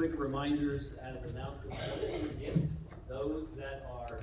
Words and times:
quick 0.00 0.18
reminders 0.18 0.92
as 1.02 1.30
announcements. 1.30 1.76
Those 3.06 3.48
that 3.58 3.86
are 3.92 4.20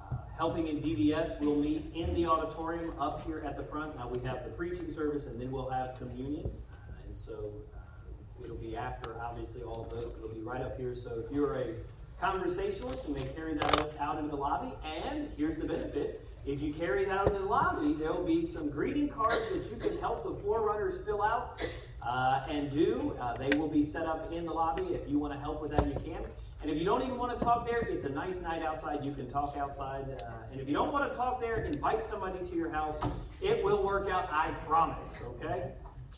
uh, 0.00 0.16
helping 0.36 0.66
in 0.66 0.78
DVS 0.78 1.38
will 1.38 1.54
meet 1.54 1.92
in 1.94 2.12
the 2.14 2.26
auditorium 2.26 2.92
up 2.98 3.24
here 3.24 3.44
at 3.46 3.56
the 3.56 3.62
front. 3.62 3.94
Now 3.96 4.08
we 4.08 4.18
have 4.26 4.42
the 4.42 4.50
preaching 4.50 4.92
service 4.92 5.26
and 5.26 5.40
then 5.40 5.52
we'll 5.52 5.70
have 5.70 5.96
communion. 6.00 6.46
Uh, 6.46 7.06
and 7.06 7.16
so 7.16 7.52
uh, 7.76 8.42
it'll 8.42 8.56
be 8.56 8.76
after, 8.76 9.14
obviously, 9.22 9.62
all 9.62 9.86
those. 9.88 10.12
It'll 10.16 10.34
be 10.34 10.40
right 10.40 10.62
up 10.62 10.76
here. 10.76 10.96
So 10.96 11.22
if 11.24 11.32
you're 11.32 11.60
a 11.60 11.74
conversationalist, 12.20 13.06
you 13.06 13.14
may 13.14 13.24
carry 13.36 13.54
that 13.54 13.92
out 14.00 14.18
in 14.18 14.26
the 14.26 14.34
lobby. 14.34 14.74
And 14.84 15.28
here's 15.36 15.58
the 15.58 15.68
benefit 15.68 16.26
if 16.44 16.60
you 16.60 16.74
carry 16.74 17.04
that 17.04 17.16
out 17.16 17.28
in 17.28 17.34
the 17.34 17.40
lobby, 17.40 17.92
there 17.92 18.12
will 18.12 18.24
be 18.24 18.44
some 18.44 18.68
greeting 18.68 19.10
cards 19.10 19.42
that 19.52 19.70
you 19.70 19.76
can 19.76 19.96
help 19.98 20.24
the 20.24 20.34
forerunners 20.42 21.04
fill 21.06 21.22
out 21.22 21.60
uh, 22.06 22.44
and 22.48 22.70
do. 22.70 23.16
Uh, 23.20 23.36
they 23.36 23.56
will 23.58 23.68
be 23.68 23.84
set 23.84 24.06
up 24.06 24.32
in 24.32 24.46
the 24.46 24.52
lobby. 24.52 24.94
If 24.94 25.08
you 25.08 25.18
want 25.18 25.32
to 25.32 25.38
help 25.38 25.60
with 25.60 25.72
that, 25.72 25.86
you 25.86 25.94
can. 26.04 26.24
And 26.62 26.70
if 26.70 26.78
you 26.78 26.84
don't 26.84 27.02
even 27.02 27.18
want 27.18 27.38
to 27.38 27.44
talk 27.44 27.66
there, 27.68 27.80
it's 27.80 28.04
a 28.04 28.08
nice 28.08 28.36
night 28.36 28.62
outside. 28.62 29.04
You 29.04 29.12
can 29.12 29.30
talk 29.30 29.56
outside. 29.56 30.22
Uh, 30.22 30.30
and 30.50 30.60
if 30.60 30.68
you 30.68 30.74
don't 30.74 30.92
want 30.92 31.10
to 31.10 31.16
talk 31.16 31.40
there, 31.40 31.56
invite 31.64 32.04
somebody 32.06 32.38
to 32.38 32.56
your 32.56 32.70
house. 32.70 32.98
It 33.40 33.62
will 33.62 33.82
work 33.82 34.08
out, 34.08 34.28
I 34.32 34.50
promise. 34.66 34.98
Okay? 35.22 35.70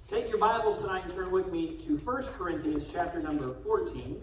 Take 0.09 0.29
your 0.29 0.39
Bibles 0.39 0.81
tonight 0.81 1.05
and 1.05 1.13
turn 1.13 1.31
with 1.31 1.51
me 1.51 1.77
to 1.87 1.97
1 1.97 2.23
Corinthians 2.39 2.87
chapter 2.91 3.21
number 3.21 3.55
14. 3.65 4.21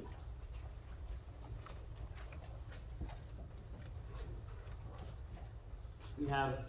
We 6.17 6.27
have 6.29 6.59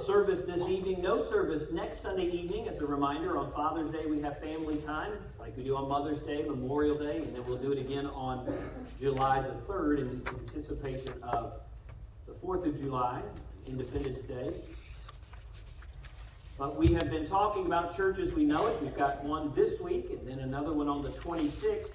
service 0.00 0.42
this 0.42 0.68
evening, 0.68 1.02
no 1.02 1.24
service 1.24 1.70
next 1.70 2.00
Sunday 2.00 2.26
evening. 2.26 2.68
As 2.68 2.78
a 2.78 2.86
reminder, 2.86 3.38
on 3.38 3.52
Father's 3.52 3.90
Day 3.90 4.06
we 4.06 4.20
have 4.20 4.40
family 4.40 4.76
time, 4.78 5.12
like 5.38 5.56
we 5.56 5.64
do 5.64 5.76
on 5.76 5.88
Mother's 5.88 6.20
Day, 6.22 6.42
Memorial 6.42 6.98
Day, 6.98 7.18
and 7.18 7.34
then 7.34 7.44
we'll 7.46 7.58
do 7.58 7.72
it 7.72 7.78
again 7.78 8.06
on 8.06 8.52
July 9.00 9.42
the 9.42 9.72
3rd 9.72 9.98
in 9.98 10.22
anticipation 10.28 11.14
of 11.22 11.54
the 12.26 12.32
4th 12.34 12.66
of 12.66 12.78
July, 12.80 13.20
Independence 13.66 14.22
Day. 14.22 14.54
But 16.58 16.76
we 16.76 16.92
have 16.94 17.10
been 17.10 17.26
talking 17.26 17.66
about 17.66 17.96
churches 17.96 18.32
we 18.32 18.44
know 18.44 18.66
it. 18.66 18.82
We've 18.82 18.96
got 18.96 19.22
one 19.24 19.52
this 19.54 19.80
week, 19.80 20.10
and 20.10 20.26
then 20.26 20.40
another 20.40 20.72
one 20.72 20.88
on 20.88 21.02
the 21.02 21.10
26th. 21.10 21.90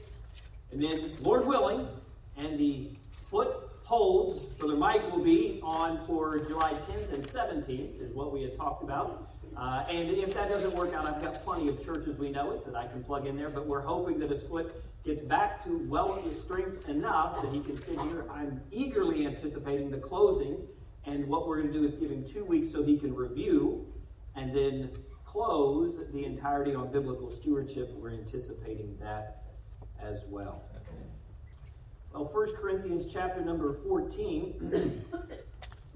And 0.71 0.83
then, 0.83 1.14
Lord 1.21 1.45
willing, 1.45 1.88
and 2.36 2.59
the 2.59 2.89
foot 3.30 3.66
holds, 3.88 4.39
Brother 4.59 4.75
Mike 4.75 5.09
will 5.09 5.23
be 5.23 5.61
on 5.63 6.05
for 6.05 6.39
July 6.39 6.73
10th 6.73 7.13
and 7.13 7.23
17th, 7.23 8.02
is 8.02 8.13
what 8.13 8.33
we 8.33 8.41
had 8.41 8.57
talked 8.57 8.83
about. 8.83 9.31
Uh, 9.55 9.85
and 9.89 10.09
if 10.09 10.33
that 10.33 10.49
doesn't 10.49 10.75
work 10.75 10.93
out, 10.93 11.05
I've 11.05 11.21
got 11.21 11.41
plenty 11.45 11.69
of 11.69 11.81
churches 11.85 12.17
we 12.17 12.30
know 12.30 12.52
it 12.52 12.65
that 12.65 12.75
I 12.75 12.85
can 12.85 13.02
plug 13.02 13.27
in 13.27 13.38
there, 13.38 13.49
but 13.49 13.65
we're 13.65 13.80
hoping 13.80 14.19
that 14.19 14.30
his 14.30 14.43
foot 14.43 14.83
gets 15.05 15.21
back 15.21 15.63
to 15.63 15.88
well 15.88 16.21
strength 16.21 16.89
enough 16.89 17.41
that 17.41 17.53
he 17.53 17.61
can 17.61 17.81
sit 17.81 17.97
here. 18.02 18.25
I'm 18.30 18.59
eagerly 18.73 19.25
anticipating 19.25 19.89
the 19.89 19.99
closing, 19.99 20.58
and 21.05 21.25
what 21.25 21.47
we're 21.47 21.61
going 21.61 21.71
to 21.71 21.80
do 21.80 21.88
is 21.88 21.95
give 21.95 22.11
him 22.11 22.25
two 22.27 22.43
weeks 22.43 22.69
so 22.69 22.83
he 22.83 22.97
can 22.97 23.15
review 23.15 23.88
and 24.35 24.53
then 24.53 24.91
close 25.23 26.02
the 26.11 26.25
entirety 26.25 26.75
on 26.75 26.91
biblical 26.91 27.31
stewardship. 27.31 27.89
We're 27.95 28.11
anticipating 28.11 28.97
that 28.99 29.43
as 29.97 30.25
well. 30.27 30.65
Well, 32.17 32.25
1 32.25 32.55
Corinthians 32.55 33.05
chapter 33.05 33.45
number 33.45 33.75
14 33.87 35.03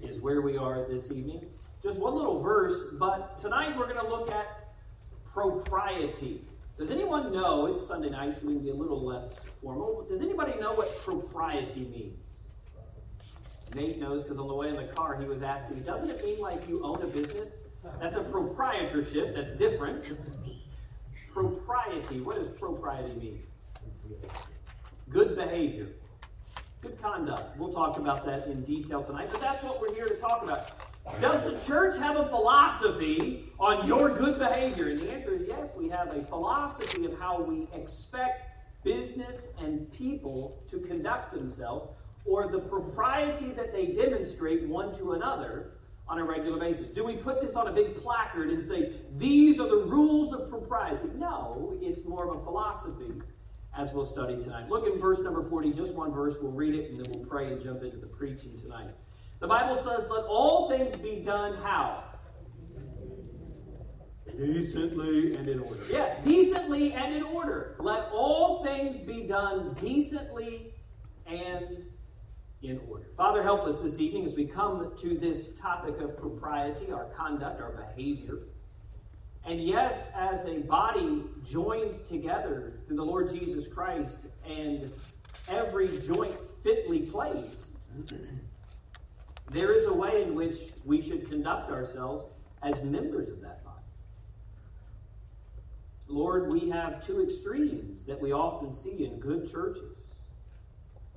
is 0.00 0.20
where 0.20 0.40
we 0.40 0.56
are 0.56 0.86
this 0.88 1.10
evening. 1.10 1.46
Just 1.82 1.98
one 1.98 2.14
little 2.14 2.40
verse, 2.40 2.80
but 2.92 3.40
tonight 3.40 3.76
we're 3.76 3.92
going 3.92 3.98
to 3.98 4.08
look 4.08 4.30
at 4.30 4.72
propriety. 5.32 6.44
Does 6.78 6.92
anyone 6.92 7.32
know, 7.32 7.66
it's 7.66 7.88
Sunday 7.88 8.08
night, 8.08 8.38
so 8.38 8.46
we 8.46 8.52
can 8.52 8.62
be 8.62 8.70
a 8.70 8.74
little 8.74 9.04
less 9.04 9.34
formal. 9.60 10.06
Does 10.08 10.20
anybody 10.20 10.52
know 10.60 10.74
what 10.74 10.96
propriety 10.98 11.80
means? 11.86 12.20
Nate 13.74 13.98
knows 13.98 14.22
because 14.22 14.38
on 14.38 14.46
the 14.46 14.54
way 14.54 14.68
in 14.68 14.76
the 14.76 14.92
car 14.94 15.20
he 15.20 15.26
was 15.26 15.42
asking, 15.42 15.82
doesn't 15.82 16.08
it 16.08 16.24
mean 16.24 16.38
like 16.38 16.68
you 16.68 16.84
own 16.84 17.02
a 17.02 17.06
business? 17.08 17.50
That's 18.00 18.14
a 18.14 18.22
proprietorship, 18.22 19.34
that's 19.34 19.54
different. 19.54 20.04
Propriety, 21.32 22.20
what 22.20 22.36
does 22.36 22.48
propriety 22.48 23.12
mean? 23.14 23.42
Good 25.10 25.34
behavior. 25.34 25.88
Good 26.82 27.00
conduct. 27.00 27.56
We'll 27.56 27.72
talk 27.72 27.96
about 27.96 28.26
that 28.26 28.48
in 28.48 28.64
detail 28.64 29.04
tonight, 29.04 29.28
but 29.30 29.40
that's 29.40 29.62
what 29.62 29.80
we're 29.80 29.94
here 29.94 30.08
to 30.08 30.16
talk 30.16 30.42
about. 30.42 30.72
Does 31.20 31.44
the 31.44 31.64
church 31.64 31.96
have 31.98 32.16
a 32.16 32.26
philosophy 32.26 33.52
on 33.60 33.86
your 33.86 34.10
good 34.10 34.36
behavior? 34.36 34.88
And 34.88 34.98
the 34.98 35.12
answer 35.12 35.32
is 35.32 35.46
yes, 35.46 35.68
we 35.76 35.88
have 35.90 36.12
a 36.12 36.24
philosophy 36.24 37.04
of 37.04 37.16
how 37.20 37.40
we 37.40 37.68
expect 37.72 38.50
business 38.82 39.44
and 39.60 39.92
people 39.92 40.60
to 40.72 40.80
conduct 40.80 41.32
themselves 41.32 41.94
or 42.24 42.48
the 42.48 42.58
propriety 42.58 43.52
that 43.52 43.72
they 43.72 43.86
demonstrate 43.86 44.66
one 44.66 44.92
to 44.98 45.12
another 45.12 45.74
on 46.08 46.18
a 46.18 46.24
regular 46.24 46.58
basis. 46.58 46.88
Do 46.88 47.04
we 47.04 47.14
put 47.14 47.40
this 47.40 47.54
on 47.54 47.68
a 47.68 47.72
big 47.72 48.02
placard 48.02 48.50
and 48.50 48.66
say, 48.66 48.94
these 49.18 49.60
are 49.60 49.68
the 49.68 49.84
rules 49.86 50.34
of 50.34 50.48
propriety? 50.48 51.10
No, 51.14 51.78
it's 51.80 52.04
more 52.04 52.28
of 52.28 52.40
a 52.40 52.44
philosophy 52.44 53.12
as 53.76 53.92
we'll 53.92 54.06
study 54.06 54.42
tonight. 54.42 54.68
Look 54.68 54.86
in 54.86 55.00
verse 55.00 55.20
number 55.20 55.42
40, 55.48 55.72
just 55.72 55.94
one 55.94 56.12
verse. 56.12 56.36
We'll 56.40 56.52
read 56.52 56.74
it 56.74 56.90
and 56.90 56.98
then 56.98 57.12
we'll 57.12 57.24
pray 57.24 57.52
and 57.52 57.62
jump 57.62 57.82
into 57.82 57.96
the 57.96 58.06
preaching 58.06 58.58
tonight. 58.58 58.90
The 59.40 59.46
Bible 59.46 59.76
says, 59.76 60.08
Let 60.10 60.24
all 60.24 60.68
things 60.68 60.94
be 60.96 61.22
done 61.22 61.56
how? 61.62 62.04
Decently 64.36 65.34
and 65.34 65.48
in 65.48 65.58
order. 65.60 65.82
Yes, 65.90 66.24
decently 66.24 66.92
and 66.92 67.14
in 67.14 67.22
order. 67.22 67.76
Let 67.80 68.08
all 68.12 68.62
things 68.62 68.98
be 68.98 69.24
done 69.26 69.76
decently 69.80 70.74
and 71.26 71.84
in 72.62 72.80
order. 72.88 73.06
Father, 73.16 73.42
help 73.42 73.66
us 73.66 73.78
this 73.78 73.98
evening 73.98 74.24
as 74.24 74.34
we 74.34 74.46
come 74.46 74.94
to 74.96 75.18
this 75.18 75.48
topic 75.60 76.00
of 76.00 76.16
propriety, 76.16 76.92
our 76.92 77.06
conduct, 77.16 77.60
our 77.60 77.72
behavior. 77.72 78.38
And 79.44 79.60
yes, 79.60 80.08
as 80.14 80.44
a 80.46 80.58
body 80.58 81.24
joined 81.44 82.06
together 82.06 82.74
through 82.86 82.96
the 82.96 83.04
Lord 83.04 83.32
Jesus 83.32 83.66
Christ 83.66 84.18
and 84.46 84.92
every 85.48 85.98
joint 85.98 86.36
fitly 86.62 87.00
placed, 87.00 87.66
there 89.50 89.72
is 89.72 89.86
a 89.86 89.92
way 89.92 90.22
in 90.22 90.34
which 90.36 90.58
we 90.84 91.02
should 91.02 91.28
conduct 91.28 91.72
ourselves 91.72 92.24
as 92.62 92.80
members 92.84 93.28
of 93.28 93.40
that 93.40 93.64
body. 93.64 93.76
Lord, 96.06 96.52
we 96.52 96.70
have 96.70 97.04
two 97.04 97.22
extremes 97.22 98.04
that 98.04 98.20
we 98.20 98.32
often 98.32 98.72
see 98.72 99.04
in 99.04 99.18
good 99.18 99.50
churches. 99.50 99.98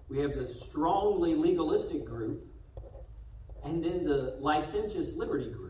We 0.09 0.17
have 0.19 0.35
the 0.35 0.47
strongly 0.47 1.35
legalistic 1.35 2.05
group, 2.05 2.43
and 3.63 3.83
then 3.83 4.03
the 4.03 4.37
licentious 4.39 5.13
liberty 5.13 5.49
group 5.49 5.64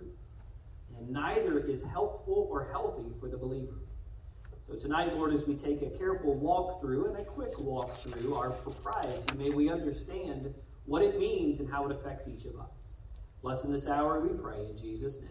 neither 1.09 1.59
is 1.59 1.83
helpful 1.83 2.47
or 2.49 2.67
healthy 2.71 3.11
for 3.19 3.27
the 3.27 3.38
believer. 3.38 3.79
So 4.67 4.75
tonight, 4.75 5.16
Lord, 5.16 5.33
as 5.33 5.45
we 5.45 5.55
take 5.55 5.81
a 5.83 5.89
careful 5.97 6.33
walk 6.33 6.81
through 6.81 7.05
and 7.05 7.17
a 7.17 7.23
quick 7.23 7.59
walk 7.59 7.95
through 7.97 8.33
our 8.33 8.49
propriety, 8.49 9.23
may 9.38 9.51
we 9.51 9.69
understand 9.69 10.53
what 10.85 11.03
it 11.03 11.19
means 11.19 11.59
and 11.59 11.69
how 11.69 11.85
it 11.85 11.91
affects 11.91 12.27
each 12.27 12.45
of 12.45 12.59
us. 12.59 12.71
Bless 13.43 13.63
in 13.63 13.71
this 13.71 13.88
hour, 13.88 14.19
we 14.19 14.29
pray 14.29 14.66
in 14.66 14.77
Jesus' 14.77 15.19
name. 15.19 15.29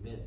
Amen. 0.00 0.20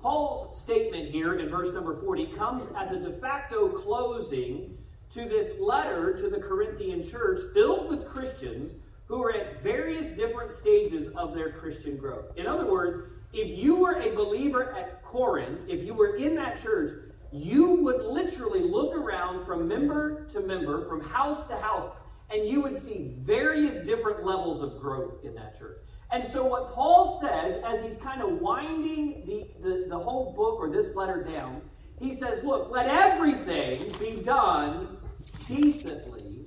Paul's 0.00 0.60
statement 0.60 1.10
here 1.10 1.38
in 1.38 1.48
verse 1.48 1.72
number 1.72 1.94
40 1.94 2.26
comes 2.36 2.64
as 2.76 2.90
a 2.90 2.98
de 2.98 3.12
facto 3.20 3.68
closing 3.68 4.76
to 5.14 5.28
this 5.28 5.52
letter 5.60 6.14
to 6.14 6.28
the 6.28 6.38
Corinthian 6.38 7.08
church 7.08 7.40
filled 7.54 7.88
with 7.88 8.06
Christians 8.06 8.72
who 9.06 9.22
are 9.22 9.32
at 9.32 9.62
various 9.62 10.08
different 10.16 10.52
stages 10.52 11.08
of 11.16 11.34
their 11.34 11.52
Christian 11.52 11.96
growth. 11.96 12.26
In 12.36 12.46
other 12.46 12.66
words, 12.66 12.98
if 13.34 13.58
you 13.58 13.76
were 13.76 14.00
a 14.00 14.14
believer 14.14 14.72
at 14.74 15.02
Corinth, 15.02 15.60
if 15.68 15.84
you 15.84 15.94
were 15.94 16.16
in 16.16 16.34
that 16.36 16.62
church, 16.62 17.12
you 17.32 17.70
would 17.82 18.00
literally 18.04 18.62
look 18.62 18.94
around 18.94 19.44
from 19.44 19.66
member 19.66 20.26
to 20.26 20.40
member, 20.40 20.88
from 20.88 21.00
house 21.00 21.46
to 21.48 21.56
house, 21.56 21.92
and 22.30 22.46
you 22.46 22.60
would 22.60 22.80
see 22.80 23.14
various 23.18 23.84
different 23.84 24.24
levels 24.24 24.62
of 24.62 24.80
growth 24.80 25.24
in 25.24 25.34
that 25.34 25.58
church. 25.58 25.78
And 26.12 26.30
so, 26.30 26.44
what 26.44 26.72
Paul 26.74 27.18
says, 27.20 27.60
as 27.64 27.82
he's 27.82 27.96
kind 27.96 28.22
of 28.22 28.40
winding 28.40 29.24
the, 29.26 29.68
the, 29.68 29.86
the 29.88 29.98
whole 29.98 30.32
book 30.32 30.60
or 30.60 30.70
this 30.70 30.94
letter 30.94 31.24
down, 31.24 31.60
he 31.98 32.14
says, 32.14 32.44
Look, 32.44 32.70
let 32.70 32.86
everything 32.86 33.92
be 33.98 34.22
done 34.22 34.96
decently 35.48 36.46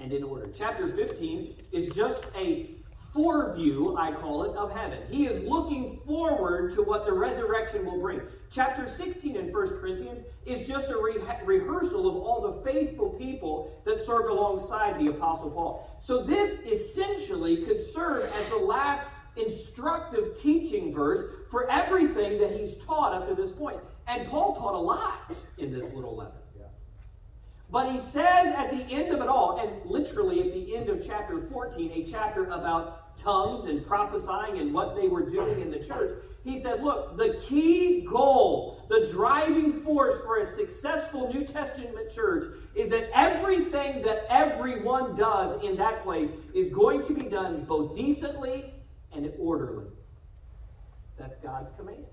and 0.00 0.12
in 0.12 0.24
order. 0.24 0.48
Chapter 0.56 0.88
15 0.88 1.54
is 1.72 1.94
just 1.94 2.24
a 2.36 2.73
foreview, 3.14 3.96
I 3.98 4.12
call 4.12 4.44
it, 4.44 4.56
of 4.56 4.72
heaven. 4.72 4.98
He 5.08 5.26
is 5.26 5.42
looking 5.48 6.00
forward 6.04 6.74
to 6.74 6.82
what 6.82 7.06
the 7.06 7.12
resurrection 7.12 7.86
will 7.86 8.00
bring. 8.00 8.20
Chapter 8.50 8.88
16 8.88 9.36
in 9.36 9.52
1 9.52 9.68
Corinthians 9.78 10.26
is 10.44 10.66
just 10.66 10.88
a 10.88 10.96
re- 10.96 11.18
rehearsal 11.44 12.08
of 12.08 12.16
all 12.16 12.40
the 12.40 12.70
faithful 12.70 13.10
people 13.10 13.80
that 13.84 14.04
served 14.04 14.28
alongside 14.28 14.98
the 14.98 15.08
Apostle 15.08 15.50
Paul. 15.50 15.96
So 16.00 16.24
this 16.24 16.58
essentially 16.66 17.64
could 17.64 17.84
serve 17.84 18.24
as 18.24 18.48
the 18.48 18.56
last 18.56 19.06
instructive 19.36 20.40
teaching 20.40 20.92
verse 20.94 21.30
for 21.50 21.70
everything 21.70 22.40
that 22.40 22.52
he's 22.52 22.76
taught 22.84 23.14
up 23.14 23.28
to 23.28 23.34
this 23.34 23.52
point. 23.52 23.78
And 24.06 24.28
Paul 24.28 24.54
taught 24.56 24.74
a 24.74 24.78
lot 24.78 25.32
in 25.58 25.72
this 25.72 25.92
little 25.92 26.16
letter. 26.16 26.32
But 27.70 27.90
he 27.90 27.98
says 27.98 28.54
at 28.54 28.70
the 28.70 28.84
end 28.92 29.12
of 29.12 29.20
it 29.20 29.26
all, 29.26 29.58
and 29.58 29.90
literally 29.90 30.40
at 30.40 30.52
the 30.52 30.76
end 30.76 30.88
of 30.88 31.04
chapter 31.04 31.40
14, 31.50 31.90
a 31.90 32.04
chapter 32.04 32.44
about 32.44 33.03
tongues 33.16 33.66
and 33.66 33.86
prophesying 33.86 34.58
and 34.58 34.72
what 34.72 34.94
they 34.96 35.08
were 35.08 35.28
doing 35.28 35.60
in 35.60 35.70
the 35.70 35.78
church, 35.78 36.22
he 36.44 36.58
said, 36.58 36.82
Look, 36.82 37.16
the 37.16 37.40
key 37.42 38.02
goal, 38.02 38.84
the 38.88 39.08
driving 39.10 39.82
force 39.82 40.20
for 40.20 40.38
a 40.38 40.46
successful 40.46 41.32
New 41.32 41.44
Testament 41.44 42.12
church 42.14 42.54
is 42.74 42.90
that 42.90 43.10
everything 43.14 44.02
that 44.02 44.26
everyone 44.28 45.16
does 45.16 45.62
in 45.64 45.76
that 45.76 46.04
place 46.04 46.30
is 46.54 46.70
going 46.70 47.02
to 47.04 47.14
be 47.14 47.22
done 47.22 47.64
both 47.64 47.96
decently 47.96 48.74
and 49.12 49.32
orderly. 49.38 49.86
That's 51.18 51.38
God's 51.38 51.70
command. 51.72 52.04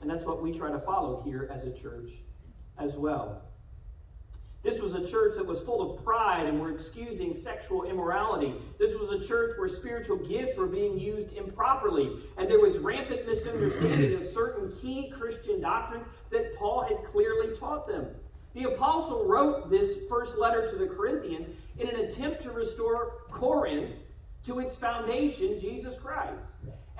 And 0.00 0.10
that's 0.10 0.24
what 0.24 0.42
we 0.42 0.52
try 0.52 0.70
to 0.70 0.80
follow 0.80 1.22
here 1.22 1.50
as 1.52 1.64
a 1.64 1.72
church 1.72 2.10
as 2.78 2.96
well. 2.96 3.42
This 4.66 4.80
was 4.80 4.94
a 4.94 5.06
church 5.06 5.36
that 5.36 5.46
was 5.46 5.60
full 5.60 5.80
of 5.80 6.02
pride 6.02 6.46
and 6.46 6.60
were 6.60 6.72
excusing 6.72 7.32
sexual 7.32 7.84
immorality. 7.84 8.52
This 8.80 8.98
was 8.98 9.10
a 9.10 9.24
church 9.24 9.56
where 9.56 9.68
spiritual 9.68 10.16
gifts 10.16 10.58
were 10.58 10.66
being 10.66 10.98
used 10.98 11.32
improperly, 11.34 12.10
and 12.36 12.50
there 12.50 12.58
was 12.58 12.76
rampant 12.78 13.28
misunderstanding 13.28 14.20
of 14.20 14.26
certain 14.26 14.72
key 14.82 15.08
Christian 15.16 15.60
doctrines 15.60 16.04
that 16.32 16.56
Paul 16.56 16.82
had 16.82 17.04
clearly 17.04 17.56
taught 17.56 17.86
them. 17.86 18.06
The 18.54 18.64
apostle 18.64 19.24
wrote 19.24 19.70
this 19.70 19.92
first 20.08 20.36
letter 20.36 20.68
to 20.68 20.74
the 20.74 20.88
Corinthians 20.88 21.48
in 21.78 21.86
an 21.88 22.00
attempt 22.00 22.42
to 22.42 22.50
restore 22.50 23.18
Corinth 23.30 23.94
to 24.46 24.58
its 24.58 24.74
foundation, 24.74 25.60
Jesus 25.60 25.94
Christ. 25.94 26.40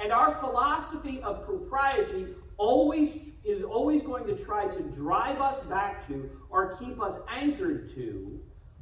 And 0.00 0.12
our 0.12 0.36
philosophy 0.38 1.20
of 1.20 1.44
propriety 1.44 2.28
always 2.58 3.10
is 3.46 3.62
always 3.62 4.02
going 4.02 4.26
to 4.26 4.36
try 4.36 4.66
to 4.66 4.82
drive 4.82 5.40
us 5.40 5.62
back 5.66 6.06
to 6.08 6.28
or 6.50 6.76
keep 6.76 7.00
us 7.00 7.18
anchored 7.30 7.94
to 7.94 8.40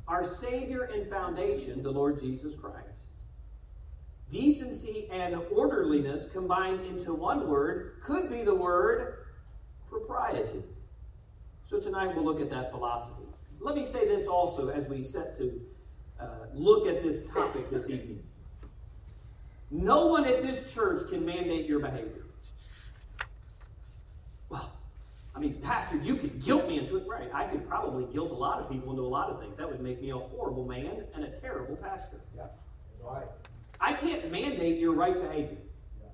our 0.08 0.26
Savior 0.26 0.84
and 0.84 1.08
foundation, 1.08 1.82
the 1.82 1.90
Lord 1.90 2.20
Jesus 2.20 2.54
Christ. 2.54 3.14
Decency 4.30 5.08
and 5.12 5.36
orderliness 5.50 6.26
combined 6.32 6.84
into 6.86 7.14
one 7.14 7.48
word 7.48 8.00
could 8.02 8.28
be 8.28 8.42
the 8.42 8.54
word 8.54 9.26
propriety. 9.88 10.62
So 11.68 11.78
tonight 11.78 12.14
we'll 12.14 12.24
look 12.24 12.40
at 12.40 12.50
that 12.50 12.70
philosophy. 12.70 13.24
Let 13.60 13.76
me 13.76 13.84
say 13.84 14.06
this 14.06 14.26
also 14.26 14.68
as 14.68 14.88
we 14.88 15.02
set 15.02 15.36
to 15.38 15.60
uh, 16.20 16.26
look 16.52 16.86
at 16.86 17.02
this 17.02 17.22
topic 17.32 17.70
this 17.70 17.88
evening. 17.90 18.22
No 19.70 20.06
one 20.06 20.24
at 20.24 20.42
this 20.42 20.72
church 20.72 21.08
can 21.08 21.24
mandate 21.24 21.66
your 21.66 21.80
behavior. 21.80 22.24
Well, 24.48 24.72
I 25.36 25.40
mean, 25.40 25.60
Pastor, 25.62 25.96
you 25.96 26.16
could 26.16 26.44
guilt 26.44 26.68
me 26.68 26.78
into 26.78 26.96
it. 26.96 27.06
Right. 27.08 27.28
I 27.34 27.44
could 27.44 27.68
probably 27.68 28.12
guilt 28.12 28.30
a 28.30 28.34
lot 28.34 28.60
of 28.60 28.70
people 28.70 28.90
into 28.90 29.02
a 29.02 29.08
lot 29.08 29.30
of 29.30 29.40
things. 29.40 29.56
That 29.56 29.68
would 29.68 29.80
make 29.80 30.00
me 30.00 30.10
a 30.10 30.18
horrible 30.18 30.64
man 30.64 31.04
and 31.14 31.24
a 31.24 31.30
terrible 31.40 31.76
pastor. 31.76 32.20
Yeah, 32.36 32.44
right. 33.02 33.26
I 33.80 33.92
can't 33.94 34.30
mandate 34.30 34.78
your 34.78 34.94
right 34.94 35.20
behavior. 35.20 35.58
Yeah. 36.00 36.08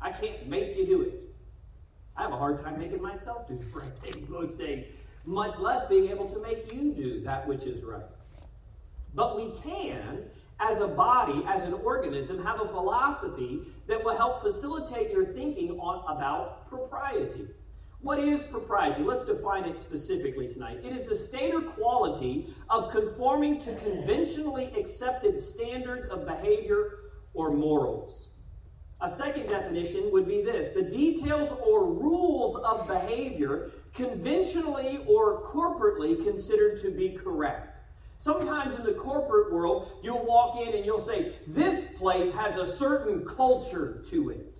I 0.00 0.10
can't 0.10 0.48
make 0.48 0.76
you 0.76 0.86
do 0.86 1.02
it. 1.02 1.22
I 2.16 2.22
have 2.22 2.32
a 2.32 2.36
hard 2.36 2.62
time 2.62 2.78
making 2.78 3.00
myself 3.00 3.46
do 3.46 3.56
the 3.56 3.78
right 3.78 3.92
things 4.00 4.28
most 4.28 4.58
days, 4.58 4.86
much 5.24 5.58
less 5.58 5.86
being 5.88 6.10
able 6.10 6.28
to 6.30 6.40
make 6.40 6.72
you 6.72 6.92
do 6.92 7.20
that 7.22 7.46
which 7.46 7.64
is 7.64 7.84
right. 7.84 8.04
But 9.14 9.36
we 9.36 9.52
can 9.62 10.24
as 10.58 10.80
a 10.80 10.86
body, 10.86 11.44
as 11.46 11.62
an 11.62 11.74
organism, 11.74 12.42
have 12.42 12.60
a 12.60 12.68
philosophy 12.68 13.60
that 13.86 14.02
will 14.02 14.16
help 14.16 14.42
facilitate 14.42 15.10
your 15.10 15.26
thinking 15.26 15.72
on, 15.72 16.16
about 16.16 16.68
propriety. 16.68 17.48
What 18.06 18.20
is 18.20 18.44
propriety? 18.44 19.02
Let's 19.02 19.24
define 19.24 19.64
it 19.64 19.80
specifically 19.80 20.46
tonight. 20.46 20.78
It 20.84 20.94
is 20.94 21.08
the 21.08 21.16
state 21.16 21.52
or 21.52 21.60
quality 21.60 22.54
of 22.70 22.92
conforming 22.92 23.60
to 23.62 23.74
conventionally 23.74 24.72
accepted 24.78 25.40
standards 25.40 26.06
of 26.06 26.24
behavior 26.24 27.00
or 27.34 27.50
morals. 27.50 28.28
A 29.00 29.10
second 29.10 29.48
definition 29.48 30.12
would 30.12 30.28
be 30.28 30.40
this 30.40 30.72
the 30.72 30.88
details 30.88 31.48
or 31.66 31.92
rules 31.92 32.54
of 32.54 32.86
behavior 32.86 33.72
conventionally 33.92 35.00
or 35.08 35.42
corporately 35.52 36.22
considered 36.22 36.80
to 36.82 36.92
be 36.92 37.18
correct. 37.20 37.76
Sometimes 38.18 38.76
in 38.76 38.84
the 38.84 38.92
corporate 38.94 39.52
world, 39.52 39.90
you'll 40.04 40.24
walk 40.24 40.64
in 40.64 40.76
and 40.76 40.86
you'll 40.86 41.04
say, 41.04 41.34
This 41.48 41.86
place 41.96 42.32
has 42.34 42.56
a 42.56 42.76
certain 42.76 43.26
culture 43.26 44.04
to 44.10 44.30
it. 44.30 44.55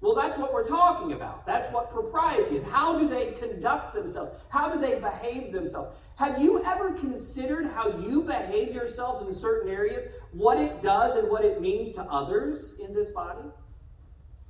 Well, 0.00 0.14
that's 0.14 0.38
what 0.38 0.54
we're 0.54 0.66
talking 0.66 1.12
about. 1.12 1.44
That's 1.44 1.70
what 1.74 1.90
propriety 1.90 2.56
is. 2.56 2.64
How 2.64 2.98
do 2.98 3.06
they 3.06 3.32
conduct 3.32 3.94
themselves? 3.94 4.32
How 4.48 4.72
do 4.72 4.80
they 4.80 4.98
behave 4.98 5.52
themselves? 5.52 5.94
Have 6.16 6.40
you 6.40 6.64
ever 6.64 6.92
considered 6.92 7.66
how 7.66 7.98
you 7.98 8.22
behave 8.22 8.74
yourselves 8.74 9.26
in 9.26 9.34
certain 9.38 9.70
areas, 9.70 10.04
what 10.32 10.58
it 10.58 10.82
does 10.82 11.16
and 11.16 11.28
what 11.28 11.44
it 11.44 11.60
means 11.60 11.94
to 11.96 12.02
others 12.04 12.74
in 12.82 12.94
this 12.94 13.10
body? 13.10 13.46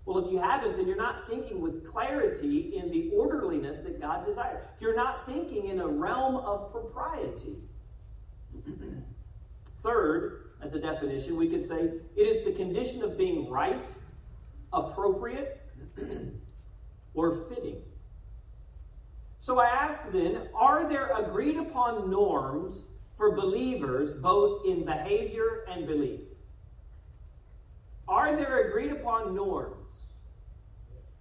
Well, 0.04 0.24
if 0.24 0.32
you 0.32 0.38
haven't, 0.38 0.76
then 0.76 0.86
you're 0.86 0.96
not 0.96 1.28
thinking 1.28 1.60
with 1.60 1.86
clarity 1.86 2.76
in 2.76 2.90
the 2.90 3.10
orderliness 3.14 3.78
that 3.84 4.00
God 4.00 4.26
desires. 4.26 4.62
You're 4.80 4.96
not 4.96 5.26
thinking 5.26 5.66
in 5.66 5.80
a 5.80 5.86
realm 5.86 6.36
of 6.36 6.72
propriety. 6.72 7.56
Third, 9.82 10.50
as 10.62 10.74
a 10.74 10.78
definition, 10.78 11.36
we 11.36 11.48
could 11.48 11.64
say 11.64 11.90
it 12.16 12.20
is 12.20 12.44
the 12.44 12.52
condition 12.52 13.02
of 13.02 13.16
being 13.16 13.48
right, 13.50 13.84
appropriate, 14.72 15.60
or 17.14 17.44
fitting. 17.48 17.82
So 19.40 19.58
I 19.58 19.66
ask 19.66 20.02
then 20.12 20.48
are 20.54 20.88
there 20.88 21.10
agreed 21.16 21.56
upon 21.56 22.10
norms 22.10 22.82
for 23.16 23.34
believers 23.34 24.10
both 24.10 24.66
in 24.66 24.84
behavior 24.84 25.64
and 25.68 25.86
belief? 25.86 26.20
Are 28.06 28.36
there 28.36 28.68
agreed 28.68 28.92
upon 28.92 29.34
norms? 29.34 29.76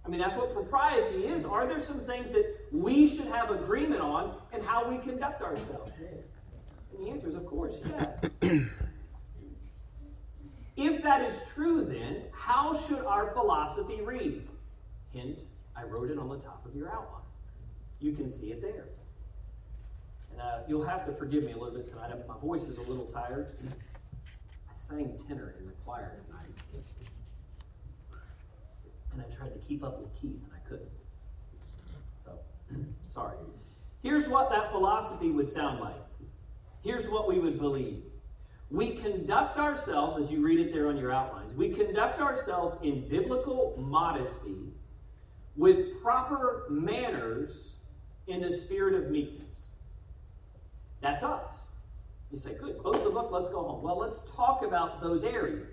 I 0.04 0.08
mean, 0.08 0.20
that's 0.20 0.36
what 0.36 0.52
propriety 0.52 1.26
is. 1.26 1.44
Are 1.44 1.66
there 1.66 1.80
some 1.80 2.00
things 2.00 2.32
that 2.32 2.56
we 2.72 3.06
should 3.06 3.26
have 3.26 3.50
agreement 3.50 4.00
on 4.00 4.34
and 4.52 4.62
how 4.62 4.90
we 4.90 4.98
conduct 4.98 5.42
ourselves? 5.42 5.92
And 5.98 7.06
the 7.06 7.10
answer 7.10 7.28
is, 7.28 7.34
of 7.34 7.46
course, 7.46 7.74
yes. 7.84 8.24
if 10.80 11.02
that 11.02 11.22
is 11.22 11.38
true, 11.54 11.84
then, 11.84 12.22
how 12.32 12.78
should 12.78 13.04
our 13.04 13.32
philosophy 13.32 14.00
read? 14.02 14.42
Hint, 15.12 15.38
I 15.76 15.84
wrote 15.84 16.10
it 16.10 16.18
on 16.18 16.28
the 16.28 16.38
top 16.38 16.64
of 16.66 16.74
your 16.74 16.88
outline. 16.88 17.22
You 18.00 18.12
can 18.12 18.30
see 18.30 18.52
it 18.52 18.60
there. 18.60 18.86
And 20.32 20.40
uh, 20.40 20.58
you'll 20.68 20.86
have 20.86 21.06
to 21.06 21.12
forgive 21.12 21.44
me 21.44 21.52
a 21.52 21.56
little 21.58 21.74
bit 21.74 21.88
tonight. 21.88 22.12
My 22.26 22.38
voice 22.38 22.62
is 22.62 22.78
a 22.78 22.82
little 22.82 23.06
tired. 23.06 23.48
I 24.68 24.88
sang 24.88 25.18
tenor 25.26 25.54
in 25.58 25.66
the 25.66 25.72
choir 25.84 26.16
tonight. 26.26 26.84
And 29.12 29.22
I 29.22 29.36
tried 29.36 29.52
to 29.52 29.58
keep 29.66 29.82
up 29.82 30.00
with 30.00 30.14
Keith, 30.20 30.40
and 30.44 30.52
I 30.54 30.68
couldn't. 30.68 30.88
So, 32.24 32.38
sorry. 33.12 33.36
Here's 34.02 34.28
what 34.28 34.50
that 34.50 34.70
philosophy 34.70 35.30
would 35.30 35.48
sound 35.48 35.80
like 35.80 35.96
Here's 36.82 37.08
what 37.08 37.28
we 37.28 37.38
would 37.38 37.58
believe 37.58 38.02
we 38.70 38.92
conduct 38.92 39.58
ourselves, 39.58 40.22
as 40.22 40.30
you 40.30 40.42
read 40.44 40.60
it 40.60 40.72
there 40.72 40.88
on 40.88 40.96
your 40.96 41.12
outlines, 41.12 41.52
we 41.54 41.70
conduct 41.70 42.20
ourselves 42.20 42.76
in 42.82 43.08
biblical 43.08 43.74
modesty 43.78 44.72
with 45.56 46.00
proper 46.00 46.66
manners 46.70 47.50
in 48.28 48.40
the 48.40 48.56
spirit 48.56 48.94
of 48.94 49.10
meekness. 49.10 49.48
That's 51.00 51.22
us. 51.22 51.44
You 52.30 52.38
say, 52.38 52.54
good, 52.54 52.78
close 52.78 53.02
the 53.02 53.10
book, 53.10 53.30
let's 53.32 53.48
go 53.48 53.62
home. 53.64 53.82
Well, 53.82 53.98
let's 53.98 54.20
talk 54.36 54.64
about 54.64 55.00
those 55.02 55.24
areas. 55.24 55.66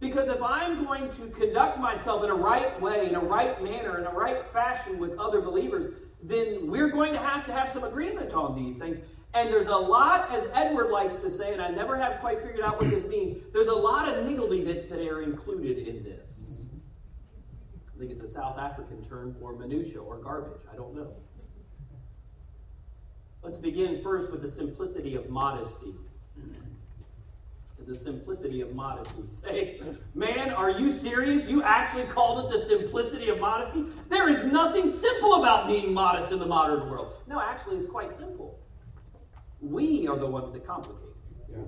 Because 0.00 0.28
if 0.28 0.42
I'm 0.42 0.84
going 0.84 1.10
to 1.12 1.28
conduct 1.28 1.78
myself 1.78 2.24
in 2.24 2.30
a 2.30 2.34
right 2.34 2.78
way, 2.80 3.06
in 3.06 3.14
a 3.14 3.20
right 3.20 3.62
manner, 3.62 3.98
in 3.98 4.06
a 4.06 4.12
right 4.12 4.46
fashion 4.52 4.98
with 4.98 5.18
other 5.18 5.40
believers, 5.40 5.94
then 6.22 6.70
we're 6.70 6.90
going 6.90 7.12
to 7.14 7.18
have 7.18 7.46
to 7.46 7.52
have 7.52 7.70
some 7.70 7.84
agreement 7.84 8.32
on 8.32 8.54
these 8.54 8.76
things. 8.76 8.98
And 9.32 9.48
there's 9.48 9.68
a 9.68 9.76
lot, 9.76 10.34
as 10.34 10.48
Edward 10.54 10.90
likes 10.90 11.16
to 11.16 11.30
say, 11.30 11.52
and 11.52 11.62
I 11.62 11.68
never 11.68 11.96
have 11.96 12.20
quite 12.20 12.42
figured 12.42 12.62
out 12.62 12.80
what 12.80 12.90
this 12.90 13.04
means, 13.04 13.38
there's 13.52 13.68
a 13.68 13.74
lot 13.74 14.08
of 14.08 14.26
niggledy 14.26 14.64
bits 14.64 14.88
that 14.88 14.98
are 14.98 15.22
included 15.22 15.78
in 15.78 16.02
this. 16.02 16.30
I 17.94 17.98
think 17.98 18.10
it's 18.10 18.22
a 18.22 18.32
South 18.32 18.58
African 18.58 19.04
term 19.08 19.36
for 19.38 19.52
minutia 19.54 20.00
or 20.00 20.16
garbage. 20.16 20.60
I 20.72 20.74
don't 20.74 20.94
know. 20.94 21.12
Let's 23.42 23.58
begin 23.58 24.02
first 24.02 24.32
with 24.32 24.42
the 24.42 24.50
simplicity 24.50 25.14
of 25.14 25.30
modesty. 25.30 25.94
The 27.86 27.96
simplicity 27.96 28.60
of 28.60 28.74
modesty. 28.74 29.22
Say, 29.42 29.80
man, 30.14 30.50
are 30.50 30.70
you 30.70 30.92
serious? 30.92 31.48
You 31.48 31.62
actually 31.62 32.04
called 32.04 32.44
it 32.44 32.58
the 32.58 32.64
simplicity 32.64 33.30
of 33.30 33.40
modesty? 33.40 33.84
There 34.08 34.28
is 34.28 34.44
nothing 34.44 34.92
simple 34.92 35.42
about 35.42 35.66
being 35.66 35.92
modest 35.92 36.32
in 36.32 36.38
the 36.38 36.46
modern 36.46 36.90
world. 36.90 37.14
No, 37.26 37.40
actually, 37.40 37.78
it's 37.78 37.88
quite 37.88 38.12
simple. 38.12 38.58
We 39.60 40.06
are 40.08 40.18
the 40.18 40.26
ones 40.26 40.52
that 40.52 40.66
complicate. 40.66 41.08
Yeah. 41.50 41.58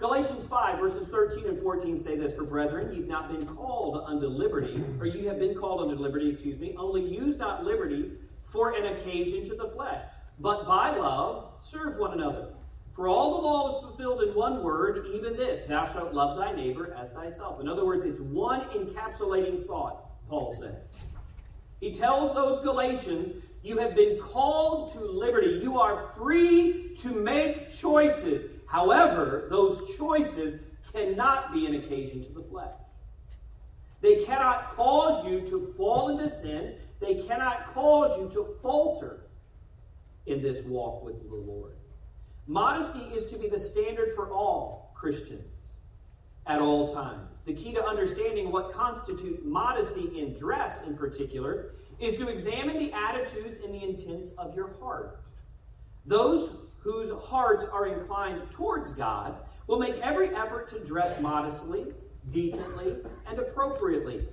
Galatians 0.00 0.46
5, 0.46 0.78
verses 0.78 1.08
13 1.08 1.46
and 1.46 1.60
14 1.60 2.00
say 2.00 2.16
this 2.16 2.32
For 2.32 2.44
brethren, 2.44 2.94
you've 2.94 3.06
not 3.06 3.30
been 3.30 3.46
called 3.46 4.02
unto 4.06 4.26
liberty, 4.26 4.82
or 4.98 5.04
you 5.04 5.28
have 5.28 5.38
been 5.38 5.54
called 5.54 5.82
unto 5.82 6.02
liberty, 6.02 6.30
excuse 6.30 6.58
me, 6.58 6.74
only 6.78 7.02
use 7.02 7.36
not 7.36 7.64
liberty 7.64 8.12
for 8.50 8.72
an 8.72 8.96
occasion 8.96 9.46
to 9.50 9.54
the 9.54 9.68
flesh, 9.76 10.02
but 10.38 10.66
by 10.66 10.96
love 10.96 11.52
serve 11.60 11.98
one 11.98 12.14
another. 12.14 12.48
For 12.96 13.08
all 13.08 13.36
the 13.36 13.46
law 13.46 13.76
is 13.76 13.82
fulfilled 13.84 14.22
in 14.22 14.34
one 14.34 14.62
word, 14.62 15.06
even 15.14 15.36
this 15.36 15.68
Thou 15.68 15.86
shalt 15.86 16.14
love 16.14 16.38
thy 16.38 16.52
neighbor 16.52 16.94
as 16.98 17.10
thyself. 17.12 17.60
In 17.60 17.68
other 17.68 17.84
words, 17.84 18.06
it's 18.06 18.20
one 18.20 18.62
encapsulating 18.70 19.66
thought, 19.66 20.26
Paul 20.28 20.56
says. 20.58 21.02
He 21.80 21.94
tells 21.94 22.34
those 22.34 22.62
Galatians, 22.62 23.42
You 23.62 23.78
have 23.78 23.94
been 23.94 24.18
called 24.18 24.92
to 24.92 25.00
liberty. 25.00 25.60
You 25.62 25.78
are 25.78 26.12
free 26.16 26.96
to 27.00 27.08
make 27.10 27.70
choices. 27.70 28.50
However, 28.66 29.48
those 29.50 29.96
choices 29.96 30.60
cannot 30.92 31.52
be 31.52 31.66
an 31.66 31.74
occasion 31.74 32.24
to 32.24 32.32
the 32.32 32.42
flesh. 32.42 32.72
They 34.00 34.24
cannot 34.24 34.74
cause 34.76 35.26
you 35.26 35.40
to 35.50 35.74
fall 35.76 36.08
into 36.08 36.34
sin. 36.34 36.76
They 37.00 37.22
cannot 37.22 37.74
cause 37.74 38.18
you 38.18 38.30
to 38.34 38.56
falter 38.62 39.20
in 40.26 40.42
this 40.42 40.64
walk 40.64 41.04
with 41.04 41.28
the 41.28 41.36
Lord. 41.36 41.72
Modesty 42.46 43.00
is 43.14 43.30
to 43.30 43.38
be 43.38 43.48
the 43.48 43.58
standard 43.58 44.14
for 44.14 44.30
all 44.30 44.92
Christians 44.94 45.44
at 46.46 46.60
all 46.60 46.92
times. 46.92 47.28
The 47.44 47.54
key 47.54 47.72
to 47.72 47.84
understanding 47.84 48.50
what 48.50 48.72
constitutes 48.72 49.42
modesty 49.44 50.18
in 50.18 50.34
dress, 50.34 50.78
in 50.86 50.96
particular, 50.96 51.74
is 52.00 52.14
to 52.16 52.28
examine 52.28 52.78
the 52.78 52.92
attitudes 52.92 53.58
and 53.64 53.74
the 53.74 53.82
intents 53.82 54.30
of 54.38 54.54
your 54.54 54.70
heart. 54.80 55.20
Those 56.06 56.50
whose 56.80 57.10
hearts 57.22 57.66
are 57.70 57.86
inclined 57.86 58.50
towards 58.50 58.92
God 58.92 59.34
will 59.66 59.78
make 59.78 59.96
every 59.98 60.34
effort 60.34 60.70
to 60.70 60.80
dress 60.80 61.20
modestly, 61.20 61.86
decently, 62.30 62.96
and 63.28 63.38
appropriately. 63.38 64.26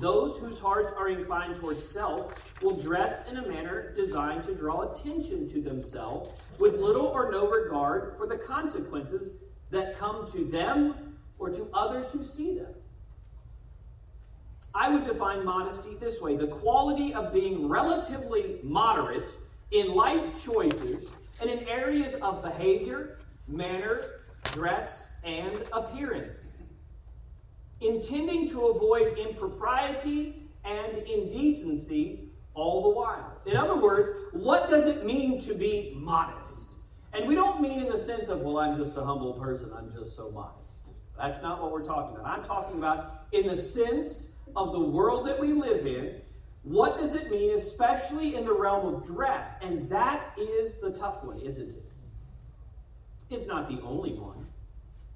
Those 0.00 0.38
whose 0.38 0.58
hearts 0.58 0.92
are 0.96 1.08
inclined 1.08 1.60
towards 1.60 1.86
self 1.86 2.62
will 2.62 2.76
dress 2.76 3.20
in 3.28 3.36
a 3.36 3.46
manner 3.46 3.92
designed 3.94 4.44
to 4.44 4.54
draw 4.54 4.92
attention 4.92 5.48
to 5.50 5.60
themselves 5.60 6.30
with 6.58 6.74
little 6.74 7.06
or 7.06 7.30
no 7.30 7.48
regard 7.48 8.16
for 8.16 8.26
the 8.26 8.38
consequences 8.38 9.30
that 9.70 9.98
come 9.98 10.30
to 10.32 10.44
them 10.46 11.16
or 11.38 11.50
to 11.50 11.68
others 11.72 12.06
who 12.12 12.24
see 12.24 12.56
them. 12.56 12.74
I 14.74 14.88
would 14.88 15.06
define 15.06 15.44
modesty 15.44 15.96
this 16.00 16.20
way 16.20 16.36
the 16.36 16.48
quality 16.48 17.14
of 17.14 17.32
being 17.32 17.68
relatively 17.68 18.58
moderate 18.62 19.30
in 19.70 19.94
life 19.94 20.24
choices 20.44 21.06
and 21.40 21.48
in 21.48 21.66
areas 21.68 22.14
of 22.22 22.42
behavior, 22.42 23.18
manner, 23.46 24.22
dress, 24.52 25.04
and 25.22 25.64
appearance, 25.72 26.40
intending 27.80 28.48
to 28.50 28.66
avoid 28.66 29.16
impropriety 29.18 30.42
and 30.64 30.98
indecency 30.98 32.28
all 32.54 32.82
the 32.82 32.88
while. 32.88 33.40
In 33.46 33.56
other 33.56 33.76
words, 33.76 34.10
what 34.32 34.70
does 34.70 34.86
it 34.86 35.04
mean 35.04 35.40
to 35.42 35.54
be 35.54 35.92
modest? 35.96 36.52
And 37.12 37.28
we 37.28 37.36
don't 37.36 37.60
mean 37.60 37.80
in 37.80 37.88
the 37.88 37.98
sense 37.98 38.28
of, 38.28 38.40
well, 38.40 38.58
I'm 38.58 38.76
just 38.76 38.96
a 38.96 39.04
humble 39.04 39.34
person, 39.34 39.70
I'm 39.76 39.92
just 39.92 40.16
so 40.16 40.30
modest. 40.30 40.60
That's 41.16 41.42
not 41.42 41.62
what 41.62 41.70
we're 41.70 41.84
talking 41.84 42.16
about. 42.16 42.26
I'm 42.26 42.44
talking 42.44 42.78
about 42.78 43.26
in 43.30 43.46
the 43.46 43.56
sense 43.56 44.28
of 44.56 44.72
the 44.72 44.80
world 44.80 45.26
that 45.26 45.38
we 45.38 45.52
live 45.52 45.86
in. 45.86 46.20
What 46.62 46.98
does 46.98 47.14
it 47.14 47.30
mean, 47.30 47.54
especially 47.54 48.36
in 48.36 48.44
the 48.44 48.52
realm 48.52 48.94
of 48.94 49.06
dress? 49.06 49.50
And 49.60 49.88
that 49.90 50.32
is 50.38 50.72
the 50.80 50.90
tough 50.90 51.22
one, 51.22 51.38
isn't 51.38 51.70
it? 51.70 51.84
It's 53.30 53.46
not 53.46 53.68
the 53.68 53.80
only 53.82 54.14
one, 54.14 54.46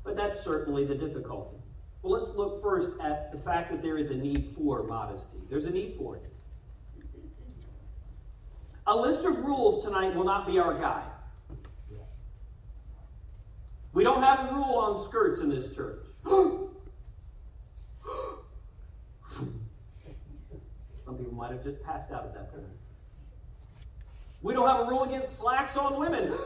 but 0.05 0.17
that's 0.17 0.41
certainly 0.41 0.85
the 0.85 0.95
difficulty. 0.95 1.57
Well, 2.03 2.13
let's 2.13 2.35
look 2.35 2.63
first 2.63 2.91
at 3.03 3.33
the 3.33 3.39
fact 3.39 3.71
that 3.71 3.83
there 3.83 3.97
is 3.97 4.11
a 4.11 4.15
need 4.15 4.53
for 4.57 4.83
modesty. 4.83 5.39
There's 5.49 5.67
a 5.67 5.71
need 5.71 5.97
for 5.99 6.17
it. 6.17 6.25
A 8.87 8.97
list 8.97 9.25
of 9.25 9.39
rules 9.39 9.85
tonight 9.85 10.15
will 10.15 10.25
not 10.25 10.47
be 10.47 10.59
our 10.59 10.79
guide. 10.79 11.11
We 13.93 14.05
don't 14.05 14.23
have 14.23 14.51
a 14.51 14.55
rule 14.55 14.77
on 14.77 15.09
skirts 15.09 15.41
in 15.41 15.49
this 15.49 15.75
church. 15.75 16.05
Some 21.09 21.17
people 21.17 21.33
might 21.33 21.51
have 21.51 21.65
just 21.65 21.83
passed 21.83 22.13
out 22.13 22.25
at 22.27 22.35
that 22.35 22.53
point. 22.53 22.67
We 24.43 24.53
don't 24.53 24.69
have 24.69 24.81
a 24.81 24.91
rule 24.91 25.05
against 25.05 25.39
slacks 25.39 25.77
on 25.77 25.99
women. 25.99 26.33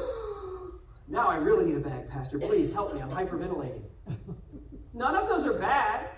Now 1.09 1.27
I 1.27 1.35
really 1.35 1.67
need 1.67 1.77
a 1.77 1.81
bag, 1.81 2.09
Pastor. 2.09 2.39
Please 2.39 2.73
help 2.73 2.95
me. 2.95 3.03
I'm 3.03 3.11
hyperventilating. 3.11 3.83
None 4.95 5.15
of 5.15 5.29
those 5.29 5.45
are 5.45 5.59
bad, 5.59 6.09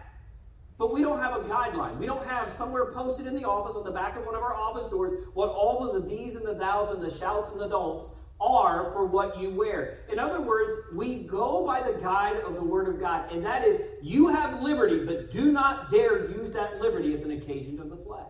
but 0.78 0.92
we 0.92 1.00
don't 1.00 1.18
have 1.18 1.40
a 1.40 1.44
guideline. 1.48 1.98
We 1.98 2.06
don't 2.06 2.24
have 2.28 2.52
somewhere 2.52 2.92
posted 2.92 3.26
in 3.26 3.34
the 3.34 3.44
office 3.44 3.74
on 3.76 3.82
the 3.82 3.90
back 3.90 4.16
of 4.16 4.26
one 4.26 4.36
of 4.36 4.42
our 4.42 4.54
office 4.54 4.88
doors 4.88 5.24
what 5.32 5.48
all 5.48 5.88
of 5.88 6.00
the 6.00 6.08
these 6.08 6.36
and 6.36 6.46
the 6.46 6.54
thous 6.54 6.90
and 6.90 7.02
the 7.02 7.10
shouts 7.10 7.50
and 7.50 7.58
the 7.58 7.66
don'ts 7.66 8.10
are 8.44 8.92
for 8.92 9.06
what 9.06 9.38
you 9.40 9.50
wear. 9.50 10.00
In 10.12 10.18
other 10.18 10.40
words, 10.40 10.74
we 10.92 11.16
go 11.16 11.64
by 11.64 11.82
the 11.82 11.98
guide 11.98 12.36
of 12.38 12.54
the 12.54 12.62
Word 12.62 12.88
of 12.88 13.00
God, 13.00 13.32
and 13.32 13.44
that 13.44 13.66
is 13.66 13.80
you 14.02 14.28
have 14.28 14.62
liberty, 14.62 15.04
but 15.04 15.30
do 15.30 15.50
not 15.50 15.90
dare 15.90 16.30
use 16.30 16.52
that 16.52 16.80
liberty 16.80 17.14
as 17.14 17.22
an 17.22 17.30
occasion 17.32 17.76
to 17.78 17.84
the 17.84 17.96
flesh. 17.96 18.26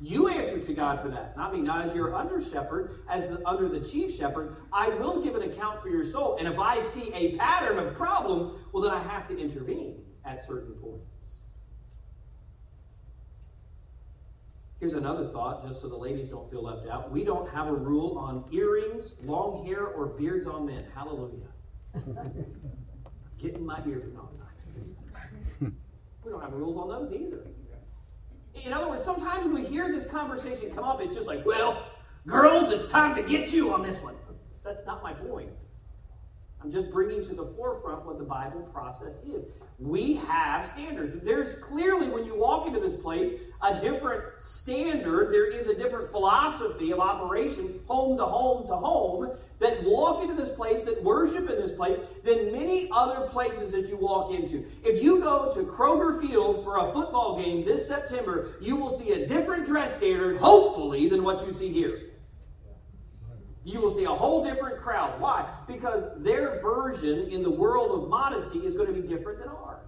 You 0.00 0.28
answer 0.28 0.60
to 0.60 0.74
God 0.74 1.00
for 1.00 1.08
that, 1.08 1.36
not 1.36 1.54
me. 1.54 1.60
Not 1.62 1.86
as 1.86 1.94
your 1.94 2.14
under 2.14 2.42
shepherd, 2.42 3.00
as 3.08 3.22
the, 3.24 3.46
under 3.48 3.68
the 3.68 3.80
chief 3.80 4.14
shepherd. 4.14 4.56
I 4.72 4.90
will 4.90 5.22
give 5.22 5.34
an 5.34 5.42
account 5.42 5.80
for 5.80 5.88
your 5.88 6.04
soul. 6.04 6.36
And 6.38 6.46
if 6.46 6.58
I 6.58 6.82
see 6.82 7.10
a 7.14 7.36
pattern 7.38 7.78
of 7.78 7.94
problems, 7.94 8.60
well, 8.72 8.82
then 8.82 8.92
I 8.92 9.02
have 9.02 9.26
to 9.28 9.38
intervene 9.38 10.02
at 10.26 10.46
certain 10.46 10.74
points. 10.74 11.13
Here's 14.80 14.94
another 14.94 15.28
thought, 15.28 15.66
just 15.66 15.80
so 15.80 15.88
the 15.88 15.96
ladies 15.96 16.28
don't 16.28 16.50
feel 16.50 16.62
left 16.64 16.88
out. 16.88 17.10
We 17.10 17.24
don't 17.24 17.48
have 17.50 17.68
a 17.68 17.72
rule 17.72 18.18
on 18.18 18.44
earrings, 18.52 19.12
long 19.22 19.64
hair, 19.66 19.86
or 19.86 20.06
beards 20.06 20.46
on 20.46 20.66
men. 20.66 20.80
Hallelujah. 20.94 21.48
Getting 23.40 23.64
my 23.64 23.80
ear. 23.86 24.08
No, 24.14 24.28
we 26.24 26.30
don't 26.30 26.40
have 26.40 26.52
rules 26.52 26.76
on 26.76 26.88
those 26.88 27.12
either. 27.12 27.46
In 28.54 28.72
other 28.72 28.88
words, 28.88 29.04
sometimes 29.04 29.44
when 29.44 29.54
we 29.54 29.66
hear 29.66 29.92
this 29.92 30.06
conversation 30.06 30.70
come 30.74 30.84
up, 30.84 31.00
it's 31.00 31.14
just 31.14 31.26
like, 31.26 31.44
well, 31.44 31.86
girls, 32.26 32.72
it's 32.72 32.90
time 32.90 33.14
to 33.16 33.22
get 33.22 33.52
you 33.52 33.72
on 33.72 33.82
this 33.82 34.00
one. 34.00 34.14
That's 34.64 34.86
not 34.86 35.02
my 35.02 35.12
point. 35.12 35.50
I'm 36.62 36.72
just 36.72 36.90
bringing 36.90 37.26
to 37.26 37.34
the 37.34 37.46
forefront 37.56 38.06
what 38.06 38.18
the 38.18 38.24
Bible 38.24 38.62
process 38.72 39.14
is. 39.26 39.44
We 39.78 40.14
have 40.28 40.68
standards. 40.68 41.16
There's 41.24 41.56
clearly, 41.56 42.08
when 42.08 42.24
you 42.24 42.38
walk 42.38 42.68
into 42.68 42.78
this 42.78 43.00
place, 43.00 43.32
a 43.60 43.80
different 43.80 44.22
standard. 44.40 45.32
There 45.32 45.50
is 45.50 45.66
a 45.66 45.74
different 45.74 46.12
philosophy 46.12 46.92
of 46.92 47.00
operation, 47.00 47.80
home 47.86 48.16
to 48.18 48.24
home 48.24 48.68
to 48.68 48.76
home, 48.76 49.30
that 49.58 49.82
walk 49.82 50.22
into 50.22 50.34
this 50.34 50.54
place, 50.54 50.84
that 50.84 51.02
worship 51.02 51.50
in 51.50 51.56
this 51.56 51.72
place, 51.72 51.98
than 52.24 52.52
many 52.52 52.88
other 52.92 53.26
places 53.28 53.72
that 53.72 53.88
you 53.88 53.96
walk 53.96 54.32
into. 54.32 54.64
If 54.84 55.02
you 55.02 55.20
go 55.20 55.52
to 55.54 55.62
Kroger 55.62 56.20
Field 56.20 56.62
for 56.62 56.78
a 56.78 56.92
football 56.92 57.42
game 57.42 57.64
this 57.64 57.88
September, 57.88 58.54
you 58.60 58.76
will 58.76 58.96
see 58.96 59.10
a 59.10 59.26
different 59.26 59.66
dress 59.66 59.96
standard, 59.96 60.36
hopefully, 60.36 61.08
than 61.08 61.24
what 61.24 61.44
you 61.44 61.52
see 61.52 61.72
here. 61.72 62.13
You 63.64 63.80
will 63.80 63.90
see 63.90 64.04
a 64.04 64.10
whole 64.10 64.44
different 64.44 64.78
crowd. 64.78 65.18
Why? 65.20 65.48
Because 65.66 66.04
their 66.18 66.60
version 66.60 67.30
in 67.30 67.42
the 67.42 67.50
world 67.50 68.02
of 68.02 68.10
modesty 68.10 68.58
is 68.58 68.76
going 68.76 68.94
to 68.94 69.00
be 69.00 69.08
different 69.08 69.38
than 69.38 69.48
ours. 69.48 69.80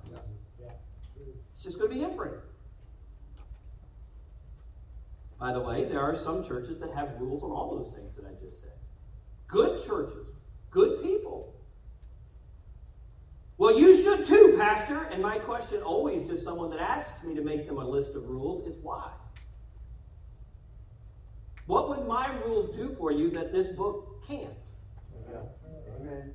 It's 1.52 1.62
just 1.62 1.78
going 1.78 1.90
to 1.90 1.95
be 1.95 2.02
different. 2.02 2.35
By 5.38 5.52
the 5.52 5.61
way, 5.61 5.85
there 5.85 6.00
are 6.00 6.16
some 6.16 6.42
churches 6.47 6.78
that 6.80 6.92
have 6.95 7.11
rules 7.18 7.42
on 7.42 7.50
all 7.50 7.76
those 7.76 7.95
things 7.95 8.14
that 8.16 8.25
I 8.25 8.33
just 8.42 8.61
said. 8.61 8.73
Good 9.49 9.85
churches, 9.85 10.26
good 10.71 11.02
people. 11.02 11.54
Well, 13.59 13.78
you 13.78 13.95
should 14.02 14.26
too, 14.26 14.54
Pastor. 14.59 15.04
And 15.04 15.23
my 15.23 15.38
question 15.38 15.83
always 15.83 16.28
to 16.28 16.38
someone 16.38 16.71
that 16.71 16.80
asks 16.80 17.23
me 17.23 17.35
to 17.35 17.42
make 17.42 17.66
them 17.66 17.78
a 17.78 17.88
list 17.88 18.14
of 18.14 18.28
rules 18.28 18.66
is 18.66 18.76
why? 18.83 19.11
What 21.67 21.89
would 21.89 22.07
my 22.07 22.35
rules 22.45 22.75
do 22.77 22.95
for 22.99 23.11
you 23.13 23.31
that 23.31 23.53
this 23.53 23.69
book 23.69 24.25
can't? 24.27 24.55
Amen. 26.01 26.35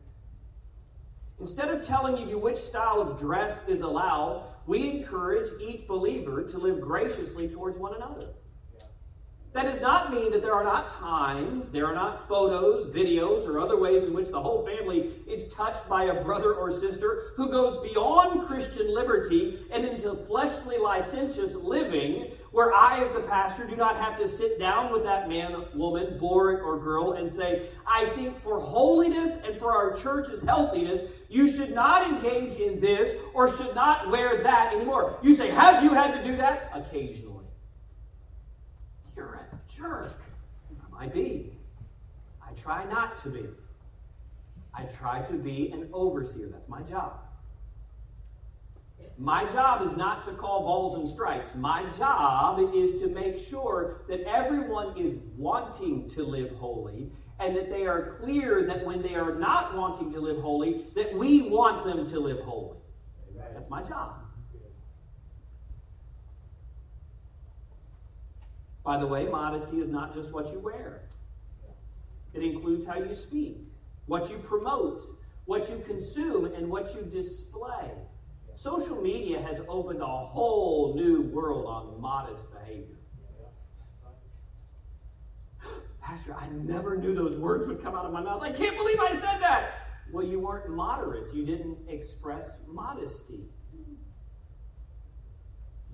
Instead 1.40 1.70
of 1.70 1.86
telling 1.86 2.30
you 2.30 2.38
which 2.38 2.58
style 2.58 3.02
of 3.02 3.18
dress 3.18 3.62
is 3.68 3.82
allowed, 3.82 4.44
we 4.68 4.90
encourage 4.90 5.50
each 5.62 5.88
believer 5.88 6.44
to 6.44 6.58
live 6.58 6.80
graciously 6.82 7.48
towards 7.48 7.80
one 7.80 7.96
another. 7.96 8.28
That 9.54 9.64
does 9.64 9.82
not 9.82 10.14
mean 10.14 10.32
that 10.32 10.42
there 10.42 10.54
are 10.54 10.64
not 10.64 10.88
times, 10.88 11.68
there 11.70 11.86
are 11.86 11.94
not 11.94 12.28
photos, 12.30 12.88
videos, 12.96 13.46
or 13.46 13.60
other 13.60 13.78
ways 13.78 14.06
in 14.06 14.14
which 14.14 14.30
the 14.30 14.40
whole 14.40 14.66
family 14.66 15.12
is 15.28 15.52
touched 15.52 15.90
by 15.90 16.06
a 16.06 16.24
brother 16.24 16.54
or 16.54 16.72
sister 16.72 17.34
who 17.36 17.50
goes 17.50 17.86
beyond 17.86 18.48
Christian 18.48 18.94
liberty 18.94 19.66
and 19.72 19.84
into 19.84 20.16
fleshly, 20.16 20.78
licentious 20.78 21.54
living, 21.56 22.32
where 22.52 22.74
I, 22.74 23.02
as 23.02 23.12
the 23.14 23.22
pastor, 23.22 23.66
do 23.66 23.78
not 23.78 23.98
have 23.98 24.18
to 24.18 24.28
sit 24.28 24.60
down 24.60 24.92
with 24.92 25.04
that 25.04 25.30
man, 25.30 25.66
woman, 25.74 26.18
boy, 26.18 26.56
or 26.56 26.78
girl 26.78 27.14
and 27.14 27.32
say, 27.32 27.70
I 27.88 28.08
think 28.08 28.42
for 28.44 28.60
holiness 28.60 29.38
and 29.46 29.58
for 29.58 29.72
our 29.72 29.94
church's 29.94 30.44
healthiness, 30.44 31.10
you 31.30 31.48
should 31.48 31.74
not 31.74 32.06
engage 32.06 32.60
in 32.60 32.82
this 32.82 33.16
or 33.34 33.50
should 33.50 33.74
not 33.74 34.12
wear 34.12 34.44
that 34.44 34.74
anymore. 34.74 35.18
You 35.22 35.34
say, 35.36 35.50
Have 35.50 35.82
you 35.82 35.92
had 35.92 36.12
to 36.12 36.24
do 36.24 36.36
that? 36.38 36.70
Occasionally. 36.76 37.46
You're 39.16 39.34
a 39.36 39.74
jerk. 39.74 40.20
I 40.86 41.00
might 41.00 41.14
be. 41.14 41.54
I 42.46 42.52
try 42.62 42.84
not 42.86 43.22
to 43.24 43.30
be. 43.30 43.46
I 44.74 44.84
try 44.84 45.22
to 45.22 45.34
be 45.34 45.72
an 45.72 45.88
overseer. 45.94 46.48
That's 46.48 46.68
my 46.68 46.82
job. 46.82 47.21
My 49.22 49.46
job 49.52 49.84
is 49.84 49.96
not 49.96 50.26
to 50.26 50.32
call 50.32 50.62
balls 50.62 50.98
and 50.98 51.08
strikes. 51.08 51.54
My 51.54 51.86
job 51.96 52.60
is 52.74 53.00
to 53.02 53.08
make 53.08 53.38
sure 53.38 54.02
that 54.10 54.22
everyone 54.22 54.98
is 54.98 55.14
wanting 55.38 56.10
to 56.10 56.24
live 56.24 56.56
holy 56.56 57.12
and 57.40 57.56
that 57.56 57.70
they 57.70 57.86
are 57.86 58.18
clear 58.20 58.66
that 58.66 58.84
when 58.84 59.04
they 59.04 59.14
are 59.14 59.36
not 59.36 59.78
wanting 59.78 60.12
to 60.14 60.20
live 60.20 60.42
holy, 60.42 60.88
that 60.96 61.14
we 61.14 61.44
want 61.44 61.86
them 61.86 62.10
to 62.10 62.20
live 62.20 62.40
holy. 62.40 62.80
That's 63.54 63.70
my 63.70 63.84
job. 63.84 64.16
By 68.84 68.98
the 68.98 69.06
way, 69.06 69.28
modesty 69.28 69.78
is 69.78 69.90
not 69.90 70.16
just 70.16 70.32
what 70.32 70.52
you 70.52 70.58
wear. 70.58 71.04
It 72.34 72.42
includes 72.42 72.88
how 72.88 72.98
you 72.98 73.14
speak, 73.14 73.60
what 74.08 74.32
you 74.32 74.40
promote, 74.40 75.16
what 75.46 75.70
you 75.70 75.84
consume, 75.86 76.46
and 76.46 76.72
what 76.72 76.96
you 76.96 77.04
display. 77.04 77.92
Social 78.62 79.02
media 79.02 79.42
has 79.42 79.60
opened 79.68 80.02
a 80.02 80.06
whole 80.06 80.94
new 80.96 81.24
world 81.24 81.66
on 81.66 82.00
modest 82.00 82.44
behavior. 82.54 83.00
Pastor, 86.00 86.36
I 86.36 86.48
never 86.50 86.96
knew 86.96 87.16
those 87.16 87.40
words 87.40 87.66
would 87.66 87.82
come 87.82 87.96
out 87.96 88.06
of 88.06 88.14
my 88.14 88.22
mouth. 88.22 88.44
I 88.44 88.52
can't 88.52 88.78
believe 88.78 89.00
I 89.00 89.14
said 89.14 89.42
that. 89.42 89.72
Well, 90.12 90.24
you 90.24 90.40
weren't 90.40 90.70
moderate. 90.70 91.34
You 91.34 91.44
didn't 91.44 91.80
express 91.88 92.52
modesty. 92.68 93.46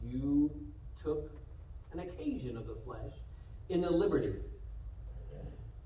You 0.03 0.51
took 1.01 1.31
an 1.93 2.00
occasion 2.00 2.57
of 2.57 2.67
the 2.67 2.75
flesh 2.83 3.13
in 3.69 3.79
the 3.79 3.89
liberty 3.89 4.33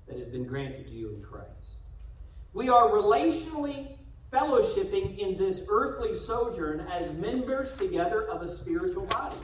that 0.08 0.18
has 0.18 0.26
been 0.26 0.44
granted 0.44 0.88
to 0.88 0.92
you 0.94 1.10
in 1.10 1.22
Christ. 1.22 1.76
We 2.54 2.70
are 2.70 2.88
relationally 2.88 3.98
fellowshipping 4.32 5.18
in 5.18 5.36
this 5.36 5.60
earthly 5.68 6.14
sojourn 6.14 6.80
as 6.90 7.14
members 7.14 7.76
together 7.76 8.26
of 8.28 8.42
a 8.42 8.56
spiritual 8.56 9.04
body. 9.06 9.36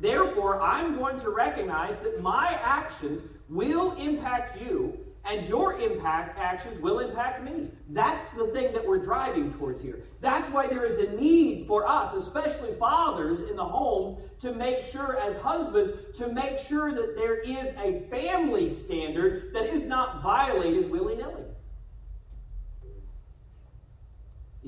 Therefore, 0.00 0.60
I'm 0.60 0.96
going 0.96 1.20
to 1.20 1.30
recognize 1.30 1.98
that 2.00 2.22
my 2.22 2.58
actions 2.62 3.20
will 3.48 3.96
impact 3.96 4.60
you 4.60 4.98
and 5.24 5.46
your 5.46 5.78
impact 5.78 6.38
actions 6.38 6.80
will 6.80 7.00
impact 7.00 7.44
me. 7.44 7.68
That's 7.90 8.24
the 8.36 8.46
thing 8.46 8.72
that 8.72 8.86
we're 8.86 8.98
driving 8.98 9.52
towards 9.52 9.82
here. 9.82 10.04
That's 10.20 10.50
why 10.52 10.68
there 10.68 10.84
is 10.84 10.98
a 10.98 11.12
need 11.20 11.66
for 11.66 11.86
us, 11.86 12.14
especially 12.14 12.72
fathers 12.74 13.40
in 13.42 13.56
the 13.56 13.64
homes, 13.64 14.18
to 14.40 14.54
make 14.54 14.82
sure, 14.82 15.18
as 15.18 15.36
husbands, 15.36 15.92
to 16.18 16.32
make 16.32 16.58
sure 16.58 16.94
that 16.94 17.14
there 17.16 17.40
is 17.40 17.74
a 17.76 18.08
family 18.08 18.72
standard 18.72 19.52
that 19.52 19.66
is 19.66 19.84
not 19.84 20.22
violated 20.22 20.90
willy 20.90 21.16
nilly. 21.16 21.42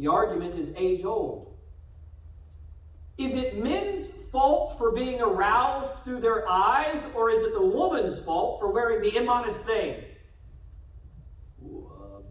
The 0.00 0.06
argument 0.06 0.54
is 0.54 0.72
age 0.78 1.04
old. 1.04 1.58
Is 3.18 3.34
it 3.34 3.62
men's 3.62 4.08
fault 4.32 4.78
for 4.78 4.92
being 4.92 5.20
aroused 5.20 6.04
through 6.04 6.22
their 6.22 6.48
eyes, 6.48 7.02
or 7.14 7.28
is 7.28 7.42
it 7.42 7.52
the 7.52 7.60
woman's 7.62 8.18
fault 8.20 8.60
for 8.60 8.72
wearing 8.72 9.02
the 9.02 9.14
immodest 9.14 9.60
thing? 9.60 10.02
Uh, 11.62 12.22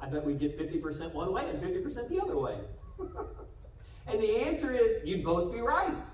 I 0.00 0.06
bet 0.06 0.24
we'd 0.24 0.38
get 0.38 0.56
50% 0.56 1.12
one 1.12 1.32
way 1.32 1.50
and 1.50 1.60
50% 1.60 2.08
the 2.08 2.20
other 2.20 2.38
way. 2.38 2.56
and 4.06 4.20
the 4.20 4.36
answer 4.42 4.72
is 4.72 5.04
you'd 5.04 5.24
both 5.24 5.52
be 5.52 5.60
right. 5.60 6.06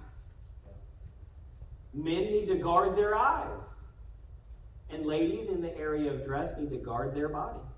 Men 1.93 2.23
need 2.33 2.47
to 2.47 2.55
guard 2.55 2.97
their 2.97 3.15
eyes. 3.15 3.67
And 4.89 5.05
ladies 5.05 5.51
in 5.51 5.61
the 5.61 5.77
area 5.77 6.11
of 6.11 6.25
dress 6.25 6.53
need 6.59 6.71
to 6.71 6.79
guard 6.79 7.15
their 7.15 7.29
bodies. 7.29 7.70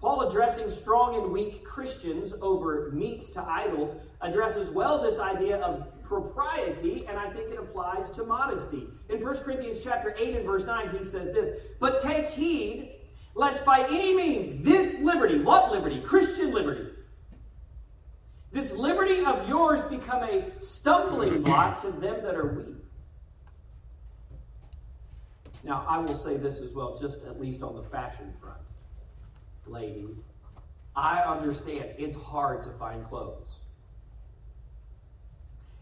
Paul, 0.00 0.28
addressing 0.28 0.70
strong 0.70 1.16
and 1.16 1.32
weak 1.32 1.64
Christians 1.64 2.32
over 2.40 2.90
meats 2.92 3.30
to 3.30 3.42
idols, 3.42 3.96
addresses 4.20 4.70
well 4.70 5.02
this 5.02 5.18
idea 5.18 5.56
of 5.56 5.86
propriety, 6.04 7.04
and 7.08 7.18
I 7.18 7.28
think 7.30 7.50
it 7.50 7.58
applies 7.58 8.10
to 8.12 8.24
modesty. 8.24 8.86
In 9.08 9.20
1 9.22 9.38
Corinthians 9.38 9.80
chapter 9.82 10.14
8 10.16 10.36
and 10.36 10.46
verse 10.46 10.64
9, 10.64 10.96
he 10.96 11.04
says 11.04 11.34
this, 11.34 11.60
But 11.80 12.00
take 12.00 12.28
heed 12.28 12.94
lest 13.34 13.64
by 13.64 13.86
any 13.88 14.14
means 14.14 14.64
this 14.64 15.00
liberty, 15.00 15.40
what 15.40 15.72
liberty? 15.72 16.00
Christian 16.00 16.52
liberty. 16.52 16.90
This 18.52 18.72
liberty 18.72 19.24
of 19.24 19.48
yours 19.48 19.80
become 19.90 20.22
a 20.22 20.44
stumbling 20.60 21.42
block 21.42 21.82
to 21.82 21.90
them 21.90 22.22
that 22.22 22.34
are 22.34 22.46
weak. 22.46 22.76
Now, 25.64 25.84
I 25.88 25.98
will 25.98 26.16
say 26.16 26.36
this 26.36 26.60
as 26.60 26.72
well, 26.72 26.98
just 27.00 27.24
at 27.24 27.40
least 27.40 27.62
on 27.62 27.74
the 27.74 27.82
fashion 27.82 28.32
front. 28.40 28.58
Ladies, 29.68 30.16
I 30.96 31.20
understand 31.20 31.90
it's 31.98 32.16
hard 32.16 32.64
to 32.64 32.70
find 32.78 33.06
clothes. 33.08 33.46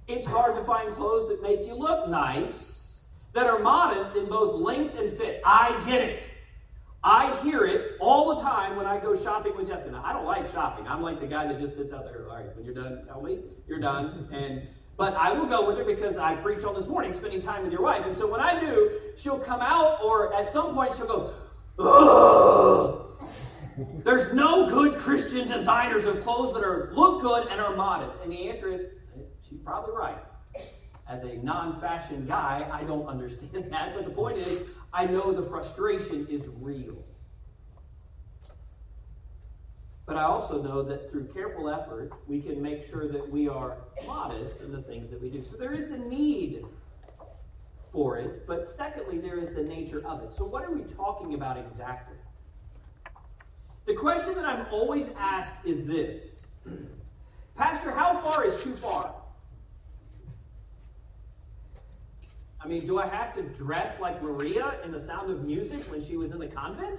It's 0.08 0.26
hard 0.26 0.56
to 0.56 0.64
find 0.64 0.94
clothes 0.94 1.28
that 1.28 1.42
make 1.42 1.66
you 1.66 1.74
look 1.74 2.08
nice, 2.08 2.94
that 3.32 3.46
are 3.46 3.58
modest 3.58 4.16
in 4.16 4.26
both 4.28 4.60
length 4.60 4.96
and 4.98 5.16
fit. 5.16 5.40
I 5.44 5.82
get 5.86 6.00
it. 6.00 6.22
I 7.02 7.40
hear 7.42 7.64
it 7.64 7.92
all 8.00 8.34
the 8.34 8.42
time 8.42 8.76
when 8.76 8.86
I 8.86 8.98
go 8.98 9.14
shopping 9.14 9.56
with 9.56 9.68
Jessica. 9.68 9.92
Now, 9.92 10.02
I 10.04 10.12
don't 10.12 10.24
like 10.24 10.50
shopping. 10.52 10.88
I'm 10.88 11.02
like 11.02 11.20
the 11.20 11.26
guy 11.26 11.46
that 11.46 11.60
just 11.60 11.76
sits 11.76 11.92
out 11.92 12.04
there. 12.04 12.26
All 12.28 12.36
right, 12.36 12.56
when 12.56 12.64
you're 12.64 12.74
done, 12.74 13.04
tell 13.06 13.22
me 13.22 13.40
you're 13.68 13.78
done. 13.78 14.28
And 14.32 14.66
but 14.96 15.14
I 15.14 15.30
will 15.32 15.46
go 15.46 15.66
with 15.66 15.76
her 15.78 15.84
because 15.84 16.16
I 16.16 16.34
preached 16.36 16.64
on 16.64 16.74
this 16.74 16.86
morning, 16.86 17.12
spending 17.12 17.42
time 17.42 17.62
with 17.64 17.72
your 17.72 17.82
wife. 17.82 18.06
And 18.06 18.16
so 18.16 18.26
when 18.26 18.40
I 18.40 18.58
do, 18.58 18.98
she'll 19.16 19.38
come 19.38 19.60
out, 19.60 20.00
or 20.02 20.34
at 20.34 20.52
some 20.52 20.74
point 20.74 20.96
she'll 20.96 21.06
go, 21.06 21.32
Ugh! 21.78 22.95
There's 24.04 24.32
no 24.32 24.70
good 24.70 24.96
Christian 24.96 25.48
designers 25.48 26.06
of 26.06 26.22
clothes 26.22 26.54
that 26.54 26.64
are 26.64 26.90
look 26.94 27.20
good 27.20 27.48
and 27.48 27.60
are 27.60 27.76
modest. 27.76 28.16
And 28.22 28.32
the 28.32 28.48
answer 28.48 28.72
is, 28.72 28.82
she's 29.48 29.58
probably 29.60 29.94
right 29.94 30.18
as 31.08 31.22
a 31.22 31.36
non 31.36 31.80
fashion 31.80 32.26
guy, 32.26 32.68
I 32.70 32.82
don't 32.82 33.06
understand 33.06 33.52
that. 33.70 33.94
But 33.94 34.04
the 34.04 34.10
point 34.10 34.38
is, 34.38 34.62
I 34.92 35.06
know 35.06 35.32
the 35.32 35.48
frustration 35.48 36.26
is 36.28 36.42
real. 36.60 36.96
But 40.04 40.16
I 40.16 40.22
also 40.22 40.62
know 40.62 40.82
that 40.84 41.10
through 41.10 41.26
careful 41.28 41.68
effort, 41.68 42.12
we 42.28 42.40
can 42.40 42.62
make 42.62 42.88
sure 42.88 43.08
that 43.08 43.28
we 43.28 43.48
are 43.48 43.78
modest 44.06 44.60
in 44.60 44.70
the 44.70 44.82
things 44.82 45.10
that 45.10 45.20
we 45.20 45.30
do. 45.30 45.44
So 45.44 45.56
there 45.56 45.72
is 45.72 45.88
the 45.88 45.98
need 45.98 46.64
for 47.90 48.16
it, 48.18 48.46
but 48.46 48.68
secondly, 48.68 49.18
there 49.18 49.38
is 49.38 49.50
the 49.50 49.62
nature 49.62 50.06
of 50.06 50.22
it. 50.22 50.36
So, 50.36 50.44
what 50.44 50.64
are 50.64 50.72
we 50.72 50.82
talking 50.94 51.34
about 51.34 51.56
exactly? 51.56 52.15
The 53.86 53.94
question 53.94 54.34
that 54.34 54.44
I'm 54.44 54.66
always 54.72 55.06
asked 55.16 55.54
is 55.64 55.84
this 55.84 56.42
Pastor, 57.56 57.90
how 57.90 58.18
far 58.18 58.44
is 58.44 58.62
too 58.62 58.74
far? 58.74 59.14
I 62.60 62.68
mean, 62.68 62.84
do 62.84 62.98
I 62.98 63.06
have 63.06 63.34
to 63.36 63.42
dress 63.42 63.98
like 64.00 64.20
Maria 64.22 64.74
in 64.84 64.90
The 64.90 65.00
Sound 65.00 65.30
of 65.30 65.44
Music 65.44 65.84
when 65.84 66.04
she 66.04 66.16
was 66.16 66.32
in 66.32 66.40
the 66.40 66.48
convent? 66.48 66.98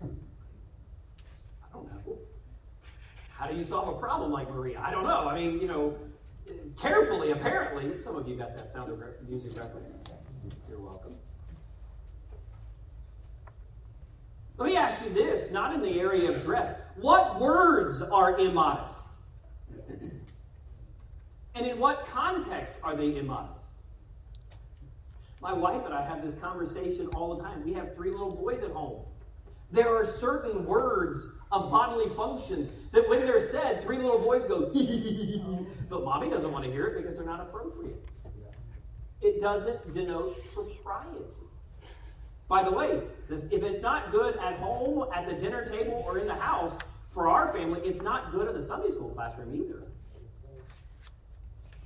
I 0.00 0.06
don't 1.72 1.86
know. 1.86 2.18
How 3.36 3.48
do 3.48 3.56
you 3.56 3.64
solve 3.64 3.88
a 3.88 3.98
problem 3.98 4.30
like 4.30 4.48
Maria? 4.48 4.80
I 4.80 4.92
don't 4.92 5.04
know. 5.04 5.28
I 5.28 5.34
mean, 5.34 5.60
you 5.60 5.66
know, 5.66 5.96
carefully, 6.80 7.32
apparently. 7.32 8.00
Some 8.00 8.14
of 8.14 8.28
you 8.28 8.36
got 8.36 8.54
that 8.54 8.72
Sound 8.72 8.92
of 8.92 9.02
Music 9.28 9.58
reference. 9.58 10.08
You're 10.70 10.78
welcome. 10.78 11.16
Let 14.58 14.66
me 14.66 14.76
ask 14.76 15.02
you 15.04 15.12
this, 15.12 15.50
not 15.50 15.74
in 15.74 15.82
the 15.82 16.00
area 16.00 16.30
of 16.30 16.42
dress. 16.42 16.76
What 16.96 17.40
words 17.40 18.02
are 18.02 18.38
immodest? 18.38 18.98
And 21.54 21.66
in 21.66 21.78
what 21.78 22.06
context 22.06 22.74
are 22.82 22.96
they 22.96 23.16
immodest? 23.16 23.58
My 25.40 25.52
wife 25.52 25.84
and 25.84 25.92
I 25.92 26.06
have 26.06 26.22
this 26.22 26.34
conversation 26.36 27.08
all 27.08 27.34
the 27.34 27.42
time. 27.42 27.64
We 27.64 27.72
have 27.72 27.94
three 27.94 28.10
little 28.10 28.30
boys 28.30 28.62
at 28.62 28.70
home. 28.70 29.04
There 29.72 29.96
are 29.96 30.06
certain 30.06 30.66
words 30.66 31.26
of 31.50 31.70
bodily 31.70 32.14
functions 32.14 32.70
that 32.92 33.08
when 33.08 33.20
they're 33.20 33.48
said, 33.48 33.82
three 33.82 33.96
little 33.96 34.18
boys 34.18 34.44
go, 34.44 34.70
but 35.90 36.04
mommy 36.04 36.30
doesn't 36.30 36.52
want 36.52 36.64
to 36.64 36.70
hear 36.70 36.86
it 36.86 37.02
because 37.02 37.16
they're 37.16 37.26
not 37.26 37.40
appropriate. 37.40 38.06
It 39.22 39.40
doesn't 39.40 39.94
denote 39.94 40.44
propriety. 40.52 41.24
By 42.48 42.62
the 42.62 42.70
way, 42.70 43.00
this, 43.28 43.44
if 43.50 43.62
it's 43.62 43.80
not 43.80 44.10
good 44.10 44.36
at 44.36 44.58
home, 44.58 45.08
at 45.14 45.26
the 45.26 45.34
dinner 45.34 45.64
table, 45.64 46.04
or 46.06 46.18
in 46.18 46.26
the 46.26 46.34
house, 46.34 46.72
for 47.10 47.28
our 47.28 47.52
family, 47.52 47.80
it's 47.84 48.02
not 48.02 48.32
good 48.32 48.48
in 48.48 48.60
the 48.60 48.66
Sunday 48.66 48.90
school 48.90 49.10
classroom 49.10 49.54
either. 49.54 49.82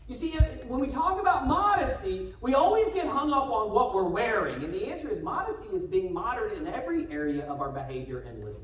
You 0.09 0.14
see, 0.14 0.38
uh, 0.38 0.42
when 0.69 0.81
we 0.81 0.88
talk 0.88 1.21
about 1.21 1.49
modesty, 1.49 2.33
we 2.40 2.55
always 2.55 2.92
get 2.92 3.07
hung 3.09 3.33
up 3.33 3.51
on 3.51 3.73
what 3.73 3.92
we're 3.92 4.09
wearing. 4.09 4.62
And 4.62 4.73
the 4.73 4.87
answer 4.87 5.09
is 5.09 5.21
modesty 5.23 5.66
is 5.75 5.85
being 5.85 6.12
moderate 6.12 6.57
in 6.57 6.69
every 6.69 7.11
area 7.11 7.45
of 7.47 7.61
our 7.61 7.71
behavior 7.71 8.21
and 8.21 8.42
living. 8.45 8.62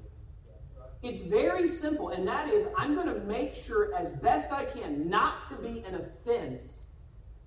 It's 1.03 1.23
very 1.23 1.67
simple, 1.67 2.11
and 2.11 2.27
that 2.29 2.49
is 2.49 2.67
I'm 2.79 2.95
going 2.95 3.09
to 3.09 3.19
make 3.21 3.57
sure 3.57 3.93
as 3.93 4.09
best 4.21 4.53
I 4.53 4.65
can 4.65 5.09
not 5.09 5.49
to 5.49 5.57
be 5.57 5.85
an 5.85 5.97
offense 5.97 6.69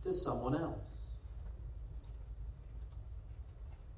to 0.04 0.14
someone 0.14 0.56
else. 0.60 0.85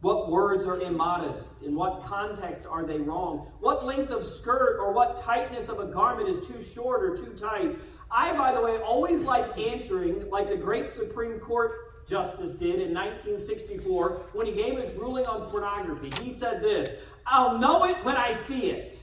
What 0.08 0.32
words 0.32 0.66
are 0.68 0.80
immodest? 0.80 1.50
In 1.66 1.76
what 1.76 2.02
context 2.02 2.64
are 2.66 2.86
they 2.86 2.98
wrong? 2.98 3.52
What 3.60 3.86
length 3.86 4.10
of 4.10 4.24
skirt 4.24 4.78
or 4.80 4.94
what 4.94 5.22
tightness 5.22 5.68
of 5.68 5.82
a 5.82 5.86
garment 5.86 6.30
is 6.30 6.48
too 6.48 6.64
short 6.64 7.04
or 7.04 7.18
too 7.18 7.34
tight? 7.38 7.78
I, 8.10 8.32
by 8.38 8.54
the 8.54 8.62
way, 8.62 8.78
always 8.78 9.20
like 9.20 9.58
answering 9.58 10.30
like 10.30 10.48
the 10.48 10.56
great 10.56 10.92
Supreme 10.92 11.40
Court 11.40 12.08
justice 12.08 12.52
did 12.52 12.80
in 12.80 12.94
1964 12.94 14.28
when 14.32 14.46
he 14.46 14.54
gave 14.54 14.80
his 14.80 14.96
ruling 14.96 15.26
on 15.26 15.50
pornography. 15.50 16.10
He 16.24 16.32
said 16.32 16.62
this 16.62 17.04
I'll 17.26 17.58
know 17.58 17.84
it 17.84 18.02
when 18.06 18.16
I 18.16 18.32
see 18.32 18.72
it. 18.72 19.02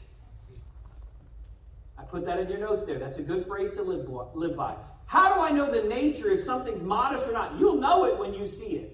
I 1.99 2.05
put 2.05 2.25
that 2.25 2.39
in 2.39 2.49
your 2.49 2.61
notes 2.61 2.87
there. 2.87 2.99
That's 2.99 3.19
a 3.19 3.23
good 3.23 3.47
phrase 3.47 3.73
to 3.73 3.83
live 3.83 4.57
by. 4.57 4.75
How 5.05 5.35
do 5.35 5.43
I 5.43 5.51
know 5.51 5.71
the 5.71 5.87
nature 5.87 6.31
if 6.31 6.47
something's 6.47 6.81
modest 6.81 7.29
or 7.29 7.33
not? 7.35 7.61
You'll 7.61 7.77
know 7.77 8.07
it 8.07 8.19
when 8.19 8.33
you 8.33 8.49
see 8.49 8.77
it. 8.77 8.94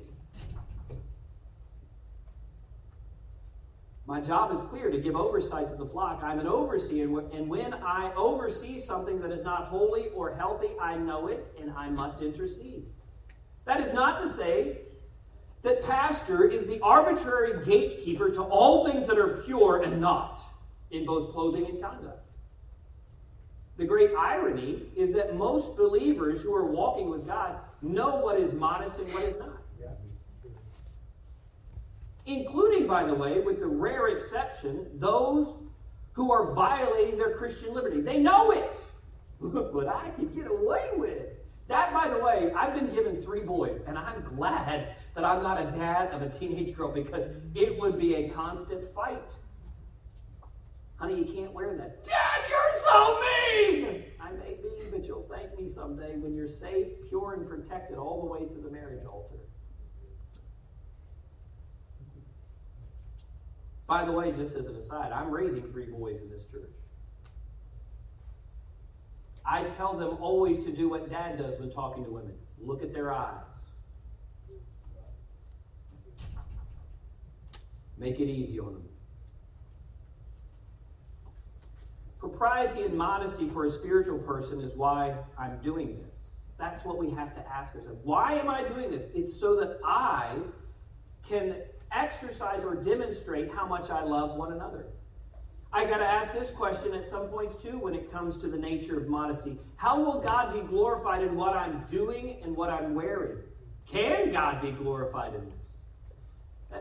My 4.10 4.20
job 4.20 4.52
is 4.52 4.60
clear 4.62 4.90
to 4.90 4.98
give 4.98 5.14
oversight 5.14 5.68
to 5.68 5.76
the 5.76 5.86
flock. 5.86 6.20
I'm 6.24 6.40
an 6.40 6.48
overseer, 6.48 7.04
and 7.32 7.48
when 7.48 7.72
I 7.74 8.12
oversee 8.16 8.80
something 8.80 9.20
that 9.20 9.30
is 9.30 9.44
not 9.44 9.66
holy 9.66 10.08
or 10.08 10.34
healthy, 10.34 10.70
I 10.80 10.96
know 10.96 11.28
it 11.28 11.54
and 11.60 11.70
I 11.76 11.90
must 11.90 12.20
intercede. 12.20 12.86
That 13.66 13.78
is 13.78 13.92
not 13.92 14.20
to 14.20 14.28
say 14.28 14.78
that 15.62 15.84
pastor 15.84 16.42
is 16.42 16.66
the 16.66 16.80
arbitrary 16.80 17.64
gatekeeper 17.64 18.30
to 18.30 18.42
all 18.42 18.84
things 18.84 19.06
that 19.06 19.16
are 19.16 19.44
pure 19.44 19.82
and 19.84 20.00
not 20.00 20.42
in 20.90 21.06
both 21.06 21.32
clothing 21.32 21.66
and 21.66 21.80
conduct. 21.80 22.26
The 23.76 23.84
great 23.84 24.10
irony 24.18 24.88
is 24.96 25.12
that 25.12 25.36
most 25.36 25.76
believers 25.76 26.42
who 26.42 26.52
are 26.52 26.66
walking 26.66 27.10
with 27.10 27.28
God 27.28 27.60
know 27.80 28.16
what 28.16 28.40
is 28.40 28.52
modest 28.52 28.98
and 28.98 29.14
what 29.14 29.22
is 29.22 29.38
not 29.38 29.59
including, 32.26 32.86
by 32.86 33.04
the 33.04 33.14
way, 33.14 33.40
with 33.40 33.60
the 33.60 33.66
rare 33.66 34.08
exception, 34.08 34.86
those 34.94 35.54
who 36.12 36.32
are 36.32 36.52
violating 36.54 37.16
their 37.16 37.36
Christian 37.36 37.74
liberty. 37.74 38.00
They 38.00 38.18
know 38.18 38.50
it. 38.50 38.70
Look 39.40 39.74
what 39.74 39.88
I 39.88 40.10
can 40.10 40.28
get 40.34 40.46
away 40.46 40.90
with. 40.96 41.26
That, 41.68 41.92
by 41.92 42.08
the 42.08 42.18
way, 42.18 42.52
I've 42.56 42.74
been 42.74 42.92
given 42.92 43.22
three 43.22 43.42
boys, 43.42 43.80
and 43.86 43.96
I'm 43.96 44.22
glad 44.34 44.96
that 45.14 45.24
I'm 45.24 45.42
not 45.42 45.60
a 45.60 45.70
dad 45.70 46.10
of 46.10 46.20
a 46.20 46.28
teenage 46.28 46.76
girl 46.76 46.92
because 46.92 47.30
it 47.54 47.78
would 47.78 47.98
be 47.98 48.16
a 48.16 48.28
constant 48.30 48.92
fight. 48.92 49.22
Honey, 50.96 51.16
you 51.16 51.24
can't 51.24 51.52
wear 51.52 51.76
that. 51.76 52.04
Dad, 52.04 52.40
you're 52.50 52.82
so 52.86 53.20
mean! 53.20 54.04
I 54.20 54.32
may 54.32 54.56
be, 54.60 54.90
but 54.90 55.04
you'll 55.04 55.26
thank 55.30 55.56
me 55.58 55.70
someday 55.70 56.16
when 56.16 56.34
you're 56.34 56.48
safe, 56.48 56.88
pure, 57.08 57.34
and 57.34 57.48
protected 57.48 57.96
all 57.96 58.20
the 58.20 58.26
way 58.26 58.40
to 58.40 58.60
the 58.60 58.70
marriage 58.70 59.06
altar. 59.06 59.36
By 63.90 64.04
the 64.04 64.12
way, 64.12 64.30
just 64.30 64.54
as 64.54 64.66
an 64.66 64.76
aside, 64.76 65.10
I'm 65.10 65.32
raising 65.32 65.62
three 65.72 65.86
boys 65.86 66.20
in 66.22 66.30
this 66.30 66.42
church. 66.52 66.70
I 69.44 69.64
tell 69.64 69.98
them 69.98 70.18
always 70.20 70.64
to 70.64 70.70
do 70.70 70.88
what 70.88 71.10
dad 71.10 71.38
does 71.38 71.58
when 71.58 71.72
talking 71.72 72.04
to 72.04 72.10
women 72.10 72.34
look 72.60 72.84
at 72.84 72.94
their 72.94 73.12
eyes. 73.12 73.42
Make 77.98 78.20
it 78.20 78.28
easy 78.28 78.60
on 78.60 78.74
them. 78.74 78.88
Propriety 82.20 82.82
and 82.82 82.94
modesty 82.94 83.48
for 83.48 83.64
a 83.64 83.70
spiritual 83.72 84.20
person 84.20 84.60
is 84.60 84.70
why 84.76 85.16
I'm 85.36 85.58
doing 85.64 85.96
this. 85.96 86.14
That's 86.58 86.84
what 86.84 86.96
we 86.96 87.10
have 87.10 87.34
to 87.34 87.40
ask 87.48 87.74
ourselves. 87.74 87.98
Why 88.04 88.34
am 88.34 88.48
I 88.48 88.68
doing 88.68 88.92
this? 88.92 89.10
It's 89.16 89.36
so 89.40 89.56
that 89.56 89.80
I 89.84 90.36
can 91.28 91.56
exercise 91.92 92.62
or 92.64 92.74
demonstrate 92.74 93.52
how 93.52 93.66
much 93.66 93.90
I 93.90 94.02
love 94.02 94.36
one 94.36 94.52
another. 94.52 94.86
I 95.72 95.84
got 95.84 95.98
to 95.98 96.04
ask 96.04 96.32
this 96.32 96.50
question 96.50 96.94
at 96.94 97.08
some 97.08 97.28
points 97.28 97.62
too 97.62 97.78
when 97.78 97.94
it 97.94 98.10
comes 98.10 98.36
to 98.38 98.48
the 98.48 98.58
nature 98.58 98.98
of 98.98 99.08
modesty. 99.08 99.56
How 99.76 100.00
will 100.00 100.20
God 100.20 100.52
be 100.52 100.60
glorified 100.60 101.22
in 101.22 101.36
what 101.36 101.56
I'm 101.56 101.84
doing 101.90 102.38
and 102.42 102.56
what 102.56 102.70
I'm 102.70 102.94
wearing? 102.94 103.38
Can 103.86 104.32
God 104.32 104.62
be 104.62 104.72
glorified 104.72 105.34
in 105.34 105.44
this? 105.44 105.54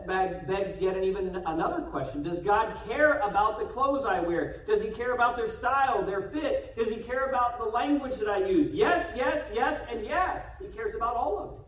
That 0.06 0.46
begs 0.46 0.80
yet 0.80 0.96
an 0.96 1.02
even 1.02 1.36
another 1.46 1.82
question. 1.82 2.22
Does 2.22 2.40
God 2.40 2.80
care 2.88 3.18
about 3.18 3.58
the 3.58 3.66
clothes 3.66 4.06
I 4.06 4.20
wear? 4.20 4.62
Does 4.66 4.80
He 4.80 4.88
care 4.88 5.14
about 5.14 5.36
their 5.36 5.48
style, 5.48 6.04
their 6.04 6.22
fit? 6.22 6.76
Does 6.76 6.88
He 6.88 6.96
care 6.96 7.28
about 7.28 7.58
the 7.58 7.64
language 7.64 8.16
that 8.16 8.28
I 8.28 8.38
use? 8.46 8.72
Yes, 8.72 9.10
yes, 9.16 9.42
yes, 9.52 9.82
and 9.90 10.04
yes. 10.04 10.46
He 10.60 10.68
cares 10.68 10.94
about 10.94 11.16
all 11.16 11.38
of 11.38 11.50
it. 11.52 11.66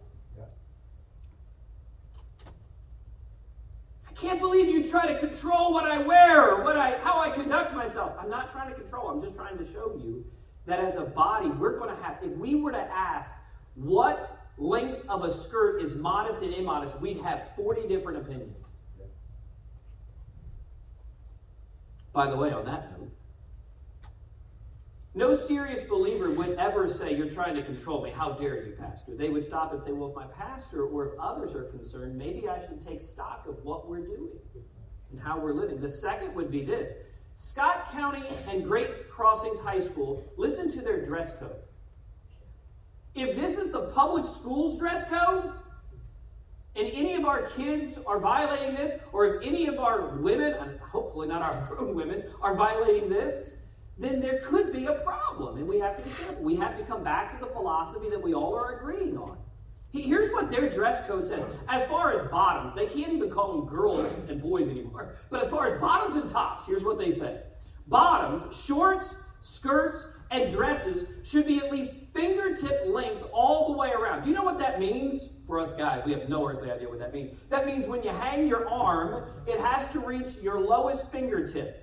Can't 4.23 4.41
believe 4.41 4.69
you 4.69 4.89
try 4.89 5.13
to 5.13 5.19
control 5.19 5.73
what 5.73 5.85
I 5.85 5.99
wear 5.99 6.49
or 6.49 6.65
what 6.65 6.77
I, 6.77 6.97
how 6.99 7.21
I 7.21 7.31
conduct 7.31 7.75
myself. 7.75 8.13
I'm 8.19 8.31
not 8.31 8.53
trying 8.53 8.71
to 8.71 8.81
control. 8.81 9.09
I'm 9.09 9.21
just 9.21 9.35
trying 9.35 9.59
to 9.59 9.71
show 9.73 9.99
you 10.01 10.25
that 10.65 10.79
as 10.79 10.95
a 10.95 11.03
body, 11.03 11.49
we're 11.49 11.77
going 11.77 11.95
to 11.95 12.01
have, 12.03 12.19
if 12.23 12.31
we 12.37 12.55
were 12.55 12.71
to 12.71 12.79
ask 12.79 13.31
what 13.75 14.49
length 14.57 15.03
of 15.09 15.25
a 15.25 15.37
skirt 15.37 15.83
is 15.83 15.97
modest 15.97 16.41
and 16.41 16.55
immodest, 16.55 16.99
we'd 17.01 17.21
have 17.21 17.49
40 17.57 17.89
different 17.89 18.19
opinions. 18.19 18.57
By 22.13 22.31
the 22.31 22.37
way, 22.37 22.53
on 22.53 22.65
that 22.67 22.93
note, 22.93 23.11
no 25.14 25.37
serious 25.37 25.83
believer 25.83 26.31
would 26.31 26.59
ever 26.59 26.88
say, 26.88 27.14
You're 27.14 27.31
trying 27.31 27.55
to 27.57 27.62
control 27.62 28.03
me. 28.03 28.11
How 28.11 28.33
dare 28.33 28.64
you, 28.64 28.72
Pastor? 28.72 29.14
They 29.14 29.29
would 29.29 29.44
stop 29.44 29.72
and 29.72 29.83
say, 29.83 29.92
Well, 29.92 30.11
if 30.11 30.16
my 30.16 30.27
pastor 30.27 30.85
or 30.85 31.09
if 31.09 31.18
others 31.20 31.55
are 31.55 31.64
concerned, 31.64 32.16
maybe 32.16 32.48
I 32.48 32.66
should 32.66 32.87
take 32.87 33.03
stock 33.03 33.44
of 33.46 33.62
what 33.62 33.88
we're 33.88 34.07
doing 34.07 34.38
and 35.11 35.20
how 35.20 35.38
we're 35.38 35.53
living. 35.53 35.81
The 35.81 35.90
second 35.90 36.35
would 36.35 36.51
be 36.51 36.64
this 36.64 36.88
Scott 37.37 37.90
County 37.92 38.25
and 38.48 38.64
Great 38.64 39.11
Crossings 39.11 39.59
High 39.59 39.81
School, 39.81 40.25
listen 40.37 40.72
to 40.72 40.81
their 40.81 41.05
dress 41.05 41.33
code. 41.38 41.57
If 43.14 43.37
this 43.37 43.59
is 43.59 43.70
the 43.70 43.88
public 43.88 44.25
schools 44.25 44.79
dress 44.79 45.05
code, 45.09 45.53
and 46.75 46.90
any 46.90 47.14
of 47.14 47.27
our 47.27 47.42
kids 47.48 47.98
are 48.07 48.18
violating 48.18 48.75
this, 48.75 48.98
or 49.12 49.27
if 49.27 49.46
any 49.46 49.66
of 49.66 49.79
our 49.79 50.16
women, 50.16 50.79
hopefully 50.79 51.29
not 51.29 51.42
our 51.42 51.66
grown 51.68 51.94
women, 51.94 52.25
are 52.40 52.57
violating 52.57 53.11
this, 53.11 53.51
then 53.99 54.21
there 54.21 54.41
could 54.47 54.73
be 54.73 54.87
a 54.87 54.95
problem, 54.95 55.59
and 55.59 55.69
we 55.69 55.79
have 55.79 55.97
to 55.97 56.03
be 56.03 56.11
careful. 56.11 56.43
We 56.43 56.57
have 56.57 56.77
to 56.79 56.85
come 56.85 57.05
back 57.05 57.39
to 57.39 57.45
the 57.45 57.51
philosophy 57.53 58.09
that 58.11 58.21
we 58.21 58.35
all 58.35 58.55
are 58.55 58.79
agreeing 58.79 59.17
on. 59.19 59.37
Here's 59.93 60.33
what 60.33 60.51
their 60.51 60.71
dress 60.71 61.07
code 61.07 61.29
says. 61.29 61.45
As 61.69 61.85
far 61.85 62.13
as 62.13 62.23
bottoms, 62.31 62.75
they 62.75 62.87
can't 62.87 63.13
even 63.13 63.31
call 63.31 63.59
them 63.59 63.69
girls 63.69 64.11
and 64.29 64.41
boys 64.41 64.67
anymore. 64.69 65.17
But 65.29 65.43
as 65.43 65.49
far 65.49 65.67
as 65.67 65.79
bottoms 65.81 66.17
and 66.17 66.31
tops, 66.31 66.67
here's 66.67 66.83
what 66.83 66.99
they 66.99 67.11
say 67.11 67.43
Bottoms, 67.87 68.57
shorts, 68.57 69.15
skirts, 69.43 70.07
and 70.31 70.51
dresses 70.51 71.07
should 71.25 71.47
be 71.47 71.59
at 71.59 71.71
least 71.71 71.93
fingertip 72.15 72.87
length 72.87 73.23
all 73.33 73.71
the 73.71 73.79
way 73.79 73.91
around. 73.91 74.23
Do 74.23 74.31
you 74.31 74.35
know 74.35 74.43
what 74.43 74.59
that 74.61 74.81
means? 74.81 75.29
For 75.47 75.61
us 75.61 75.73
guys, 75.73 76.03
we 76.07 76.13
have 76.13 76.29
no 76.29 76.49
earthly 76.49 76.71
idea 76.71 76.89
what 76.89 77.01
that 77.01 77.13
means. 77.13 77.37
That 77.51 77.67
means 77.67 77.87
when 77.87 78.03
you 78.03 78.11
hang 78.11 78.47
your 78.47 78.67
arm, 78.69 79.25
it 79.47 79.61
has 79.61 79.91
to 79.93 80.01
reach 80.01 80.37
your 80.41 80.59
lowest 80.61 81.11
fingertip. 81.13 81.82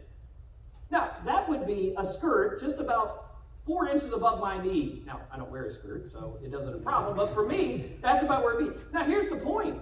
Now, 0.92 1.12
that 1.26 1.48
would 1.48 1.68
be 1.68 1.94
a 1.98 2.06
skirt 2.06 2.60
just 2.60 2.78
about 2.78 3.30
four 3.66 3.88
inches 3.88 4.12
above 4.14 4.40
my 4.40 4.62
knee. 4.62 5.04
Now, 5.06 5.22
I 5.32 5.38
don't 5.38 5.52
wear 5.52 5.66
a 5.66 5.72
skirt, 5.72 6.12
so 6.12 6.40
it 6.44 6.52
doesn't 6.52 6.74
a 6.74 6.80
problem, 6.80 7.16
but 7.16 7.34
for 7.34 7.48
me, 7.48 7.98
that's 8.02 8.24
about 8.24 8.44
where 8.44 8.60
it 8.60 8.74
be. 8.74 8.82
Now, 8.92 9.04
here's 9.04 9.30
the 9.30 9.36
point. 9.36 9.80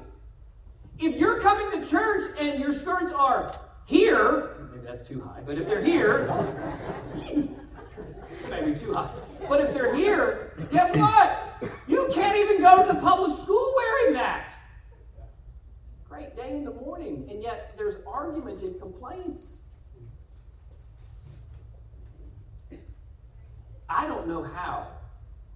If 0.99 1.15
you're 1.15 1.39
coming 1.39 1.79
to 1.79 1.87
church 1.89 2.35
and 2.37 2.59
your 2.59 2.73
skirts 2.73 3.13
are 3.13 3.57
here, 3.85 4.67
maybe 4.73 4.85
that's 4.85 5.07
too 5.07 5.21
high, 5.21 5.41
but 5.45 5.57
if 5.57 5.67
they're 5.67 5.83
here, 5.83 6.27
maybe 8.49 8.77
too 8.77 8.93
high. 8.93 9.11
But 9.47 9.61
if 9.61 9.73
they're 9.73 9.95
here, 9.95 10.51
guess 10.71 10.97
what? 10.97 11.71
You 11.87 12.09
can't 12.11 12.35
even 12.35 12.61
go 12.61 12.85
to 12.85 12.93
the 12.93 12.99
public 12.99 13.37
school 13.39 13.73
wearing 13.77 14.13
that. 14.15 14.53
Great 16.09 16.35
day 16.35 16.49
in 16.49 16.65
the 16.65 16.73
morning, 16.73 17.27
and 17.29 17.41
yet 17.41 17.73
there's 17.77 17.95
argument 18.05 18.61
and 18.63 18.77
complaints. 18.81 19.45
I 23.89 24.07
don't 24.07 24.27
know 24.27 24.43
how 24.43 24.87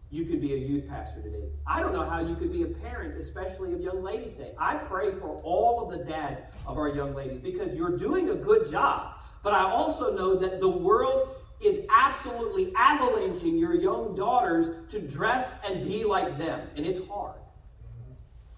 you 0.10 0.26
could 0.26 0.41
be 0.41 0.54
a 0.54 0.58
youth 0.58 0.88
pastor 0.89 1.22
today. 1.22 1.50
I 1.65 1.80
don't 1.80 1.94
know 1.94 2.08
how 2.08 2.20
you 2.20 2.36
could 2.36 2.52
be 2.52 2.63
a 2.63 2.67
parent, 2.67 3.20
especially 3.20 3.74
of 3.74 3.80
young 3.80 4.04
ladies 4.04 4.34
today. 4.34 4.54
I 4.58 4.76
pray 4.76 5.12
for 5.20 5.41
all 5.44 5.84
of 5.84 5.98
the 5.98 6.04
dads 6.04 6.41
of 6.67 6.78
our 6.78 6.89
young 6.89 7.13
ladies 7.13 7.39
because 7.39 7.74
you're 7.74 7.98
doing 7.98 8.30
a 8.30 8.36
good 8.36 8.70
job. 8.70 9.15
But 9.41 9.54
I 9.54 9.63
also 9.63 10.15
know 10.15 10.36
that 10.36 10.60
the 10.60 10.70
world 10.70 11.36
is 11.62 11.86
absolutely 11.89 12.74
avalanching 12.76 13.58
your 13.58 13.74
young 13.74 14.15
daughters 14.15 14.91
to 14.91 15.00
dress 15.00 15.54
and 15.65 15.88
be 15.88 16.04
like 16.04 16.38
them. 16.38 16.67
And 16.76 16.86
it's 16.86 17.08
hard. 17.08 17.39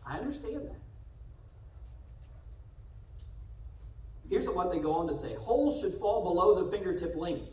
I 0.06 0.18
understand 0.18 0.68
that. 0.68 0.80
Here's 4.30 4.48
what 4.48 4.72
they 4.72 4.80
go 4.80 4.94
on 4.94 5.08
to 5.08 5.16
say 5.16 5.36
holes 5.36 5.82
should 5.82 5.94
fall 5.96 6.24
below 6.24 6.64
the 6.64 6.72
fingertip 6.72 7.16
length 7.16 7.53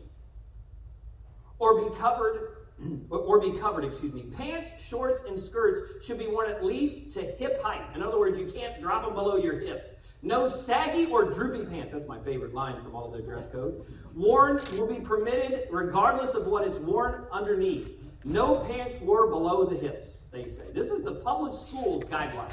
or 1.61 1.87
be 1.87 1.95
covered 1.95 2.57
or 3.09 3.39
be 3.39 3.57
covered, 3.59 3.85
excuse 3.85 4.11
me. 4.11 4.23
Pants, 4.35 4.69
shorts, 4.83 5.21
and 5.27 5.39
skirts 5.39 6.05
should 6.05 6.17
be 6.17 6.27
worn 6.27 6.49
at 6.49 6.65
least 6.65 7.11
to 7.13 7.21
hip 7.21 7.61
height. 7.61 7.83
In 7.95 8.01
other 8.01 8.19
words, 8.19 8.37
you 8.37 8.51
can't 8.51 8.81
drop 8.81 9.05
them 9.05 9.13
below 9.13 9.37
your 9.37 9.59
hip. 9.59 9.99
No 10.23 10.49
saggy 10.49 11.05
or 11.05 11.25
droopy 11.25 11.65
pants. 11.65 11.93
That's 11.93 12.07
my 12.07 12.19
favorite 12.19 12.53
line 12.53 12.81
from 12.83 12.95
all 12.95 13.09
their 13.09 13.21
dress 13.21 13.47
code. 13.51 13.85
Worn 14.15 14.59
will 14.77 14.87
be 14.87 14.99
permitted 14.99 15.67
regardless 15.71 16.33
of 16.33 16.47
what 16.47 16.67
is 16.67 16.77
worn 16.77 17.25
underneath. 17.31 17.89
No 18.23 18.55
pants 18.55 18.99
wore 19.01 19.27
below 19.27 19.65
the 19.65 19.77
hips, 19.77 20.09
they 20.31 20.43
say. 20.45 20.71
This 20.73 20.89
is 20.89 21.03
the 21.03 21.15
public 21.15 21.53
schools 21.53 22.03
guideline. 22.05 22.51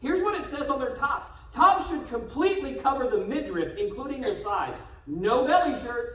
Here's 0.00 0.22
what 0.22 0.34
it 0.34 0.44
says 0.44 0.68
on 0.68 0.78
their 0.78 0.94
tops 0.94 1.30
tops 1.52 1.88
should 1.88 2.08
completely 2.08 2.74
cover 2.74 3.08
the 3.08 3.24
midriff, 3.24 3.76
including 3.78 4.22
the 4.22 4.34
sides. 4.36 4.76
No 5.06 5.46
belly 5.46 5.78
shirts. 5.80 6.14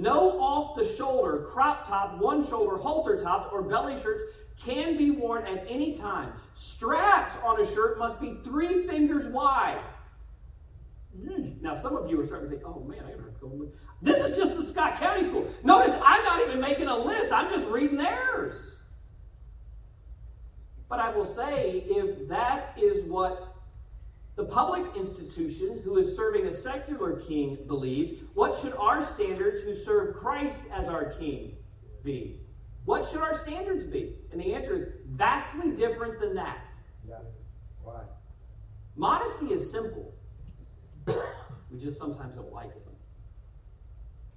No 0.00 0.40
off 0.40 0.76
the 0.76 0.84
shoulder, 0.96 1.46
crop 1.52 1.86
top, 1.86 2.18
one 2.22 2.48
shoulder, 2.48 2.78
halter 2.78 3.22
tops, 3.22 3.50
or 3.52 3.60
belly 3.60 4.00
shirts 4.00 4.32
can 4.58 4.96
be 4.96 5.10
worn 5.10 5.46
at 5.46 5.66
any 5.68 5.94
time. 5.94 6.32
Straps 6.54 7.36
on 7.44 7.60
a 7.60 7.66
shirt 7.70 7.98
must 7.98 8.18
be 8.18 8.38
three 8.42 8.86
fingers 8.86 9.26
wide. 9.26 9.82
Hmm. 11.14 11.50
Now, 11.60 11.74
some 11.74 11.98
of 11.98 12.08
you 12.08 12.18
are 12.18 12.26
starting 12.26 12.48
to 12.48 12.56
think, 12.56 12.66
oh 12.66 12.82
man, 12.88 13.00
I 13.04 13.10
gotta 13.10 13.32
go 13.42 13.48
with. 13.48 13.74
This 14.00 14.16
is 14.20 14.38
just 14.38 14.56
the 14.56 14.64
Scott 14.64 14.98
County 14.98 15.22
School. 15.26 15.46
Notice 15.64 15.94
I'm 16.02 16.24
not 16.24 16.40
even 16.48 16.62
making 16.62 16.86
a 16.86 16.96
list, 16.96 17.30
I'm 17.30 17.50
just 17.50 17.66
reading 17.66 17.98
theirs. 17.98 18.58
But 20.88 21.00
I 21.00 21.14
will 21.14 21.26
say, 21.26 21.84
if 21.86 22.26
that 22.28 22.74
is 22.80 23.04
what 23.04 23.54
the 24.36 24.44
public 24.44 24.96
institution 24.96 25.80
who 25.84 25.98
is 25.98 26.16
serving 26.16 26.46
a 26.46 26.52
secular 26.52 27.20
king 27.20 27.58
believes, 27.66 28.12
what 28.34 28.58
should 28.60 28.74
our 28.74 29.04
standards 29.04 29.60
who 29.60 29.74
serve 29.74 30.16
Christ 30.16 30.60
as 30.72 30.88
our 30.88 31.12
king 31.12 31.56
be? 32.02 32.40
What 32.84 33.08
should 33.08 33.20
our 33.20 33.36
standards 33.36 33.84
be? 33.84 34.16
And 34.32 34.40
the 34.40 34.54
answer 34.54 34.74
is 34.74 34.86
vastly 35.08 35.72
different 35.72 36.20
than 36.20 36.34
that. 36.34 36.64
Yeah. 37.06 37.16
Why? 37.82 38.02
Modesty 38.96 39.46
is 39.46 39.70
simple. 39.70 40.14
we 41.06 41.78
just 41.78 41.98
sometimes 41.98 42.34
don't 42.34 42.52
like 42.52 42.70
it. 42.70 42.86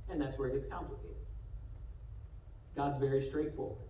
And 0.09 0.21
that's 0.21 0.37
where 0.37 0.49
it 0.49 0.53
gets 0.53 0.67
complicated. 0.67 1.15
God's 2.75 2.97
very 2.97 3.23
straightforward. 3.23 3.85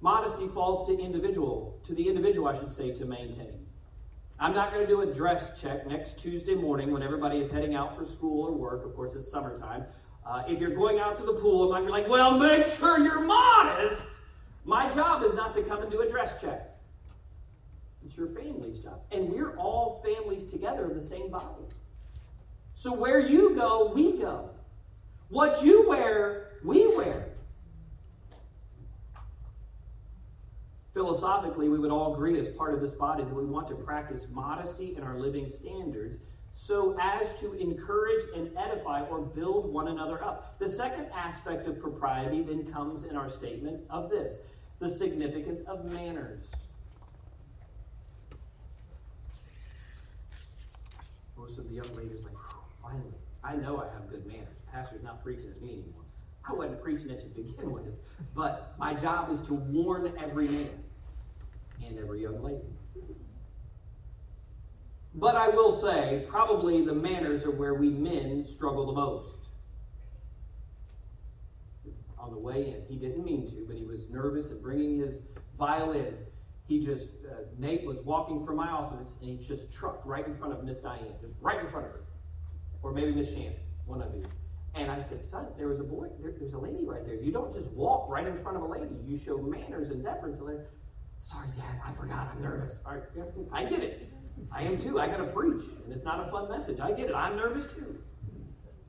Modesty 0.00 0.48
falls 0.48 0.86
to 0.88 0.98
individual, 0.98 1.80
to 1.86 1.94
the 1.94 2.06
individual, 2.06 2.46
I 2.46 2.58
should 2.58 2.72
say, 2.72 2.92
to 2.92 3.06
maintain. 3.06 3.63
I'm 4.44 4.52
not 4.52 4.74
going 4.74 4.86
to 4.86 4.86
do 4.86 5.00
a 5.00 5.06
dress 5.06 5.58
check 5.58 5.86
next 5.86 6.18
Tuesday 6.18 6.54
morning 6.54 6.92
when 6.92 7.02
everybody 7.02 7.38
is 7.38 7.50
heading 7.50 7.74
out 7.74 7.96
for 7.96 8.04
school 8.04 8.44
or 8.44 8.52
work. 8.52 8.84
Of 8.84 8.94
course, 8.94 9.14
it's 9.14 9.30
summertime. 9.30 9.86
Uh, 10.26 10.42
if 10.46 10.60
you're 10.60 10.74
going 10.74 10.98
out 10.98 11.16
to 11.16 11.24
the 11.24 11.32
pool, 11.32 11.72
I 11.72 11.78
might 11.78 11.86
be 11.86 11.90
like, 11.90 12.10
well, 12.10 12.38
make 12.38 12.66
sure 12.66 12.98
you're 12.98 13.22
modest. 13.22 14.02
My 14.66 14.92
job 14.92 15.22
is 15.22 15.32
not 15.32 15.56
to 15.56 15.62
come 15.62 15.80
and 15.80 15.90
do 15.90 16.02
a 16.02 16.10
dress 16.10 16.34
check. 16.42 16.76
It's 18.04 18.18
your 18.18 18.26
family's 18.26 18.80
job. 18.80 19.00
And 19.12 19.30
we're 19.30 19.56
all 19.56 20.04
families 20.04 20.44
together 20.44 20.90
in 20.90 20.94
the 20.94 21.02
same 21.02 21.30
body. 21.30 21.64
So 22.74 22.92
where 22.92 23.20
you 23.20 23.54
go, 23.54 23.92
we 23.94 24.18
go. 24.18 24.50
What 25.30 25.64
you 25.64 25.88
wear, 25.88 26.58
we 26.62 26.86
wear. 26.94 27.30
Philosophically, 30.94 31.68
we 31.68 31.78
would 31.80 31.90
all 31.90 32.14
agree 32.14 32.38
as 32.38 32.48
part 32.48 32.72
of 32.72 32.80
this 32.80 32.92
body 32.92 33.24
that 33.24 33.34
we 33.34 33.44
want 33.44 33.66
to 33.66 33.74
practice 33.74 34.26
modesty 34.30 34.96
in 34.96 35.02
our 35.02 35.18
living 35.18 35.48
standards 35.48 36.18
so 36.54 36.96
as 37.00 37.28
to 37.40 37.52
encourage 37.54 38.22
and 38.36 38.56
edify 38.56 39.02
or 39.06 39.18
build 39.20 39.72
one 39.72 39.88
another 39.88 40.22
up. 40.22 40.56
The 40.60 40.68
second 40.68 41.06
aspect 41.12 41.66
of 41.66 41.80
propriety 41.80 42.42
then 42.42 42.72
comes 42.72 43.02
in 43.02 43.16
our 43.16 43.28
statement 43.28 43.82
of 43.90 44.08
this 44.08 44.34
the 44.78 44.88
significance 44.88 45.62
of 45.62 45.92
manners. 45.92 46.44
Most 51.36 51.58
of 51.58 51.68
the 51.68 51.74
young 51.74 51.94
ladies 51.96 52.22
like, 52.22 52.34
finally, 52.82 53.14
I 53.42 53.56
know 53.56 53.78
I 53.78 53.92
have 53.94 54.08
good 54.08 54.26
manners. 54.26 54.48
pastor's 54.72 55.02
not 55.02 55.22
preaching 55.22 55.50
at 55.50 55.60
me 55.62 55.72
anymore. 55.72 56.03
I 56.46 56.52
wasn't 56.52 56.82
preaching 56.82 57.10
it 57.10 57.20
to 57.20 57.42
begin 57.42 57.72
with, 57.72 57.84
but 58.34 58.74
my 58.78 58.94
job 58.94 59.30
is 59.30 59.40
to 59.42 59.54
warn 59.54 60.12
every 60.22 60.48
man 60.48 60.84
and 61.86 61.98
every 61.98 62.22
young 62.22 62.42
lady. 62.42 62.60
But 65.14 65.36
I 65.36 65.48
will 65.48 65.72
say, 65.72 66.26
probably 66.28 66.84
the 66.84 66.94
manners 66.94 67.44
are 67.44 67.50
where 67.50 67.74
we 67.74 67.88
men 67.88 68.46
struggle 68.52 68.86
the 68.86 68.92
most. 68.92 69.30
On 72.18 72.32
the 72.32 72.38
way 72.38 72.74
in, 72.74 72.82
he 72.88 72.96
didn't 72.96 73.24
mean 73.24 73.48
to, 73.50 73.64
but 73.66 73.76
he 73.76 73.84
was 73.84 74.10
nervous 74.10 74.50
at 74.50 74.60
bringing 74.60 74.98
his 74.98 75.20
violin. 75.58 76.14
He 76.66 76.84
just, 76.84 77.08
uh, 77.30 77.44
Nate 77.58 77.84
was 77.84 77.98
walking 77.98 78.44
from 78.44 78.56
my 78.56 78.68
office 78.68 79.14
and 79.20 79.30
he 79.30 79.36
just 79.36 79.72
trucked 79.72 80.06
right 80.06 80.26
in 80.26 80.36
front 80.36 80.52
of 80.52 80.64
Miss 80.64 80.78
Diane, 80.78 81.14
just 81.20 81.34
right 81.40 81.60
in 81.60 81.70
front 81.70 81.86
of 81.86 81.92
her. 81.92 82.00
Or 82.82 82.92
maybe 82.92 83.12
Miss 83.12 83.28
Shannon, 83.28 83.56
one 83.86 84.02
of 84.02 84.14
you. 84.14 84.24
And 84.76 84.90
I 84.90 85.00
said, 85.00 85.26
son, 85.28 85.46
there 85.56 85.68
was 85.68 85.78
a 85.78 85.84
boy, 85.84 86.08
there, 86.20 86.32
there's 86.38 86.52
a 86.52 86.58
lady 86.58 86.84
right 86.84 87.04
there. 87.06 87.14
You 87.14 87.30
don't 87.30 87.54
just 87.54 87.68
walk 87.68 88.08
right 88.08 88.26
in 88.26 88.36
front 88.38 88.56
of 88.56 88.64
a 88.64 88.66
lady. 88.66 88.96
You 89.04 89.16
show 89.18 89.38
manners 89.38 89.90
and 89.90 90.02
deference. 90.02 90.38
To 90.40 90.46
her. 90.46 90.66
Sorry, 91.20 91.46
Dad, 91.56 91.80
I 91.86 91.92
forgot. 91.92 92.30
I'm 92.34 92.42
nervous. 92.42 92.72
All 92.84 92.94
right, 92.94 93.02
I 93.52 93.64
get 93.64 93.80
it. 93.80 94.10
I 94.50 94.62
am 94.62 94.82
too. 94.82 94.98
I 94.98 95.06
got 95.06 95.18
to 95.18 95.26
preach, 95.26 95.62
and 95.84 95.92
it's 95.92 96.04
not 96.04 96.26
a 96.26 96.30
fun 96.30 96.50
message. 96.50 96.80
I 96.80 96.90
get 96.90 97.08
it. 97.08 97.14
I'm 97.14 97.36
nervous 97.36 97.64
too. 97.72 97.98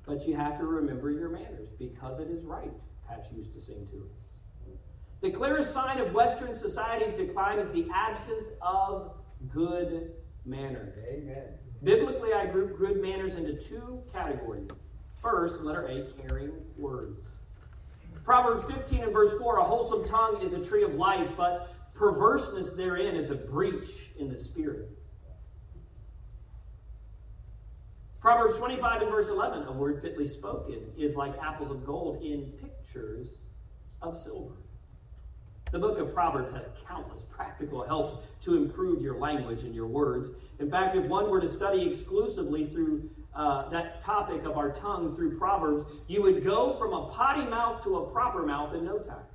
But 0.08 0.28
you 0.28 0.36
have 0.36 0.58
to 0.60 0.66
remember 0.66 1.12
your 1.12 1.30
manners 1.30 1.70
because 1.80 2.20
it 2.20 2.30
is 2.30 2.44
right, 2.44 2.72
Patch 3.08 3.26
used 3.36 3.54
to 3.54 3.62
sing 3.62 3.88
to 3.92 3.98
us. 3.98 4.78
The 5.22 5.32
clearest 5.32 5.74
sign 5.74 6.00
of 6.00 6.14
Western 6.14 6.56
society's 6.56 7.14
decline 7.14 7.60
is 7.60 7.72
the 7.72 7.88
absence 7.94 8.48
of 8.62 9.14
good 9.52 10.12
manners. 10.46 10.96
Amen. 11.08 11.44
Biblically, 11.84 12.34
I 12.34 12.46
group 12.48 12.78
good 12.78 13.02
manners 13.02 13.36
into 13.36 13.54
two 13.54 14.04
categories. 14.14 14.70
First, 15.26 15.62
letter 15.62 15.88
A, 15.88 16.06
caring 16.28 16.52
words. 16.78 17.26
Proverbs 18.24 18.72
15 18.72 19.06
and 19.06 19.12
verse 19.12 19.34
4 19.40 19.58
A 19.58 19.64
wholesome 19.64 20.08
tongue 20.08 20.40
is 20.44 20.54
a 20.54 20.64
tree 20.64 20.84
of 20.84 20.94
life, 20.94 21.32
but 21.36 21.74
perverseness 21.96 22.74
therein 22.74 23.16
is 23.16 23.32
a 23.32 23.36
breach 23.36 24.12
in 24.20 24.32
the 24.32 24.38
spirit. 24.38 24.88
Proverbs 28.22 28.58
25 28.58 29.02
and 29.02 29.10
verse 29.12 29.28
11, 29.28 29.64
a 29.64 29.72
word 29.72 30.00
fitly 30.04 30.28
spoken 30.28 30.92
is 30.96 31.16
like 31.16 31.36
apples 31.40 31.72
of 31.72 31.84
gold 31.84 32.22
in 32.22 32.52
pictures 32.62 33.30
of 34.04 34.16
silver. 34.22 34.54
The 35.72 35.80
book 35.80 35.98
of 35.98 36.14
Proverbs 36.14 36.52
has 36.52 36.66
countless 36.88 37.24
practical 37.32 37.84
helps 37.84 38.24
to 38.44 38.56
improve 38.56 39.02
your 39.02 39.18
language 39.18 39.64
and 39.64 39.74
your 39.74 39.88
words. 39.88 40.30
In 40.60 40.70
fact, 40.70 40.96
if 40.96 41.06
one 41.06 41.32
were 41.32 41.42
to 41.42 41.50
study 41.50 41.88
exclusively 41.90 42.68
through 42.68 43.10
uh, 43.36 43.70
that 43.70 44.02
topic 44.02 44.46
of 44.46 44.58
our 44.58 44.72
tongue 44.72 45.16
through 45.16 45.38
Proverbs, 45.38 45.86
you 46.08 46.22
would 46.22 46.44
go 46.44 46.78
from 46.78 46.94
a 46.94 47.10
potty 47.10 47.46
mouth 47.50 47.84
to 47.84 47.98
a 47.98 48.12
proper 48.12 48.46
mouth 48.46 48.74
in 48.74 48.86
no 48.86 49.00
time. 49.00 49.26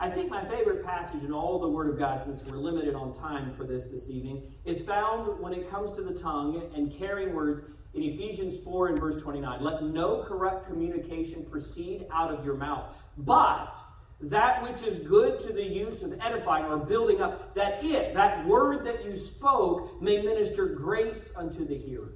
I 0.00 0.08
think 0.08 0.30
my 0.30 0.48
favorite 0.48 0.84
passage 0.84 1.24
in 1.24 1.32
all 1.32 1.58
the 1.58 1.68
Word 1.68 1.88
of 1.90 1.98
God, 1.98 2.22
since 2.22 2.44
we're 2.44 2.58
limited 2.58 2.94
on 2.94 3.12
time 3.12 3.52
for 3.56 3.64
this 3.64 3.86
this 3.86 4.08
evening, 4.08 4.42
is 4.64 4.80
found 4.82 5.40
when 5.40 5.52
it 5.52 5.68
comes 5.68 5.92
to 5.96 6.02
the 6.02 6.12
tongue 6.12 6.70
and 6.72 6.96
caring 6.96 7.34
words 7.34 7.64
in 7.94 8.04
Ephesians 8.04 8.62
4 8.62 8.88
and 8.88 9.00
verse 9.00 9.20
29. 9.20 9.60
Let 9.60 9.82
no 9.82 10.22
corrupt 10.22 10.68
communication 10.68 11.44
proceed 11.44 12.06
out 12.12 12.32
of 12.32 12.44
your 12.44 12.54
mouth, 12.54 12.94
but 13.16 13.74
that 14.20 14.62
which 14.62 14.82
is 14.82 14.98
good 14.98 15.38
to 15.40 15.52
the 15.52 15.62
use 15.62 16.02
of 16.02 16.18
edifying 16.20 16.64
or 16.64 16.76
building 16.76 17.20
up, 17.22 17.54
that 17.54 17.84
it, 17.84 18.14
that 18.14 18.46
word 18.46 18.84
that 18.84 19.04
you 19.04 19.16
spoke, 19.16 20.02
may 20.02 20.20
minister 20.20 20.66
grace 20.66 21.30
unto 21.36 21.64
the 21.66 21.76
hearer. 21.76 22.12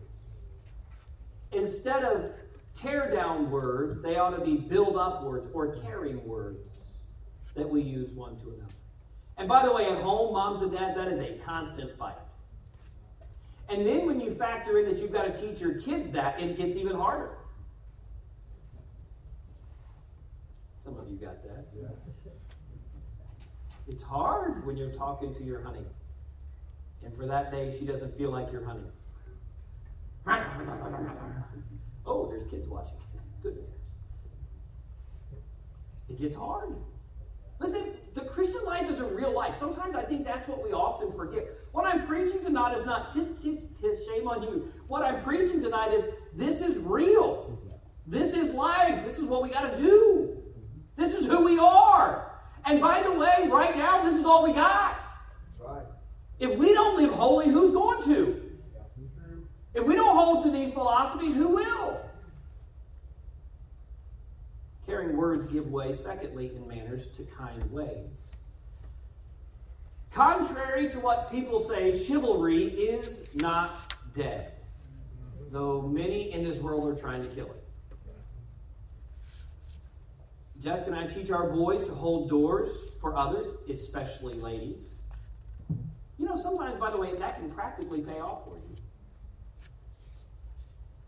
Instead 1.52 2.02
of 2.02 2.32
tear 2.74 3.10
down 3.10 3.50
words, 3.50 4.02
they 4.02 4.16
ought 4.16 4.36
to 4.36 4.44
be 4.44 4.56
build 4.56 4.96
up 4.96 5.22
words 5.22 5.48
or 5.52 5.76
caring 5.76 6.26
words 6.26 6.58
that 7.54 7.68
we 7.68 7.82
use 7.82 8.10
one 8.10 8.36
to 8.38 8.48
another. 8.48 8.72
And 9.36 9.48
by 9.48 9.64
the 9.64 9.72
way, 9.72 9.86
at 9.86 10.02
home, 10.02 10.32
moms 10.32 10.62
and 10.62 10.72
dads, 10.72 10.96
that 10.96 11.08
is 11.08 11.20
a 11.20 11.38
constant 11.44 11.96
fight. 11.98 12.16
And 13.68 13.86
then 13.86 14.06
when 14.06 14.20
you 14.20 14.34
factor 14.34 14.78
in 14.78 14.86
that 14.86 15.00
you've 15.00 15.12
got 15.12 15.32
to 15.32 15.40
teach 15.40 15.60
your 15.60 15.80
kids 15.80 16.10
that, 16.10 16.40
it 16.40 16.56
gets 16.56 16.76
even 16.76 16.96
harder. 16.96 17.30
Some 20.84 20.98
of 20.98 21.08
you 21.08 21.16
got 21.16 21.42
that. 21.44 21.66
Yeah. 21.76 21.88
It's 23.88 24.02
hard 24.02 24.64
when 24.66 24.76
you're 24.76 24.92
talking 24.92 25.34
to 25.34 25.42
your 25.42 25.62
honey. 25.62 25.84
And 27.04 27.16
for 27.16 27.26
that 27.26 27.50
day, 27.50 27.76
she 27.78 27.84
doesn't 27.84 28.16
feel 28.16 28.30
like 28.30 28.52
your 28.52 28.64
honey. 28.64 28.84
Oh, 32.06 32.28
there's 32.28 32.48
kids 32.48 32.68
watching. 32.68 32.94
Good. 33.42 33.58
It 36.08 36.20
gets 36.20 36.34
hard. 36.34 36.74
Listen, 37.58 37.96
the 38.14 38.22
Christian 38.22 38.64
life 38.64 38.90
is 38.90 38.98
a 38.98 39.04
real 39.04 39.32
life. 39.32 39.56
Sometimes 39.58 39.94
I 39.94 40.02
think 40.02 40.24
that's 40.24 40.48
what 40.48 40.62
we 40.62 40.72
often 40.72 41.12
forget. 41.12 41.48
What 41.72 41.86
I'm 41.86 42.06
preaching 42.06 42.42
tonight 42.42 42.76
is 42.76 42.84
not 42.84 43.14
just 43.14 43.40
shame 43.42 44.28
on 44.28 44.42
you. 44.42 44.72
What 44.88 45.02
I'm 45.02 45.22
preaching 45.22 45.60
tonight 45.62 45.92
is 45.92 46.04
this 46.34 46.60
is 46.60 46.76
real. 46.78 47.58
This 48.06 48.32
is 48.32 48.50
life. 48.50 49.04
This 49.04 49.18
is 49.18 49.24
what 49.24 49.42
we 49.42 49.48
got 49.48 49.74
to 49.74 49.76
do. 49.76 50.31
This 51.02 51.14
is 51.14 51.26
who 51.26 51.42
we 51.42 51.58
are. 51.58 52.30
And 52.64 52.80
by 52.80 53.02
the 53.02 53.10
way, 53.10 53.48
right 53.50 53.76
now, 53.76 54.04
this 54.04 54.14
is 54.14 54.24
all 54.24 54.44
we 54.44 54.52
got. 54.52 55.04
Right. 55.58 55.82
If 56.38 56.56
we 56.56 56.72
don't 56.72 56.96
live 56.96 57.12
holy, 57.12 57.48
who's 57.48 57.72
going 57.72 58.04
to? 58.04 58.40
If 59.74 59.84
we 59.84 59.96
don't 59.96 60.14
hold 60.14 60.44
to 60.44 60.50
these 60.52 60.70
philosophies, 60.70 61.34
who 61.34 61.48
will? 61.48 62.00
Caring 64.86 65.16
words 65.16 65.48
give 65.48 65.66
way, 65.72 65.92
secondly, 65.92 66.52
in 66.54 66.68
manners 66.68 67.08
to 67.16 67.24
kind 67.36 67.60
ways. 67.72 68.06
Contrary 70.12 70.88
to 70.90 71.00
what 71.00 71.32
people 71.32 71.66
say, 71.66 72.00
chivalry 72.00 72.66
is 72.66 73.22
not 73.34 73.92
dead, 74.14 74.52
though 75.50 75.82
many 75.82 76.30
in 76.30 76.44
this 76.44 76.58
world 76.58 76.86
are 76.86 77.00
trying 77.00 77.28
to 77.28 77.34
kill 77.34 77.46
it. 77.46 77.61
Jessica 80.62 80.92
and 80.92 80.98
I 80.98 81.06
teach 81.08 81.32
our 81.32 81.50
boys 81.50 81.82
to 81.84 81.92
hold 81.92 82.28
doors 82.28 82.70
for 83.00 83.16
others, 83.16 83.48
especially 83.68 84.34
ladies. 84.34 84.90
You 86.18 86.26
know, 86.26 86.36
sometimes, 86.36 86.78
by 86.78 86.88
the 86.88 86.98
way, 86.98 87.16
that 87.16 87.36
can 87.38 87.50
practically 87.50 88.00
pay 88.00 88.20
off 88.20 88.44
for 88.44 88.54
you. 88.56 88.76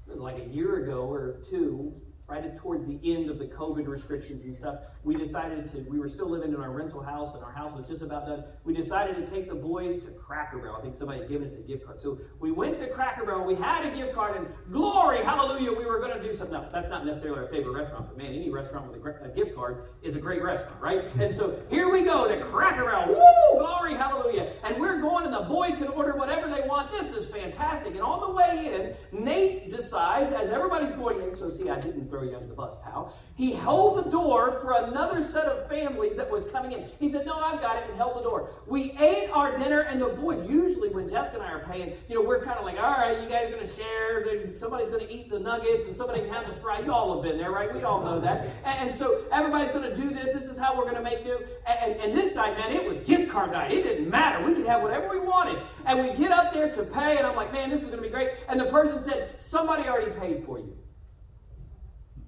It 0.09 0.11
was 0.11 0.19
like 0.19 0.39
a 0.39 0.49
year 0.49 0.83
ago 0.83 1.03
or 1.03 1.37
two, 1.49 1.95
right 2.27 2.57
towards 2.57 2.87
the 2.87 2.99
end 3.05 3.29
of 3.29 3.39
the 3.39 3.45
COVID 3.45 3.87
restrictions 3.87 4.45
and 4.45 4.57
stuff, 4.57 4.79
we 5.03 5.15
decided 5.15 5.71
to, 5.73 5.81
we 5.91 5.99
were 5.99 6.09
still 6.09 6.29
living 6.29 6.55
in 6.55 6.61
our 6.61 6.71
rental 6.71 7.03
house 7.03 7.35
and 7.35 7.45
our 7.45 7.53
house 7.53 7.77
was 7.77 7.87
just 7.87 8.03
about 8.03 8.27
done. 8.27 8.45
We 8.65 8.73
decided 8.73 9.17
to 9.17 9.31
take 9.31 9.49
the 9.49 9.55
boys 9.55 10.03
to 10.05 10.11
Cracker 10.11 10.59
Barrel. 10.59 10.77
I 10.77 10.83
think 10.83 10.97
somebody 10.97 11.21
had 11.21 11.29
given 11.29 11.47
us 11.47 11.55
a 11.55 11.59
gift 11.59 11.85
card. 11.85 12.01
So 12.01 12.19
we 12.41 12.51
went 12.51 12.79
to 12.79 12.89
Cracker 12.89 13.27
Barrel, 13.27 13.47
we 13.47 13.55
had 13.55 13.85
a 13.85 13.95
gift 13.95 14.15
card, 14.15 14.37
and 14.37 14.47
glory, 14.73 15.23
hallelujah, 15.23 15.73
we 15.73 15.85
were 15.85 15.99
going 15.99 16.17
to 16.17 16.23
do 16.23 16.35
something. 16.35 16.55
No, 16.55 16.69
that's 16.73 16.89
not 16.89 17.05
necessarily 17.05 17.41
our 17.41 17.49
favorite 17.49 17.73
restaurant, 17.73 18.07
but 18.07 18.17
man, 18.17 18.29
any 18.33 18.49
restaurant 18.49 18.91
with 18.91 19.05
a, 19.05 19.25
a 19.25 19.29
gift 19.29 19.55
card 19.55 19.89
is 20.03 20.17
a 20.17 20.21
great 20.21 20.43
restaurant, 20.43 20.81
right? 20.81 21.05
And 21.19 21.35
so 21.35 21.61
here 21.69 21.91
we 21.91 22.03
go 22.03 22.27
to 22.27 22.43
Cracker 22.45 22.85
Barrel. 22.85 23.09
Woo, 23.09 23.59
glory, 23.59 23.97
hallelujah. 23.97 24.53
And 24.63 24.81
we're 24.81 25.01
going, 25.01 25.27
and 25.27 25.35
the 25.35 25.41
boys 25.41 25.75
can 25.77 25.89
order 25.89 26.17
whatever 26.17 26.49
they 26.49 26.67
want. 26.67 26.91
This 26.91 27.13
is 27.13 27.29
fantastic. 27.29 27.93
And 27.93 28.01
on 28.01 28.21
the 28.21 28.31
way 28.31 28.97
in, 29.13 29.25
Nate 29.25 29.71
decides, 29.71 30.33
as 30.33 30.51
everybody's 30.51 30.93
going 30.93 31.21
in, 31.21 31.35
so 31.35 31.51
see, 31.51 31.69
I 31.69 31.81
didn't 31.81 32.09
throw 32.15 32.23
you 32.23 32.37
under 32.37 32.47
the 32.47 32.55
bus, 32.55 32.71
pal. 32.85 33.13
He 33.35 33.53
held 33.53 34.05
the 34.05 34.11
door 34.11 34.61
for 34.63 34.85
another 34.85 35.25
set 35.25 35.47
of 35.47 35.69
families 35.69 36.17
that 36.17 36.31
was 36.31 36.45
coming 36.47 36.71
in. 36.71 36.89
He 37.01 37.09
said, 37.09 37.27
No, 37.27 37.35
I've 37.35 37.61
got 37.61 37.77
it, 37.79 37.89
and 37.89 37.97
held 37.97 38.17
the 38.17 38.23
door. 38.23 38.51
We 38.67 38.93
ate 38.93 39.29
our 39.31 39.59
dinner, 39.59 39.81
and 39.81 40.01
the 40.01 40.07
boys, 40.07 40.49
usually 40.49 40.91
when 40.91 41.09
Jessica 41.09 41.41
and 41.41 41.43
I 41.43 41.51
are 41.51 41.65
paying, 41.65 41.95
you 42.09 42.15
know, 42.15 42.23
we're 42.23 42.45
kind 42.45 42.59
of 42.59 42.65
like, 42.65 42.77
All 42.77 42.93
right, 42.93 43.21
you 43.21 43.29
guys 43.29 43.49
are 43.49 43.57
going 43.57 43.67
to 43.67 43.75
share. 43.75 44.55
Somebody's 44.55 44.89
going 44.89 45.05
to 45.05 45.13
eat 45.13 45.31
the 45.31 45.41
nuggets, 45.41 45.87
and 45.87 45.97
somebody 45.97 46.21
can 46.21 46.33
have 46.33 46.47
the 46.47 46.61
fry. 46.61 46.79
You 46.79 46.93
all 46.93 47.15
have 47.15 47.29
been 47.29 47.37
there, 47.37 47.51
right? 47.51 47.75
We 47.75 47.83
all 47.83 48.05
know 48.05 48.21
that. 48.21 48.47
And, 48.65 48.91
and 48.91 48.99
so 48.99 49.25
everybody's 49.33 49.73
going 49.73 49.91
to 49.91 49.97
do 49.97 50.15
this. 50.15 50.33
This 50.33 50.45
is 50.45 50.57
how 50.57 50.77
we're 50.77 50.85
going 50.85 50.95
to 50.95 51.03
make 51.03 51.25
do. 51.25 51.39
And, 51.67 51.93
and, 51.93 52.01
and 52.01 52.19
this 52.19 52.35
night, 52.37 52.57
man, 52.57 52.71
it 52.73 52.89
was 52.89 52.99
gift 52.99 53.33
card 53.33 53.51
night. 53.51 53.73
It 53.73 53.83
didn't 53.83 54.09
matter. 54.09 54.45
We 54.47 54.55
could 54.55 54.67
have 54.67 54.83
whatever 54.83 55.09
we 55.11 55.19
wanted. 55.19 55.61
And 55.87 55.99
we 55.99 56.15
get 56.15 56.31
up 56.31 56.53
there 56.53 56.73
to 56.73 56.85
pay, 56.85 57.17
and 57.17 57.27
I'm 57.27 57.35
like, 57.35 57.53
Man, 57.53 57.71
this 57.71 57.83
is 57.83 57.89
going 57.89 57.99
to 57.99 58.03
be 58.03 58.11
great. 58.11 58.31
And 58.49 58.61
the 58.61 58.67
person 58.67 59.03
said, 59.03 59.35
Somebody 59.39 59.89
already 59.89 60.13
paid 60.13 60.45
for 60.47 60.61
you. 60.61 60.77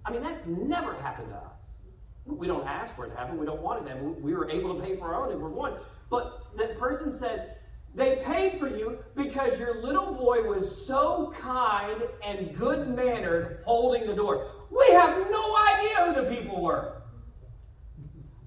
I 0.06 0.12
mean, 0.12 0.22
that's 0.22 0.46
never 0.46 0.94
happened 0.94 1.30
to 1.30 1.36
us. 1.36 1.52
We 2.24 2.46
don't 2.46 2.66
ask 2.66 2.94
for 2.94 3.06
it 3.06 3.10
to 3.10 3.16
happen. 3.16 3.38
We 3.38 3.46
don't 3.46 3.60
want 3.60 3.82
it 3.82 3.88
to 3.88 3.94
happen. 3.94 4.22
We 4.22 4.34
were 4.34 4.48
able 4.48 4.74
to 4.76 4.82
pay 4.82 4.96
for 4.96 5.12
our 5.12 5.26
own 5.26 5.32
if 5.32 5.38
we're 5.38 5.48
one. 5.48 5.74
But 6.10 6.46
that 6.56 6.78
person 6.78 7.12
said, 7.12 7.56
they 7.94 8.22
paid 8.24 8.60
for 8.60 8.68
you 8.68 8.98
because 9.16 9.58
your 9.58 9.82
little 9.82 10.12
boy 10.12 10.42
was 10.42 10.86
so 10.86 11.34
kind 11.40 12.02
and 12.24 12.56
good 12.56 12.94
mannered 12.94 13.62
holding 13.64 14.06
the 14.06 14.14
door. 14.14 14.50
We 14.70 14.92
have 14.92 15.18
no 15.30 15.56
idea 15.56 16.04
who 16.04 16.14
the 16.22 16.36
people 16.36 16.62
were. 16.62 16.95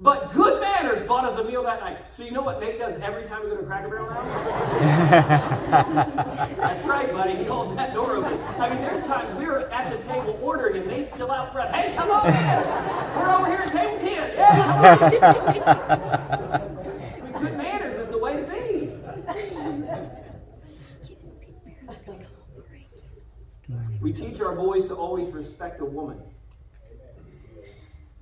But 0.02 0.32
good 0.32 0.62
manners 0.62 1.06
bought 1.06 1.26
us 1.26 1.38
a 1.38 1.44
meal 1.44 1.62
that 1.64 1.82
night. 1.82 1.98
So 2.16 2.24
you 2.24 2.32
know 2.32 2.42
what 2.42 2.62
Nate 2.62 2.80
does 2.80 2.98
every 3.02 3.26
time 3.26 3.44
we 3.44 3.50
go 3.50 3.58
to 3.58 3.64
Cracker 3.64 3.90
Barrel 3.90 4.10
now? 4.10 4.24
That's 6.58 6.86
right, 6.88 7.12
buddy. 7.12 7.36
He 7.36 7.44
holds 7.44 7.76
that 7.76 7.94
door 7.94 8.16
open. 8.16 8.40
I 8.58 8.70
mean, 8.70 8.80
there's 8.80 9.04
times 9.04 9.38
we're 9.38 9.68
at 9.68 9.92
the 9.92 9.98
table 10.08 10.40
ordering 10.42 10.78
and 10.78 10.88
Nate's 10.88 11.12
still 11.14 11.30
out 11.30 11.52
front. 11.52 11.76
Hey, 11.76 11.94
come 11.96 12.10
on 12.12 12.28
in. 12.28 12.34
We're 13.20 13.30
over 13.36 13.48
here 13.48 13.58
at 13.58 13.74
table 13.74 14.00
10. 14.00 14.10
Yeah. 14.38 15.10
good 17.42 17.58
manners 17.58 17.98
is 17.98 18.08
the 18.08 18.18
way 18.18 18.38
to 18.38 18.44
be. 18.44 18.94
We 24.00 24.14
teach 24.14 24.40
our 24.40 24.56
boys 24.56 24.86
to 24.86 24.96
always 24.96 25.28
respect 25.34 25.82
a 25.82 25.86
woman. 25.86 26.22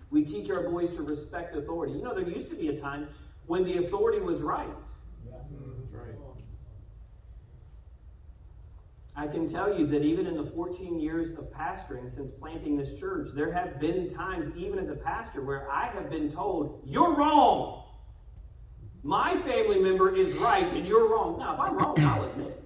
We 0.09 0.23
teach 0.23 0.49
our 0.49 0.63
boys 0.63 0.95
to 0.95 1.01
respect 1.01 1.55
authority. 1.55 1.93
You 1.93 2.03
know, 2.03 2.13
there 2.13 2.27
used 2.27 2.49
to 2.49 2.55
be 2.55 2.69
a 2.69 2.79
time 2.79 3.07
when 3.45 3.63
the 3.63 3.85
authority 3.85 4.19
was 4.19 4.39
mm, 4.39 4.45
right. 4.45 4.69
I 9.17 9.25
can 9.25 9.47
tell 9.47 9.77
you 9.77 9.87
that 9.87 10.03
even 10.03 10.27
in 10.27 10.37
the 10.37 10.45
14 10.51 10.99
years 10.99 11.31
of 11.31 11.51
pastoring 11.51 12.13
since 12.13 12.29
planting 12.29 12.77
this 12.77 12.99
church, 12.99 13.29
there 13.33 13.51
have 13.51 13.79
been 13.79 14.07
times, 14.07 14.55
even 14.55 14.77
as 14.77 14.89
a 14.89 14.95
pastor, 14.95 15.41
where 15.41 15.69
I 15.71 15.87
have 15.87 16.09
been 16.09 16.31
told, 16.31 16.83
You're 16.85 17.15
wrong. 17.15 17.83
My 19.03 19.35
family 19.41 19.79
member 19.79 20.15
is 20.15 20.35
right 20.35 20.67
and 20.73 20.85
you're 20.85 21.09
wrong. 21.09 21.39
Now, 21.39 21.53
if 21.53 21.59
I'm 21.61 21.77
wrong, 21.77 21.99
I'll 21.99 22.25
admit 22.25 22.47
it. 22.47 22.63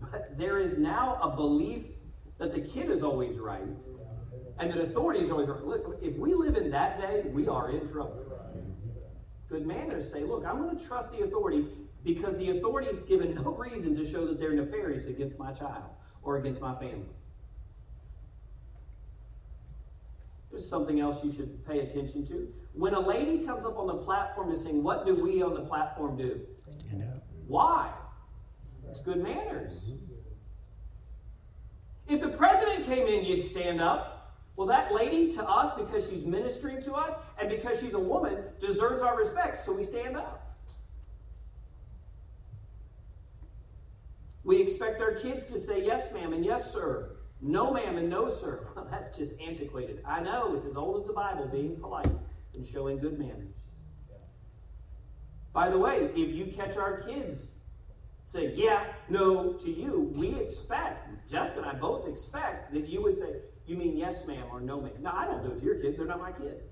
But 0.00 0.36
there 0.36 0.58
is 0.58 0.76
now 0.76 1.18
a 1.22 1.34
belief 1.34 1.84
that 2.38 2.54
the 2.54 2.60
kid 2.60 2.90
is 2.90 3.02
always 3.02 3.38
right 3.38 3.62
and 4.58 4.70
that 4.70 4.80
authority 4.80 5.20
is 5.20 5.30
always 5.30 5.48
right. 5.48 5.64
Look, 5.64 5.98
if 6.02 6.16
we 6.16 6.34
live 6.34 6.56
in 6.56 6.70
that 6.70 7.00
day, 7.00 7.24
we 7.30 7.46
are 7.48 7.70
in 7.70 7.88
trouble. 7.88 8.24
Good 9.48 9.66
manners 9.66 10.10
say, 10.10 10.24
look, 10.24 10.44
I'm 10.46 10.58
going 10.58 10.76
to 10.76 10.84
trust 10.84 11.10
the 11.10 11.20
authority 11.24 11.66
because 12.04 12.36
the 12.36 12.50
authority 12.50 12.88
is 12.88 13.02
given 13.02 13.34
no 13.34 13.54
reason 13.54 13.96
to 13.96 14.08
show 14.08 14.26
that 14.26 14.38
they're 14.38 14.52
nefarious 14.52 15.06
against 15.06 15.38
my 15.38 15.52
child 15.52 15.90
or 16.22 16.36
against 16.36 16.60
my 16.60 16.74
family. 16.74 17.08
There's 20.50 20.68
something 20.68 21.00
else 21.00 21.22
you 21.22 21.32
should 21.32 21.66
pay 21.66 21.80
attention 21.80 22.26
to. 22.28 22.48
When 22.72 22.94
a 22.94 23.00
lady 23.00 23.44
comes 23.44 23.64
up 23.64 23.78
on 23.78 23.86
the 23.86 23.96
platform 23.96 24.50
to 24.50 24.56
sing, 24.56 24.82
what 24.82 25.06
do 25.06 25.14
we 25.14 25.42
on 25.42 25.54
the 25.54 25.60
platform 25.60 26.16
do? 26.16 26.40
Stand 26.68 27.04
up. 27.04 27.26
Why? 27.46 27.92
It's 28.90 29.00
good 29.00 29.22
manners. 29.22 29.72
If 32.08 32.20
the 32.22 32.28
president 32.28 32.86
came 32.86 33.06
in, 33.06 33.24
you'd 33.24 33.46
stand 33.46 33.80
up. 33.80 34.17
Well, 34.58 34.66
that 34.66 34.92
lady 34.92 35.32
to 35.34 35.44
us, 35.44 35.72
because 35.78 36.10
she's 36.10 36.24
ministering 36.24 36.82
to 36.82 36.94
us 36.94 37.12
and 37.40 37.48
because 37.48 37.78
she's 37.78 37.94
a 37.94 37.98
woman, 37.98 38.38
deserves 38.60 39.04
our 39.04 39.16
respect, 39.16 39.64
so 39.64 39.72
we 39.72 39.84
stand 39.84 40.16
up. 40.16 40.56
We 44.42 44.60
expect 44.60 45.00
our 45.00 45.12
kids 45.12 45.44
to 45.52 45.60
say 45.60 45.84
yes, 45.86 46.12
ma'am, 46.12 46.32
and 46.32 46.44
yes, 46.44 46.72
sir. 46.72 47.10
No, 47.40 47.72
ma'am, 47.72 47.98
and 47.98 48.10
no, 48.10 48.30
sir. 48.32 48.66
Well, 48.74 48.88
that's 48.90 49.16
just 49.16 49.34
antiquated. 49.40 50.02
I 50.04 50.20
know 50.20 50.56
it's 50.56 50.66
as 50.66 50.76
old 50.76 51.02
as 51.02 51.06
the 51.06 51.12
Bible, 51.12 51.46
being 51.46 51.76
polite 51.76 52.10
and 52.56 52.66
showing 52.66 52.98
good 52.98 53.16
manners. 53.16 53.54
By 55.52 55.70
the 55.70 55.78
way, 55.78 56.10
if 56.16 56.34
you 56.34 56.46
catch 56.46 56.76
our 56.76 57.00
kids 57.02 57.52
say 58.26 58.52
yeah, 58.56 58.86
no 59.08 59.52
to 59.52 59.70
you, 59.70 60.12
we 60.16 60.34
expect, 60.34 61.30
Jessica 61.30 61.60
and 61.60 61.68
I 61.68 61.74
both 61.74 62.08
expect 62.08 62.74
that 62.74 62.88
you 62.88 63.02
would 63.04 63.18
say, 63.18 63.36
you 63.68 63.76
mean 63.76 63.96
yes, 63.96 64.24
ma'am, 64.26 64.44
or 64.50 64.60
no, 64.60 64.80
ma'am? 64.80 64.92
No, 65.00 65.10
I 65.10 65.26
don't 65.26 65.42
do 65.42 65.52
it 65.52 65.60
to 65.60 65.64
your 65.64 65.76
kids. 65.76 65.96
They're 65.96 66.06
not 66.06 66.20
my 66.20 66.32
kids. 66.32 66.62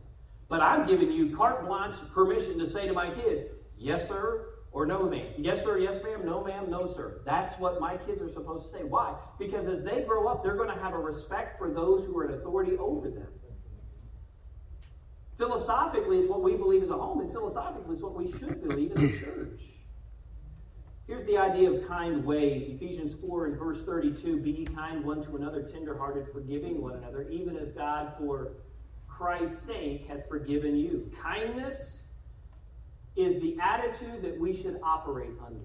But 0.48 0.60
I'm 0.60 0.86
giving 0.86 1.10
you 1.10 1.36
carte 1.36 1.66
blanche 1.66 1.96
permission 2.14 2.58
to 2.58 2.66
say 2.68 2.86
to 2.86 2.92
my 2.92 3.10
kids, 3.10 3.50
yes, 3.76 4.06
sir, 4.06 4.46
or 4.72 4.86
no, 4.86 5.08
ma'am. 5.08 5.32
Yes, 5.38 5.62
sir, 5.62 5.78
yes, 5.78 6.02
ma'am, 6.02 6.24
no, 6.24 6.44
ma'am, 6.44 6.70
no, 6.70 6.92
sir. 6.94 7.20
That's 7.24 7.58
what 7.58 7.80
my 7.80 7.96
kids 7.96 8.22
are 8.22 8.32
supposed 8.32 8.70
to 8.70 8.78
say. 8.78 8.84
Why? 8.84 9.14
Because 9.38 9.68
as 9.68 9.82
they 9.82 10.02
grow 10.02 10.28
up, 10.28 10.42
they're 10.42 10.56
going 10.56 10.74
to 10.74 10.82
have 10.82 10.92
a 10.92 10.98
respect 10.98 11.58
for 11.58 11.70
those 11.70 12.04
who 12.04 12.16
are 12.18 12.26
in 12.26 12.34
authority 12.34 12.76
over 12.76 13.10
them. 13.10 13.28
Philosophically, 15.36 16.18
it's 16.18 16.28
what 16.28 16.42
we 16.42 16.56
believe 16.56 16.82
as 16.82 16.90
a 16.90 16.96
home, 16.96 17.20
and 17.20 17.30
philosophically, 17.30 17.92
it's 17.92 18.02
what 18.02 18.14
we 18.14 18.30
should 18.30 18.66
believe 18.66 18.92
as 18.92 19.02
a 19.02 19.18
church. 19.18 19.60
Here's 21.06 21.24
the 21.24 21.38
idea 21.38 21.70
of 21.70 21.86
kind 21.86 22.24
ways. 22.24 22.68
Ephesians 22.68 23.14
4 23.20 23.46
and 23.46 23.58
verse 23.58 23.82
32 23.82 24.38
Be 24.38 24.66
kind 24.74 25.04
one 25.04 25.22
to 25.24 25.36
another, 25.36 25.62
tenderhearted, 25.62 26.32
forgiving 26.32 26.82
one 26.82 26.94
another, 26.94 27.28
even 27.28 27.56
as 27.56 27.70
God, 27.70 28.14
for 28.18 28.54
Christ's 29.08 29.64
sake, 29.64 30.06
hath 30.08 30.28
forgiven 30.28 30.76
you. 30.76 31.10
Kindness 31.22 31.98
is 33.14 33.40
the 33.40 33.56
attitude 33.62 34.22
that 34.22 34.38
we 34.38 34.54
should 34.54 34.80
operate 34.82 35.30
under. 35.46 35.60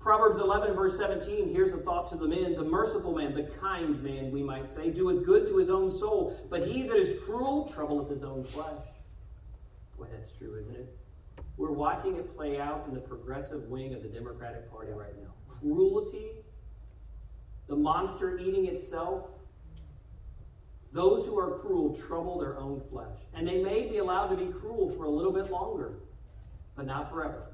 Proverbs 0.00 0.40
11, 0.40 0.74
verse 0.74 0.96
17, 0.96 1.52
here's 1.52 1.74
a 1.74 1.76
thought 1.76 2.08
to 2.08 2.16
the 2.16 2.26
men. 2.26 2.54
The 2.54 2.64
merciful 2.64 3.14
man, 3.14 3.34
the 3.34 3.42
kind 3.60 4.02
man, 4.02 4.30
we 4.30 4.42
might 4.42 4.66
say, 4.66 4.88
doeth 4.90 5.26
good 5.26 5.46
to 5.48 5.58
his 5.58 5.68
own 5.68 5.96
soul, 5.96 6.40
but 6.48 6.66
he 6.66 6.84
that 6.84 6.96
is 6.96 7.22
cruel 7.22 7.68
troubleth 7.68 8.08
his 8.08 8.24
own 8.24 8.44
flesh. 8.44 8.86
Boy, 9.98 10.06
that's 10.10 10.32
true, 10.32 10.56
isn't 10.58 10.74
it? 10.74 10.99
We're 11.60 11.72
watching 11.72 12.16
it 12.16 12.34
play 12.34 12.58
out 12.58 12.86
in 12.88 12.94
the 12.94 13.00
progressive 13.00 13.64
wing 13.64 13.92
of 13.92 14.02
the 14.02 14.08
Democratic 14.08 14.70
Party 14.72 14.92
right 14.92 15.14
now. 15.22 15.34
Cruelty, 15.46 16.30
the 17.68 17.76
monster 17.76 18.38
eating 18.38 18.64
itself. 18.64 19.26
Those 20.90 21.26
who 21.26 21.38
are 21.38 21.58
cruel 21.58 21.94
trouble 21.94 22.38
their 22.38 22.56
own 22.58 22.80
flesh, 22.90 23.18
and 23.34 23.46
they 23.46 23.62
may 23.62 23.86
be 23.86 23.98
allowed 23.98 24.28
to 24.28 24.36
be 24.36 24.50
cruel 24.50 24.88
for 24.96 25.04
a 25.04 25.10
little 25.10 25.32
bit 25.32 25.50
longer, 25.50 25.98
but 26.76 26.86
not 26.86 27.10
forever. 27.10 27.48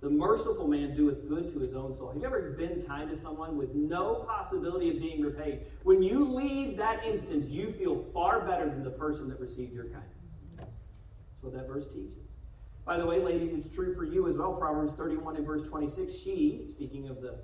The 0.00 0.08
merciful 0.08 0.68
man 0.68 0.96
doeth 0.96 1.28
good 1.28 1.52
to 1.52 1.58
his 1.58 1.74
own 1.74 1.96
soul. 1.96 2.12
Have 2.12 2.18
you 2.18 2.24
ever 2.24 2.52
been 2.52 2.84
kind 2.86 3.10
to 3.10 3.16
someone 3.16 3.58
with 3.58 3.74
no 3.74 4.24
possibility 4.28 4.90
of 4.90 5.00
being 5.00 5.22
repaid? 5.22 5.62
When 5.82 6.04
you 6.04 6.24
leave 6.24 6.76
that 6.76 7.04
instance, 7.04 7.48
you 7.48 7.72
feel 7.72 8.06
far 8.14 8.42
better 8.42 8.66
than 8.66 8.84
the 8.84 8.90
person 8.90 9.28
that 9.28 9.40
received 9.40 9.72
your 9.74 9.86
kindness. 9.86 10.12
That's 10.56 11.42
what 11.42 11.52
that 11.54 11.66
verse 11.66 11.88
teaches. 11.88 12.27
By 12.88 12.96
the 12.96 13.04
way, 13.04 13.22
ladies, 13.22 13.52
it's 13.52 13.74
true 13.74 13.94
for 13.94 14.04
you 14.04 14.28
as 14.28 14.38
well. 14.38 14.54
Proverbs 14.54 14.94
31 14.94 15.36
and 15.36 15.44
verse 15.44 15.60
26. 15.68 16.10
She, 16.10 16.64
speaking 16.70 17.10
of 17.10 17.20
the 17.20 17.38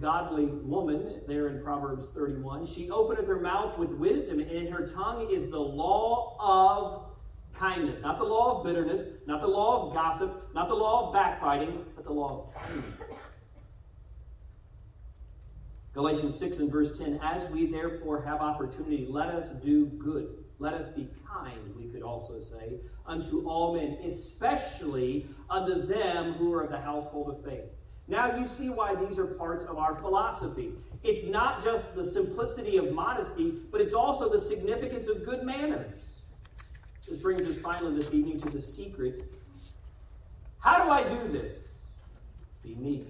godly 0.00 0.46
woman 0.46 1.20
there 1.28 1.48
in 1.48 1.62
Proverbs 1.62 2.08
31, 2.14 2.64
she 2.64 2.90
openeth 2.90 3.26
her 3.26 3.38
mouth 3.38 3.76
with 3.76 3.90
wisdom, 3.90 4.40
and 4.40 4.50
in 4.50 4.72
her 4.72 4.86
tongue 4.86 5.28
is 5.30 5.50
the 5.50 5.58
law 5.58 6.38
of 6.40 7.14
kindness. 7.54 8.00
Not 8.00 8.16
the 8.16 8.24
law 8.24 8.60
of 8.60 8.64
bitterness, 8.64 9.08
not 9.26 9.42
the 9.42 9.46
law 9.46 9.88
of 9.88 9.94
gossip, 9.94 10.54
not 10.54 10.68
the 10.68 10.74
law 10.74 11.08
of 11.08 11.12
backbiting, 11.12 11.84
but 11.94 12.06
the 12.06 12.12
law 12.14 12.46
of 12.46 12.54
kindness. 12.54 13.18
Galatians 15.92 16.38
6 16.38 16.56
and 16.60 16.72
verse 16.72 16.96
10 16.96 17.20
As 17.22 17.46
we 17.50 17.66
therefore 17.66 18.22
have 18.22 18.40
opportunity, 18.40 19.06
let 19.06 19.28
us 19.28 19.50
do 19.62 19.84
good. 19.84 20.41
Let 20.62 20.74
us 20.74 20.86
be 20.90 21.08
kind, 21.28 21.58
we 21.76 21.86
could 21.88 22.04
also 22.04 22.40
say, 22.40 22.76
unto 23.04 23.44
all 23.48 23.74
men, 23.74 23.98
especially 24.08 25.26
unto 25.50 25.84
them 25.84 26.34
who 26.34 26.52
are 26.54 26.62
of 26.62 26.70
the 26.70 26.78
household 26.78 27.30
of 27.30 27.44
faith. 27.44 27.64
Now 28.06 28.36
you 28.38 28.46
see 28.46 28.70
why 28.70 28.94
these 28.94 29.18
are 29.18 29.26
parts 29.26 29.64
of 29.64 29.76
our 29.76 29.98
philosophy. 29.98 30.70
It's 31.02 31.24
not 31.28 31.64
just 31.64 31.92
the 31.96 32.04
simplicity 32.04 32.76
of 32.76 32.92
modesty, 32.92 33.54
but 33.72 33.80
it's 33.80 33.92
also 33.92 34.28
the 34.28 34.38
significance 34.38 35.08
of 35.08 35.24
good 35.24 35.42
manners. 35.42 35.94
This 37.08 37.18
brings 37.18 37.44
us 37.44 37.56
finally 37.56 37.98
this 37.98 38.14
evening 38.14 38.40
to 38.42 38.50
the 38.50 38.62
secret. 38.62 39.34
How 40.60 40.84
do 40.84 40.90
I 40.92 41.02
do 41.02 41.32
this? 41.32 41.58
Be 42.62 42.76
meek. 42.76 43.08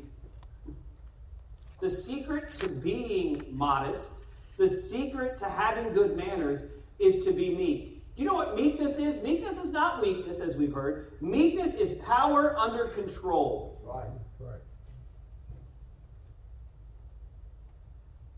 The 1.82 1.90
secret 1.90 2.58
to 2.60 2.68
being 2.70 3.44
modest, 3.50 4.08
the 4.56 4.70
secret 4.70 5.38
to 5.40 5.44
having 5.50 5.92
good 5.92 6.16
manners, 6.16 6.62
is 7.02 7.24
to 7.24 7.32
be 7.32 7.54
meek. 7.54 8.14
Do 8.14 8.22
you 8.22 8.28
know 8.28 8.34
what 8.34 8.54
meekness 8.54 8.98
is? 8.98 9.22
Meekness 9.22 9.58
is 9.58 9.72
not 9.72 10.02
weakness, 10.02 10.40
as 10.40 10.56
we've 10.56 10.72
heard. 10.72 11.12
Meekness 11.20 11.74
is 11.74 11.92
power 12.04 12.56
under 12.58 12.88
control. 12.88 13.80
Right, 13.84 14.08
right. 14.38 14.60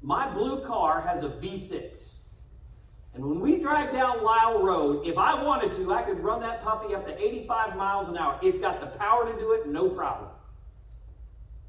My 0.00 0.32
blue 0.32 0.64
car 0.64 1.00
has 1.00 1.22
a 1.22 1.28
V6. 1.28 2.10
And 3.14 3.24
when 3.24 3.40
we 3.40 3.58
drive 3.58 3.92
down 3.92 4.24
Lyle 4.24 4.62
Road, 4.62 5.06
if 5.06 5.16
I 5.16 5.40
wanted 5.40 5.74
to, 5.76 5.92
I 5.92 6.02
could 6.02 6.18
run 6.20 6.40
that 6.40 6.64
puppy 6.64 6.94
up 6.94 7.06
to 7.06 7.16
85 7.16 7.76
miles 7.76 8.08
an 8.08 8.16
hour. 8.16 8.38
It's 8.42 8.58
got 8.58 8.80
the 8.80 8.98
power 8.98 9.32
to 9.32 9.38
do 9.38 9.52
it, 9.52 9.68
no 9.68 9.88
problem. 9.88 10.30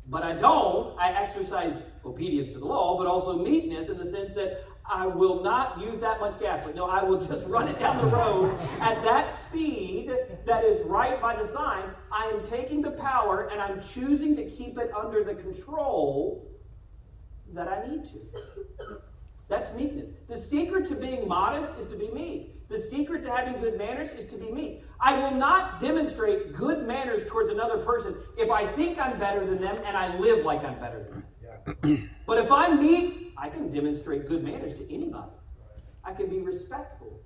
But 0.07 0.23
I 0.23 0.33
don't. 0.33 0.97
I 0.99 1.11
exercise 1.11 1.75
obedience 2.03 2.51
to 2.53 2.59
the 2.59 2.65
law, 2.65 2.97
but 2.97 3.07
also 3.07 3.37
meekness 3.37 3.89
in 3.89 3.97
the 3.97 4.05
sense 4.05 4.33
that 4.33 4.65
I 4.89 5.07
will 5.07 5.41
not 5.41 5.79
use 5.81 5.99
that 5.99 6.19
much 6.19 6.39
gas. 6.39 6.65
Like, 6.65 6.75
no, 6.75 6.85
I 6.85 7.03
will 7.03 7.19
just 7.25 7.45
run 7.47 7.67
it 7.67 7.79
down 7.79 7.97
the 7.97 8.15
road 8.15 8.57
at 8.81 9.03
that 9.03 9.33
speed 9.33 10.11
that 10.45 10.63
is 10.63 10.85
right 10.85 11.19
by 11.19 11.35
the 11.35 11.45
sign. 11.45 11.89
I 12.11 12.25
am 12.25 12.47
taking 12.47 12.81
the 12.81 12.91
power 12.91 13.49
and 13.51 13.61
I'm 13.61 13.81
choosing 13.81 14.35
to 14.35 14.45
keep 14.45 14.77
it 14.77 14.91
under 14.93 15.23
the 15.23 15.33
control 15.33 16.51
that 17.53 17.67
I 17.67 17.87
need 17.87 18.05
to. 18.05 18.99
That's 19.47 19.73
meekness. 19.73 20.09
The 20.27 20.37
secret 20.37 20.87
to 20.89 20.95
being 20.95 21.27
modest 21.27 21.71
is 21.79 21.87
to 21.87 21.95
be 21.95 22.09
meek. 22.09 22.67
The 22.67 22.79
secret 22.79 23.23
to 23.23 23.31
having 23.31 23.59
good 23.61 23.77
manners 23.77 24.09
is 24.11 24.25
to 24.31 24.37
be 24.37 24.51
meek. 24.51 24.83
I 24.99 25.17
will 25.19 25.37
not 25.37 25.79
demonstrate 25.79 26.53
good 26.53 26.87
manners 26.87 27.23
towards 27.27 27.51
another 27.51 27.77
person 27.77 28.15
if 28.37 28.49
I 28.49 28.67
think 28.75 28.99
I'm 28.99 29.19
better 29.19 29.45
than 29.45 29.57
them 29.57 29.77
and 29.85 29.95
I 29.95 30.17
live 30.17 30.45
like 30.45 30.63
I'm 30.63 30.79
better 30.79 31.03
than 31.03 31.19
them. 31.19 31.25
Yeah. 31.83 32.07
but 32.25 32.39
if 32.39 32.51
I'm 32.51 32.81
meek, 32.81 33.24
I 33.37 33.49
can 33.49 33.69
demonstrate 33.73 34.27
good 34.27 34.43
manners 34.43 34.77
to 34.79 34.93
anybody. 34.93 35.31
I 36.03 36.13
can 36.13 36.27
be 36.27 36.39
respectful. 36.39 37.19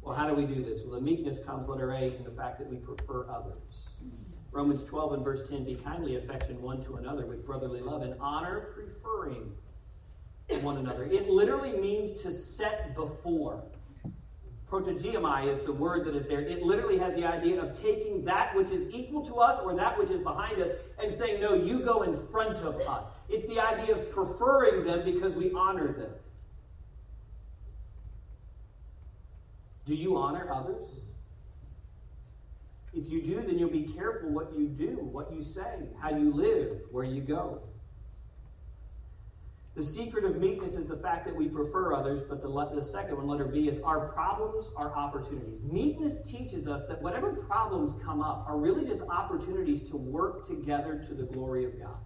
Well, 0.00 0.14
how 0.14 0.28
do 0.28 0.34
we 0.34 0.44
do 0.46 0.62
this? 0.62 0.82
Well, 0.82 0.94
the 0.94 1.00
meekness 1.00 1.38
comes, 1.44 1.68
letter 1.68 1.90
A, 1.92 2.16
in 2.16 2.24
the 2.24 2.30
fact 2.30 2.58
that 2.60 2.70
we 2.70 2.76
prefer 2.76 3.28
others. 3.28 3.58
Romans 4.52 4.82
12 4.84 5.14
and 5.14 5.24
verse 5.24 5.48
10 5.48 5.64
Be 5.64 5.74
kindly 5.74 6.16
affection 6.16 6.62
one 6.62 6.82
to 6.84 6.96
another 6.96 7.26
with 7.26 7.44
brotherly 7.44 7.80
love 7.80 8.02
and 8.02 8.14
honor, 8.20 8.72
preferring 8.74 9.52
one 10.62 10.78
another. 10.78 11.04
It 11.04 11.28
literally 11.28 11.72
means 11.72 12.22
to 12.22 12.32
set 12.32 12.94
before. 12.94 13.64
Protogeomai 14.70 15.52
is 15.52 15.64
the 15.64 15.72
word 15.72 16.04
that 16.06 16.16
is 16.16 16.26
there. 16.26 16.40
It 16.40 16.62
literally 16.62 16.98
has 16.98 17.14
the 17.14 17.24
idea 17.24 17.62
of 17.62 17.80
taking 17.80 18.24
that 18.24 18.54
which 18.56 18.70
is 18.70 18.92
equal 18.92 19.24
to 19.26 19.36
us 19.36 19.60
or 19.62 19.76
that 19.76 19.96
which 19.96 20.10
is 20.10 20.20
behind 20.22 20.60
us 20.60 20.70
and 21.00 21.12
saying, 21.12 21.40
No, 21.40 21.54
you 21.54 21.80
go 21.80 22.02
in 22.02 22.26
front 22.28 22.58
of 22.58 22.80
us. 22.80 23.04
It's 23.28 23.46
the 23.46 23.60
idea 23.60 23.96
of 23.96 24.10
preferring 24.10 24.84
them 24.84 25.04
because 25.04 25.34
we 25.34 25.52
honor 25.52 25.92
them. 25.92 26.10
Do 29.86 29.94
you 29.94 30.16
honor 30.16 30.52
others? 30.52 30.90
If 32.92 33.08
you 33.08 33.22
do, 33.22 33.42
then 33.42 33.58
you'll 33.58 33.70
be 33.70 33.84
careful 33.84 34.30
what 34.30 34.52
you 34.58 34.66
do, 34.66 34.98
what 35.12 35.32
you 35.32 35.44
say, 35.44 35.84
how 36.00 36.10
you 36.10 36.32
live, 36.32 36.80
where 36.90 37.04
you 37.04 37.20
go. 37.20 37.60
The 39.76 39.82
secret 39.82 40.24
of 40.24 40.38
meekness 40.38 40.74
is 40.74 40.86
the 40.86 40.96
fact 40.96 41.26
that 41.26 41.36
we 41.36 41.48
prefer 41.48 41.92
others, 41.92 42.22
but 42.26 42.40
the, 42.40 42.48
the 42.74 42.82
second 42.82 43.16
one, 43.16 43.26
letter 43.26 43.44
B, 43.44 43.68
is 43.68 43.78
our 43.82 44.08
problems 44.08 44.72
are 44.74 44.96
opportunities. 44.96 45.60
Meekness 45.62 46.22
teaches 46.22 46.66
us 46.66 46.86
that 46.86 47.02
whatever 47.02 47.34
problems 47.34 47.92
come 48.02 48.22
up 48.22 48.46
are 48.48 48.56
really 48.56 48.86
just 48.86 49.02
opportunities 49.02 49.86
to 49.90 49.98
work 49.98 50.48
together 50.48 51.04
to 51.06 51.14
the 51.14 51.24
glory 51.24 51.66
of 51.66 51.78
God. 51.78 51.98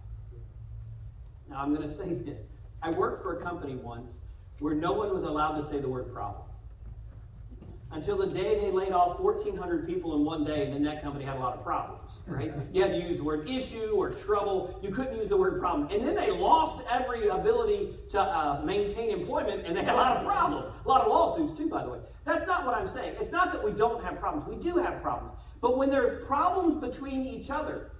Now, 1.49 1.61
I'm 1.61 1.73
going 1.73 1.87
to 1.87 1.93
say 1.93 2.13
this. 2.13 2.43
I 2.83 2.89
worked 2.89 3.23
for 3.23 3.37
a 3.37 3.41
company 3.41 3.75
once 3.75 4.15
where 4.59 4.75
no 4.75 4.91
one 4.91 5.13
was 5.13 5.23
allowed 5.23 5.57
to 5.57 5.63
say 5.63 5.79
the 5.79 5.87
word 5.87 6.13
problem 6.13 6.50
until 7.93 8.17
the 8.17 8.27
day 8.27 8.59
they 8.59 8.71
laid 8.71 8.93
off 8.93 9.19
1,400 9.19 9.85
people 9.85 10.15
in 10.15 10.23
one 10.23 10.45
day, 10.45 10.65
and 10.65 10.73
then 10.73 10.83
that 10.83 11.03
company 11.03 11.25
had 11.25 11.35
a 11.35 11.39
lot 11.39 11.57
of 11.57 11.63
problems, 11.63 12.11
right? 12.25 12.53
You 12.71 12.81
had 12.81 12.91
to 12.91 12.97
use 13.01 13.17
the 13.17 13.23
word 13.23 13.49
issue 13.49 13.93
or 13.95 14.11
trouble. 14.11 14.79
You 14.81 14.91
couldn't 14.91 15.17
use 15.17 15.29
the 15.29 15.37
word 15.37 15.59
problem. 15.59 15.89
And 15.91 16.07
then 16.07 16.15
they 16.15 16.31
lost 16.31 16.85
every 16.89 17.27
ability 17.27 17.95
to 18.11 18.21
uh, 18.21 18.61
maintain 18.63 19.11
employment, 19.11 19.65
and 19.65 19.75
they 19.75 19.83
had 19.83 19.93
a 19.93 19.97
lot 19.97 20.17
of 20.17 20.25
problems. 20.25 20.69
A 20.85 20.87
lot 20.87 21.01
of 21.01 21.07
lawsuits, 21.07 21.57
too, 21.57 21.67
by 21.67 21.83
the 21.83 21.89
way. 21.89 21.99
That's 22.25 22.47
not 22.47 22.65
what 22.65 22.75
I'm 22.75 22.87
saying. 22.87 23.15
It's 23.19 23.31
not 23.31 23.51
that 23.51 23.63
we 23.63 23.71
don't 23.71 24.03
have 24.03 24.19
problems. 24.19 24.47
We 24.47 24.61
do 24.63 24.77
have 24.77 25.01
problems. 25.01 25.37
But 25.59 25.77
when 25.77 25.89
there's 25.89 26.25
problems 26.25 26.81
between 26.81 27.25
each 27.25 27.49
other, 27.49 27.91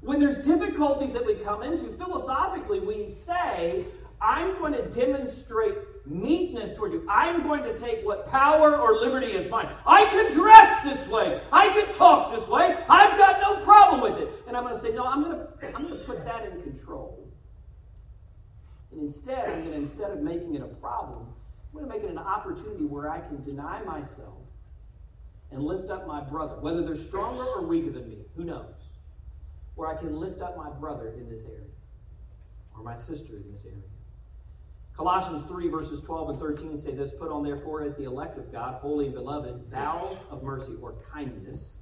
when 0.00 0.18
there's 0.18 0.38
difficulties 0.38 1.12
that 1.12 1.26
we 1.26 1.34
come 1.34 1.62
into, 1.62 1.92
philosophically, 1.98 2.80
we 2.80 3.08
say, 3.08 3.84
I'm 4.20 4.58
going 4.58 4.72
to 4.72 4.82
demonstrate 4.88 5.76
meekness 6.06 6.76
toward 6.76 6.92
you. 6.92 7.06
I'm 7.08 7.42
going 7.42 7.62
to 7.64 7.76
take 7.78 8.04
what 8.04 8.28
power 8.28 8.76
or 8.76 8.96
liberty 9.00 9.32
is 9.32 9.50
mine. 9.50 9.68
I 9.86 10.06
can 10.06 10.32
dress 10.32 10.84
this 10.84 11.08
way. 11.08 11.40
I 11.52 11.68
can 11.68 11.94
talk 11.94 12.34
this 12.38 12.48
way. 12.48 12.76
I've 12.88 13.16
got 13.18 13.40
no 13.40 13.64
problem 13.64 14.00
with 14.00 14.20
it. 14.20 14.28
And 14.46 14.56
I'm 14.56 14.64
going 14.64 14.74
to 14.74 14.80
say, 14.80 14.92
no, 14.92 15.04
I'm 15.04 15.22
going 15.22 15.36
to, 15.36 15.48
I'm 15.74 15.86
going 15.86 15.98
to 15.98 16.04
put 16.04 16.24
that 16.24 16.46
in 16.46 16.62
control. 16.62 17.28
And 18.92 19.00
instead, 19.00 19.48
I'm 19.48 19.60
going 19.60 19.72
to, 19.72 19.76
instead 19.76 20.10
of 20.10 20.20
making 20.20 20.54
it 20.54 20.62
a 20.62 20.66
problem, 20.66 21.26
I'm 21.72 21.78
going 21.78 21.90
to 21.90 21.96
make 21.96 22.04
it 22.04 22.10
an 22.10 22.18
opportunity 22.18 22.84
where 22.84 23.10
I 23.10 23.20
can 23.20 23.42
deny 23.42 23.82
myself 23.82 24.38
and 25.52 25.62
lift 25.62 25.90
up 25.90 26.06
my 26.06 26.20
brother, 26.20 26.56
whether 26.60 26.82
they're 26.82 26.96
stronger 26.96 27.44
or 27.44 27.66
weaker 27.66 27.90
than 27.90 28.08
me, 28.08 28.18
who 28.36 28.44
knows? 28.44 28.74
Where 29.74 29.88
I 29.88 29.96
can 29.96 30.16
lift 30.16 30.40
up 30.40 30.56
my 30.56 30.70
brother 30.70 31.14
in 31.16 31.28
this 31.28 31.44
area 31.44 31.70
or 32.76 32.82
my 32.82 32.98
sister 32.98 33.36
in 33.36 33.50
this 33.50 33.64
area. 33.64 33.89
Colossians 35.00 35.42
3, 35.48 35.68
verses 35.68 36.02
12 36.02 36.28
and 36.28 36.38
13 36.38 36.76
say 36.76 36.92
this 36.92 37.12
Put 37.12 37.30
on, 37.30 37.42
therefore, 37.42 37.82
as 37.82 37.96
the 37.96 38.04
elect 38.04 38.36
of 38.36 38.52
God, 38.52 38.74
holy 38.82 39.06
and 39.06 39.14
beloved, 39.14 39.70
bowels 39.70 40.18
of 40.30 40.42
mercy 40.42 40.74
or 40.82 40.92
kindness, 41.10 41.76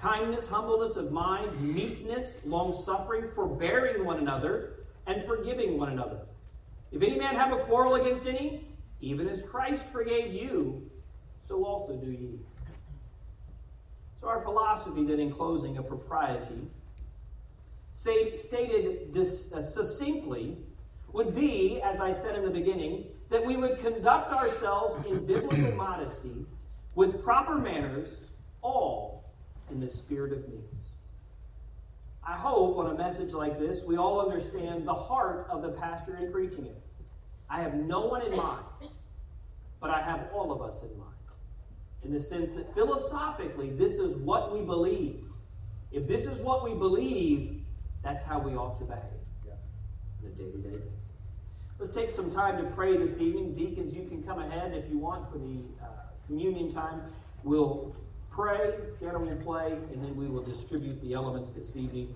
kindness, 0.00 0.46
humbleness 0.46 0.94
of 0.94 1.10
mind, 1.10 1.60
meekness, 1.60 2.38
long 2.44 2.72
suffering, 2.72 3.24
forbearing 3.34 4.04
one 4.04 4.20
another, 4.20 4.84
and 5.08 5.24
forgiving 5.24 5.76
one 5.76 5.88
another. 5.88 6.20
If 6.92 7.02
any 7.02 7.18
man 7.18 7.34
have 7.34 7.52
a 7.52 7.64
quarrel 7.64 7.96
against 7.96 8.28
any, 8.28 8.64
even 9.00 9.28
as 9.28 9.42
Christ 9.42 9.88
forgave 9.88 10.32
you, 10.32 10.88
so 11.48 11.64
also 11.64 11.96
do 11.96 12.12
ye. 12.12 12.38
So, 14.20 14.28
our 14.28 14.40
philosophy, 14.40 15.04
then, 15.04 15.18
in 15.18 15.32
closing, 15.32 15.78
of 15.78 15.88
propriety, 15.88 16.70
say, 17.92 18.36
stated 18.36 19.10
dis, 19.10 19.52
uh, 19.52 19.62
succinctly, 19.62 20.58
would 21.12 21.34
be, 21.34 21.80
as 21.82 22.00
I 22.00 22.12
said 22.12 22.36
in 22.36 22.44
the 22.44 22.50
beginning, 22.50 23.06
that 23.30 23.44
we 23.44 23.56
would 23.56 23.78
conduct 23.78 24.32
ourselves 24.32 25.04
in 25.06 25.26
biblical 25.26 25.72
modesty 25.76 26.46
with 26.94 27.22
proper 27.22 27.56
manners, 27.56 28.08
all 28.60 29.24
in 29.70 29.80
the 29.80 29.88
spirit 29.88 30.32
of 30.32 30.40
meekness. 30.48 30.68
I 32.26 32.34
hope 32.34 32.76
on 32.78 32.86
a 32.88 32.94
message 32.94 33.32
like 33.32 33.58
this, 33.58 33.82
we 33.84 33.96
all 33.96 34.20
understand 34.20 34.86
the 34.86 34.94
heart 34.94 35.48
of 35.50 35.62
the 35.62 35.70
pastor 35.70 36.16
in 36.16 36.30
preaching 36.30 36.66
it. 36.66 36.80
I 37.50 37.60
have 37.60 37.74
no 37.74 38.06
one 38.06 38.22
in 38.22 38.36
mind, 38.36 38.64
but 39.80 39.90
I 39.90 40.00
have 40.00 40.28
all 40.32 40.52
of 40.52 40.62
us 40.62 40.82
in 40.82 40.96
mind. 40.98 41.10
In 42.04 42.12
the 42.12 42.22
sense 42.22 42.50
that 42.52 42.72
philosophically, 42.74 43.70
this 43.70 43.92
is 43.92 44.16
what 44.16 44.52
we 44.52 44.64
believe. 44.64 45.24
If 45.90 46.06
this 46.06 46.26
is 46.26 46.40
what 46.40 46.64
we 46.64 46.74
believe, 46.74 47.62
that's 48.02 48.22
how 48.22 48.40
we 48.40 48.54
ought 48.54 48.78
to 48.78 48.84
behave 48.84 49.22
on 50.22 50.30
a 50.30 50.34
day 50.34 50.50
to 50.50 50.58
day 50.58 50.76
basis. 50.76 51.01
Let's 51.82 51.92
take 51.92 52.14
some 52.14 52.30
time 52.30 52.58
to 52.58 52.70
pray 52.76 52.96
this 52.96 53.18
evening. 53.18 53.56
Deacons, 53.56 53.92
you 53.92 54.04
can 54.04 54.22
come 54.22 54.38
ahead 54.38 54.72
if 54.72 54.88
you 54.88 54.98
want 54.98 55.32
for 55.32 55.38
the 55.38 55.64
uh, 55.82 55.86
communion 56.28 56.70
time. 56.70 57.00
We'll 57.42 57.96
pray, 58.30 58.74
piano 59.00 59.18
will 59.18 59.34
play, 59.38 59.72
and 59.72 59.94
then 59.94 60.14
we 60.14 60.28
will 60.28 60.44
distribute 60.44 61.02
the 61.02 61.12
elements 61.12 61.50
this 61.50 61.74
evening 61.74 62.14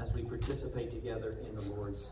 as 0.00 0.10
we 0.14 0.22
participate 0.22 0.90
together 0.90 1.36
in 1.46 1.54
the 1.54 1.60
Lord's. 1.60 2.08